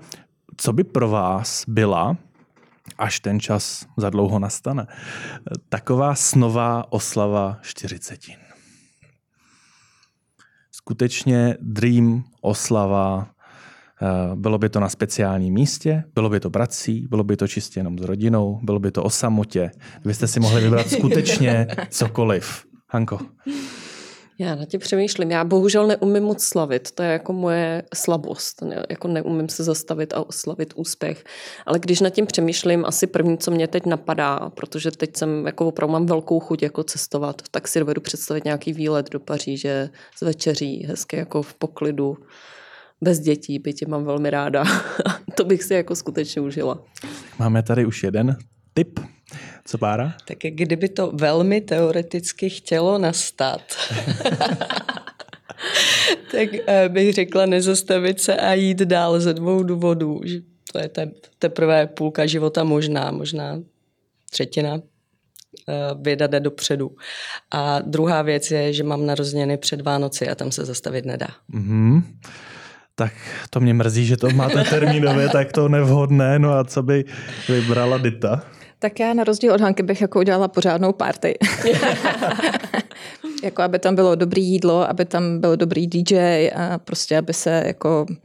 co 0.57 0.74
by 0.74 0.84
pro 0.84 1.09
vás 1.09 1.63
byla 1.68 2.18
až 2.97 3.19
ten 3.19 3.39
čas 3.39 3.85
za 3.97 4.09
dlouho 4.09 4.39
nastane. 4.39 4.87
Taková 5.69 6.15
snová 6.15 6.91
oslava 6.91 7.57
čtyřicetin. 7.61 8.35
Skutečně 10.71 11.57
dream 11.61 12.23
oslava, 12.41 13.29
eh, 14.01 14.35
bylo 14.35 14.57
by 14.57 14.69
to 14.69 14.79
na 14.79 14.89
speciálním 14.89 15.53
místě, 15.53 16.03
bylo 16.15 16.29
by 16.29 16.39
to 16.39 16.49
prací, 16.49 17.07
bylo 17.09 17.23
by 17.23 17.37
to 17.37 17.47
čistě 17.47 17.79
jenom 17.79 17.99
s 17.99 18.01
rodinou, 18.01 18.59
bylo 18.63 18.79
by 18.79 18.91
to 18.91 19.03
o 19.03 19.09
samotě. 19.09 19.71
Vy 20.05 20.13
si 20.13 20.39
mohli 20.39 20.61
vybrat 20.61 20.89
skutečně 20.89 21.67
cokoliv. 21.89 22.65
Hanko. 22.89 23.19
Já 24.41 24.55
na 24.55 24.65
tě 24.65 24.79
přemýšlím. 24.79 25.31
Já 25.31 25.43
bohužel 25.43 25.87
neumím 25.87 26.23
moc 26.23 26.43
slavit. 26.43 26.91
To 26.91 27.03
je 27.03 27.09
jako 27.09 27.33
moje 27.33 27.83
slabost. 27.93 28.61
Ne, 28.61 28.85
jako 28.89 29.07
neumím 29.07 29.49
se 29.49 29.63
zastavit 29.63 30.13
a 30.13 30.27
oslavit 30.27 30.73
úspěch. 30.75 31.23
Ale 31.65 31.79
když 31.79 31.99
nad 31.99 32.09
tím 32.09 32.25
přemýšlím, 32.25 32.85
asi 32.85 33.07
první, 33.07 33.37
co 33.37 33.51
mě 33.51 33.67
teď 33.67 33.85
napadá, 33.85 34.49
protože 34.49 34.91
teď 34.91 35.17
jsem 35.17 35.45
jako 35.45 35.67
opravdu 35.67 35.93
mám 35.93 36.05
velkou 36.05 36.39
chuť 36.39 36.63
jako 36.63 36.83
cestovat, 36.83 37.41
tak 37.51 37.67
si 37.67 37.79
dovedu 37.79 38.01
představit 38.01 38.45
nějaký 38.45 38.73
výlet 38.73 39.09
do 39.09 39.19
Paříže 39.19 39.89
z 40.17 40.21
večeří, 40.21 40.85
hezky 40.87 41.15
jako 41.15 41.41
v 41.41 41.53
poklidu, 41.53 42.17
bez 43.01 43.19
dětí, 43.19 43.59
bytě 43.59 43.85
mám 43.87 44.05
velmi 44.05 44.29
ráda. 44.29 44.63
to 45.35 45.43
bych 45.43 45.63
si 45.63 45.73
jako 45.73 45.95
skutečně 45.95 46.41
užila. 46.41 46.83
Máme 47.39 47.63
tady 47.63 47.85
už 47.85 48.03
jeden 48.03 48.37
tip. 48.73 48.99
Co 49.66 49.78
Bára? 49.78 50.14
Tak 50.26 50.38
kdyby 50.41 50.89
to 50.89 51.12
velmi 51.12 51.62
teoreticky 51.62 52.49
chtělo 52.49 52.97
nastat, 52.97 53.62
tak 56.32 56.49
eh, 56.68 56.89
bych 56.89 57.14
řekla 57.14 57.45
nezastavit 57.45 58.22
se 58.22 58.36
a 58.36 58.53
jít 58.53 58.78
dál 58.78 59.20
ze 59.20 59.34
dvou 59.34 59.64
důvodů. 59.64 60.22
Že 60.24 60.39
to 60.72 60.80
je 60.80 60.89
te, 60.89 61.12
teprve 61.39 61.88
půlka 61.88 62.26
života 62.26 62.64
možná, 62.64 63.12
možná 63.12 63.59
třetina 64.30 64.80
eh, 65.70 65.74
věda 66.01 66.28
jde 66.28 66.39
dopředu. 66.39 66.95
A 67.51 67.80
druhá 67.80 68.22
věc 68.22 68.51
je, 68.51 68.74
že 68.74 68.84
mám 68.84 69.05
narozeniny 69.05 69.57
před 69.57 69.82
Vánoci 69.82 70.30
a 70.30 70.36
tam 70.36 70.51
se 70.51 70.66
zastavit 70.66 71.05
nedá. 71.05 71.28
Mm-hmm. 71.53 72.03
Tak 72.95 73.14
to 73.49 73.59
mě 73.59 73.74
mrzí, 73.74 74.05
že 74.05 74.18
to 74.18 74.30
máte 74.30 74.64
termínově 74.64 75.30
tak 75.30 75.51
to 75.51 75.70
nevhodné. 75.70 76.39
No 76.39 76.53
a 76.53 76.64
co 76.64 76.84
by 76.84 77.05
vybrala 77.49 77.97
Dita? 77.97 78.43
Tak 78.84 78.99
já 78.99 79.13
na 79.13 79.23
rozdíl 79.23 79.53
od 79.53 79.61
Hanky 79.61 79.84
bych 79.84 80.01
jako 80.01 80.19
udělala 80.19 80.47
pořádnou 80.47 80.93
party. 80.93 81.38
jako 83.43 83.61
aby 83.61 83.79
tam 83.79 83.95
bylo 83.95 84.15
dobrý 84.15 84.45
jídlo, 84.45 84.89
aby 84.89 85.05
tam 85.05 85.39
byl 85.39 85.57
dobrý 85.57 85.88
DJ 85.88 86.49
a 86.55 86.77
prostě 86.77 87.17
aby 87.17 87.34
se 87.34 87.63
jako 87.67 88.05
uh, 88.09 88.17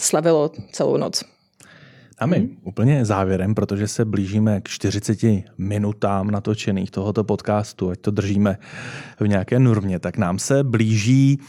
slavilo 0.00 0.50
celou 0.72 0.96
noc. 0.96 1.24
A 2.18 2.26
my 2.26 2.38
hmm. 2.38 2.56
úplně 2.62 3.04
závěrem, 3.04 3.54
protože 3.54 3.88
se 3.88 4.04
blížíme 4.04 4.60
k 4.60 4.68
40 4.68 5.18
minutám 5.58 6.30
natočených 6.30 6.90
tohoto 6.90 7.24
podcastu, 7.24 7.90
ať 7.90 8.00
to 8.00 8.10
držíme 8.10 8.58
v 9.20 9.28
nějaké 9.28 9.58
normě, 9.58 9.98
tak 9.98 10.18
nám 10.18 10.38
se 10.38 10.64
blíží 10.64 11.40
eh, 11.40 11.44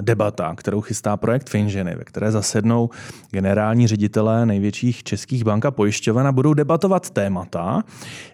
debata, 0.00 0.54
kterou 0.56 0.80
chystá 0.80 1.16
projekt 1.16 1.50
Finženy, 1.50 1.94
ve 1.94 2.04
které 2.04 2.32
zasednou 2.32 2.90
generální 3.30 3.86
ředitelé 3.86 4.46
největších 4.46 5.02
českých 5.02 5.44
bank 5.44 5.64
a 5.64 5.70
pojišťoven 5.70 6.26
a 6.26 6.32
budou 6.32 6.54
debatovat 6.54 7.10
témata, 7.10 7.82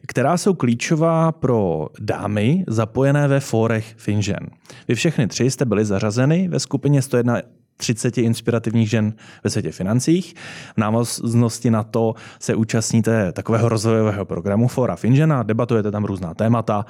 která 0.07 0.37
jsou 0.37 0.55
klíčová 0.55 1.33
pro 1.33 1.89
dámy 2.01 2.65
zapojené 2.67 3.29
ve 3.29 3.41
fórech 3.41 3.95
Finžen. 3.97 4.47
Vy 4.89 4.95
všechny 4.95 5.27
tři 5.27 5.51
jste 5.51 5.65
byli 5.65 5.85
zařazeny 5.85 6.49
ve 6.49 6.61
skupině 6.61 7.03
101 7.03 7.41
30 7.79 8.19
inspirativních 8.19 8.91
žen 8.91 9.13
ve 9.45 9.51
světě 9.51 9.73
financích. 9.73 10.35
V 10.75 10.79
návaznosti 10.79 11.71
na 11.71 11.83
to 11.83 12.15
se 12.41 12.55
účastníte 12.55 13.33
takového 13.33 13.69
rozvojového 13.69 14.25
programu 14.25 14.69
Fora 14.69 14.97
Finžena, 14.97 15.43
debatujete 15.43 15.91
tam 15.91 16.05
různá 16.05 16.35
témata, 16.35 16.87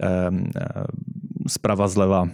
ehm, 0.00 0.50
eh, 0.56 0.84
zprava, 1.48 1.88
zleva 1.88 2.28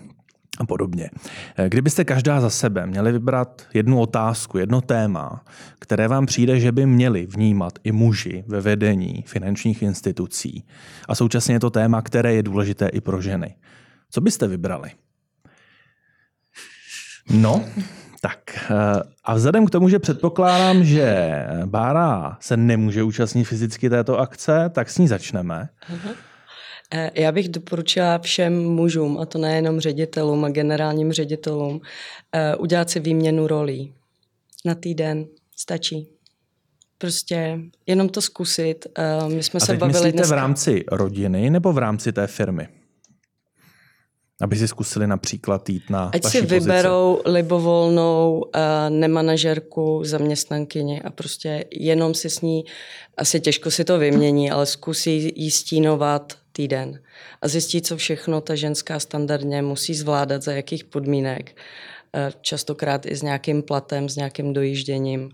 a 0.58 0.66
podobně. 0.66 1.10
Eh, 1.56 1.68
kdybyste 1.68 2.04
každá 2.04 2.40
za 2.40 2.50
sebe 2.50 2.86
měli 2.86 3.12
vybrat 3.12 3.62
jednu 3.74 4.00
otázku, 4.00 4.58
jedno 4.58 4.80
téma, 4.80 5.44
které 5.78 6.08
vám 6.08 6.26
přijde, 6.26 6.60
že 6.60 6.72
by 6.72 6.86
měli 6.86 7.26
vnímat 7.26 7.78
i 7.84 7.92
muži 7.92 8.44
ve 8.46 8.60
vedení 8.60 9.24
finančních 9.26 9.82
institucí 9.82 10.64
a 11.08 11.14
současně 11.14 11.54
je 11.54 11.60
to 11.60 11.70
téma, 11.70 12.02
které 12.02 12.34
je 12.34 12.42
důležité 12.42 12.88
i 12.88 13.00
pro 13.00 13.20
ženy, 13.20 13.54
co 14.10 14.20
byste 14.20 14.48
vybrali? 14.48 14.90
No, 17.30 17.64
tak 18.20 18.40
eh, 18.70 19.02
a 19.24 19.34
vzhledem 19.34 19.66
k 19.66 19.70
tomu, 19.70 19.88
že 19.88 19.98
předpokládám, 19.98 20.84
že 20.84 21.28
Bára 21.64 22.36
se 22.40 22.56
nemůže 22.56 23.02
účastnit 23.02 23.44
fyzicky 23.44 23.90
této 23.90 24.18
akce, 24.18 24.70
tak 24.74 24.90
s 24.90 24.98
ní 24.98 25.08
začneme. 25.08 25.68
Uh-huh. 25.92 26.14
Já 27.14 27.32
bych 27.32 27.48
doporučila 27.48 28.18
všem 28.18 28.64
mužům, 28.64 29.18
a 29.18 29.26
to 29.26 29.38
nejenom 29.38 29.80
ředitelům 29.80 30.44
a 30.44 30.48
generálním 30.48 31.12
ředitelům, 31.12 31.80
eh, 32.32 32.56
udělat 32.56 32.90
si 32.90 33.00
výměnu 33.00 33.46
rolí. 33.46 33.94
Na 34.64 34.74
týden 34.74 35.26
stačí. 35.56 36.08
Prostě 36.98 37.58
jenom 37.86 38.08
to 38.08 38.20
zkusit. 38.22 38.86
My 39.28 39.42
jsme 39.42 39.58
a 39.62 39.66
se 39.66 39.76
bavili 39.76 39.98
myslíte 39.98 40.16
dneska... 40.16 40.34
v 40.34 40.38
rámci 40.38 40.84
rodiny 40.92 41.50
nebo 41.50 41.72
v 41.72 41.78
rámci 41.78 42.12
té 42.12 42.26
firmy? 42.26 42.68
Aby 44.40 44.56
si 44.56 44.68
zkusili 44.68 45.06
například 45.06 45.68
jít 45.68 45.90
na 45.90 46.10
Ať 46.14 46.24
si 46.24 46.46
vyberou 46.46 47.14
pozici. 47.14 47.30
libovolnou 47.30 48.38
uh, 48.38 48.50
nemanažerku, 48.88 50.04
zaměstnankyni 50.04 51.02
a 51.02 51.10
prostě 51.10 51.64
jenom 51.72 52.14
si 52.14 52.30
s 52.30 52.40
ní, 52.40 52.64
asi 53.16 53.40
těžko 53.40 53.70
si 53.70 53.84
to 53.84 53.98
vymění, 53.98 54.50
ale 54.50 54.66
zkusí 54.66 55.32
jí 55.36 55.50
stínovat 55.50 56.36
týden 56.58 56.98
a 57.42 57.48
zjistí, 57.48 57.82
co 57.82 57.96
všechno 57.96 58.40
ta 58.40 58.54
ženská 58.54 58.98
standardně 58.98 59.62
musí 59.62 59.94
zvládat, 59.94 60.42
za 60.42 60.52
jakých 60.52 60.84
podmínek. 60.84 61.54
Uh, 61.54 62.32
častokrát 62.40 63.06
i 63.06 63.14
s 63.14 63.22
nějakým 63.22 63.62
platem, 63.62 64.08
s 64.08 64.16
nějakým 64.16 64.52
dojížděním. 64.52 65.30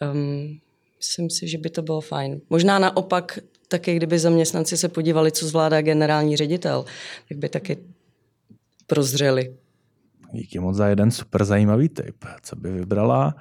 Um, 0.00 0.60
myslím 0.96 1.30
si, 1.30 1.48
že 1.48 1.58
by 1.58 1.70
to 1.70 1.82
bylo 1.82 2.00
fajn. 2.00 2.40
Možná 2.50 2.78
naopak 2.78 3.38
taky, 3.68 3.96
kdyby 3.96 4.18
zaměstnanci 4.18 4.76
se 4.76 4.88
podívali, 4.88 5.32
co 5.32 5.46
zvládá 5.46 5.80
generální 5.82 6.36
ředitel, 6.36 6.84
tak 7.28 7.38
by 7.38 7.48
taky 7.48 7.76
prozřeli. 8.86 9.54
Díky 10.32 10.58
moc 10.58 10.76
za 10.76 10.88
jeden 10.88 11.10
super 11.10 11.44
zajímavý 11.44 11.88
tip. 11.88 12.24
Co 12.42 12.56
by 12.56 12.72
vybrala 12.72 13.34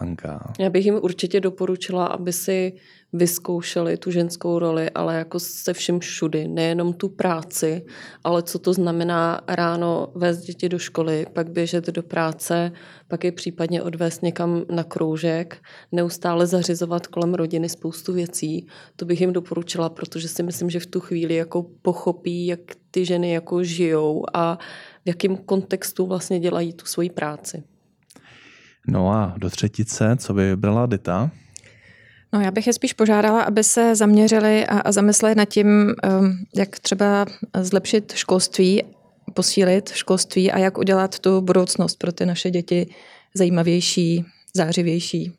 Hanka? 0.00 0.52
Já 0.58 0.70
bych 0.70 0.84
jim 0.84 0.98
určitě 1.02 1.40
doporučila, 1.40 2.06
aby 2.06 2.32
si 2.32 2.72
vyzkoušeli 3.12 3.96
tu 3.96 4.10
ženskou 4.10 4.58
roli, 4.58 4.90
ale 4.90 5.16
jako 5.16 5.40
se 5.40 5.72
všem 5.72 6.00
všudy, 6.00 6.48
nejenom 6.48 6.92
tu 6.92 7.08
práci, 7.08 7.84
ale 8.24 8.42
co 8.42 8.58
to 8.58 8.72
znamená 8.72 9.40
ráno 9.48 10.12
vést 10.14 10.40
děti 10.40 10.68
do 10.68 10.78
školy, 10.78 11.26
pak 11.32 11.50
běžet 11.50 11.86
do 11.86 12.02
práce, 12.02 12.72
pak 13.08 13.24
je 13.24 13.32
případně 13.32 13.82
odvést 13.82 14.22
někam 14.22 14.62
na 14.70 14.84
kroužek, 14.84 15.62
neustále 15.92 16.46
zařizovat 16.46 17.06
kolem 17.06 17.34
rodiny 17.34 17.68
spoustu 17.68 18.12
věcí. 18.12 18.66
To 18.96 19.04
bych 19.04 19.20
jim 19.20 19.32
doporučila, 19.32 19.88
protože 19.88 20.28
si 20.28 20.42
myslím, 20.42 20.70
že 20.70 20.80
v 20.80 20.86
tu 20.86 21.00
chvíli 21.00 21.34
jako 21.34 21.66
pochopí, 21.82 22.46
jak 22.46 22.60
ty 22.90 23.04
ženy 23.04 23.32
jako 23.32 23.64
žijou 23.64 24.24
a 24.34 24.58
v 25.04 25.08
jakém 25.08 25.36
kontextu 25.36 26.06
vlastně 26.06 26.40
dělají 26.40 26.72
tu 26.72 26.86
svoji 26.86 27.10
práci. 27.10 27.62
No 28.86 29.12
a 29.12 29.34
do 29.38 29.50
třetice, 29.50 30.16
co 30.16 30.34
by 30.34 30.46
vybrala 30.46 30.86
Dita? 30.86 31.30
No, 32.32 32.40
já 32.40 32.50
bych 32.50 32.66
je 32.66 32.72
spíš 32.72 32.92
požádala, 32.92 33.42
aby 33.42 33.64
se 33.64 33.96
zaměřili 33.96 34.66
a, 34.66 34.78
a 34.78 34.92
zamysleli 34.92 35.34
nad 35.34 35.44
tím, 35.44 35.66
um, 35.66 35.94
jak 36.54 36.78
třeba 36.78 37.26
zlepšit 37.60 38.12
školství, 38.12 38.82
posílit 39.34 39.88
školství 39.88 40.52
a 40.52 40.58
jak 40.58 40.78
udělat 40.78 41.18
tu 41.18 41.40
budoucnost 41.40 41.96
pro 41.96 42.12
ty 42.12 42.26
naše 42.26 42.50
děti 42.50 42.94
zajímavější, 43.34 44.24
zářivější. 44.54 45.32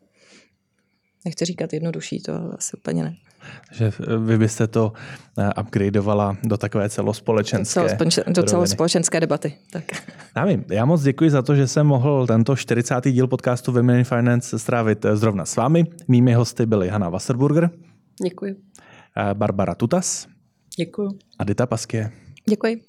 Nechci 1.26 1.46
říkat 1.46 1.74
jednodušší, 1.74 2.20
to 2.22 2.34
asi 2.58 2.78
úplně 2.78 3.04
ne. 3.04 3.16
Že 3.72 3.92
vy 4.18 4.38
byste 4.38 4.68
to 4.68 4.94
eh, 5.38 5.50
upgradeovala 5.62 6.38
do 6.44 6.58
takové 6.58 6.90
celospolečenské 6.90 7.98
Do 8.28 8.44
celospolečenské 8.44 9.20
debaty. 9.20 9.54
Tak. 9.72 9.84
Já, 10.36 10.46
vím, 10.46 10.66
já 10.70 10.86
moc 10.86 11.02
děkuji 11.02 11.30
za 11.30 11.42
to, 11.42 11.56
že 11.56 11.68
jsem 11.68 11.88
mohl 11.88 12.28
tento 12.28 12.56
40. 12.56 12.96
díl 13.04 13.28
podcastu 13.28 13.72
Women 13.72 13.98
in 13.98 14.04
Finance 14.04 14.60
strávit 14.60 15.06
eh, 15.06 15.18
zrovna 15.18 15.46
s 15.46 15.56
vámi. 15.56 15.86
Mými 16.08 16.34
hosty 16.34 16.66
byly 16.66 16.90
Hanna 16.90 17.10
Wasserburger. 17.10 17.70
Děkuji. 18.24 18.56
Eh, 19.18 19.34
Barbara 19.34 19.76
Tutas. 19.76 20.28
Děkuji. 20.78 21.10
A 21.40 21.44
Dita 21.44 21.66
Paskie. 21.66 22.12
Děkuji. 22.50 22.82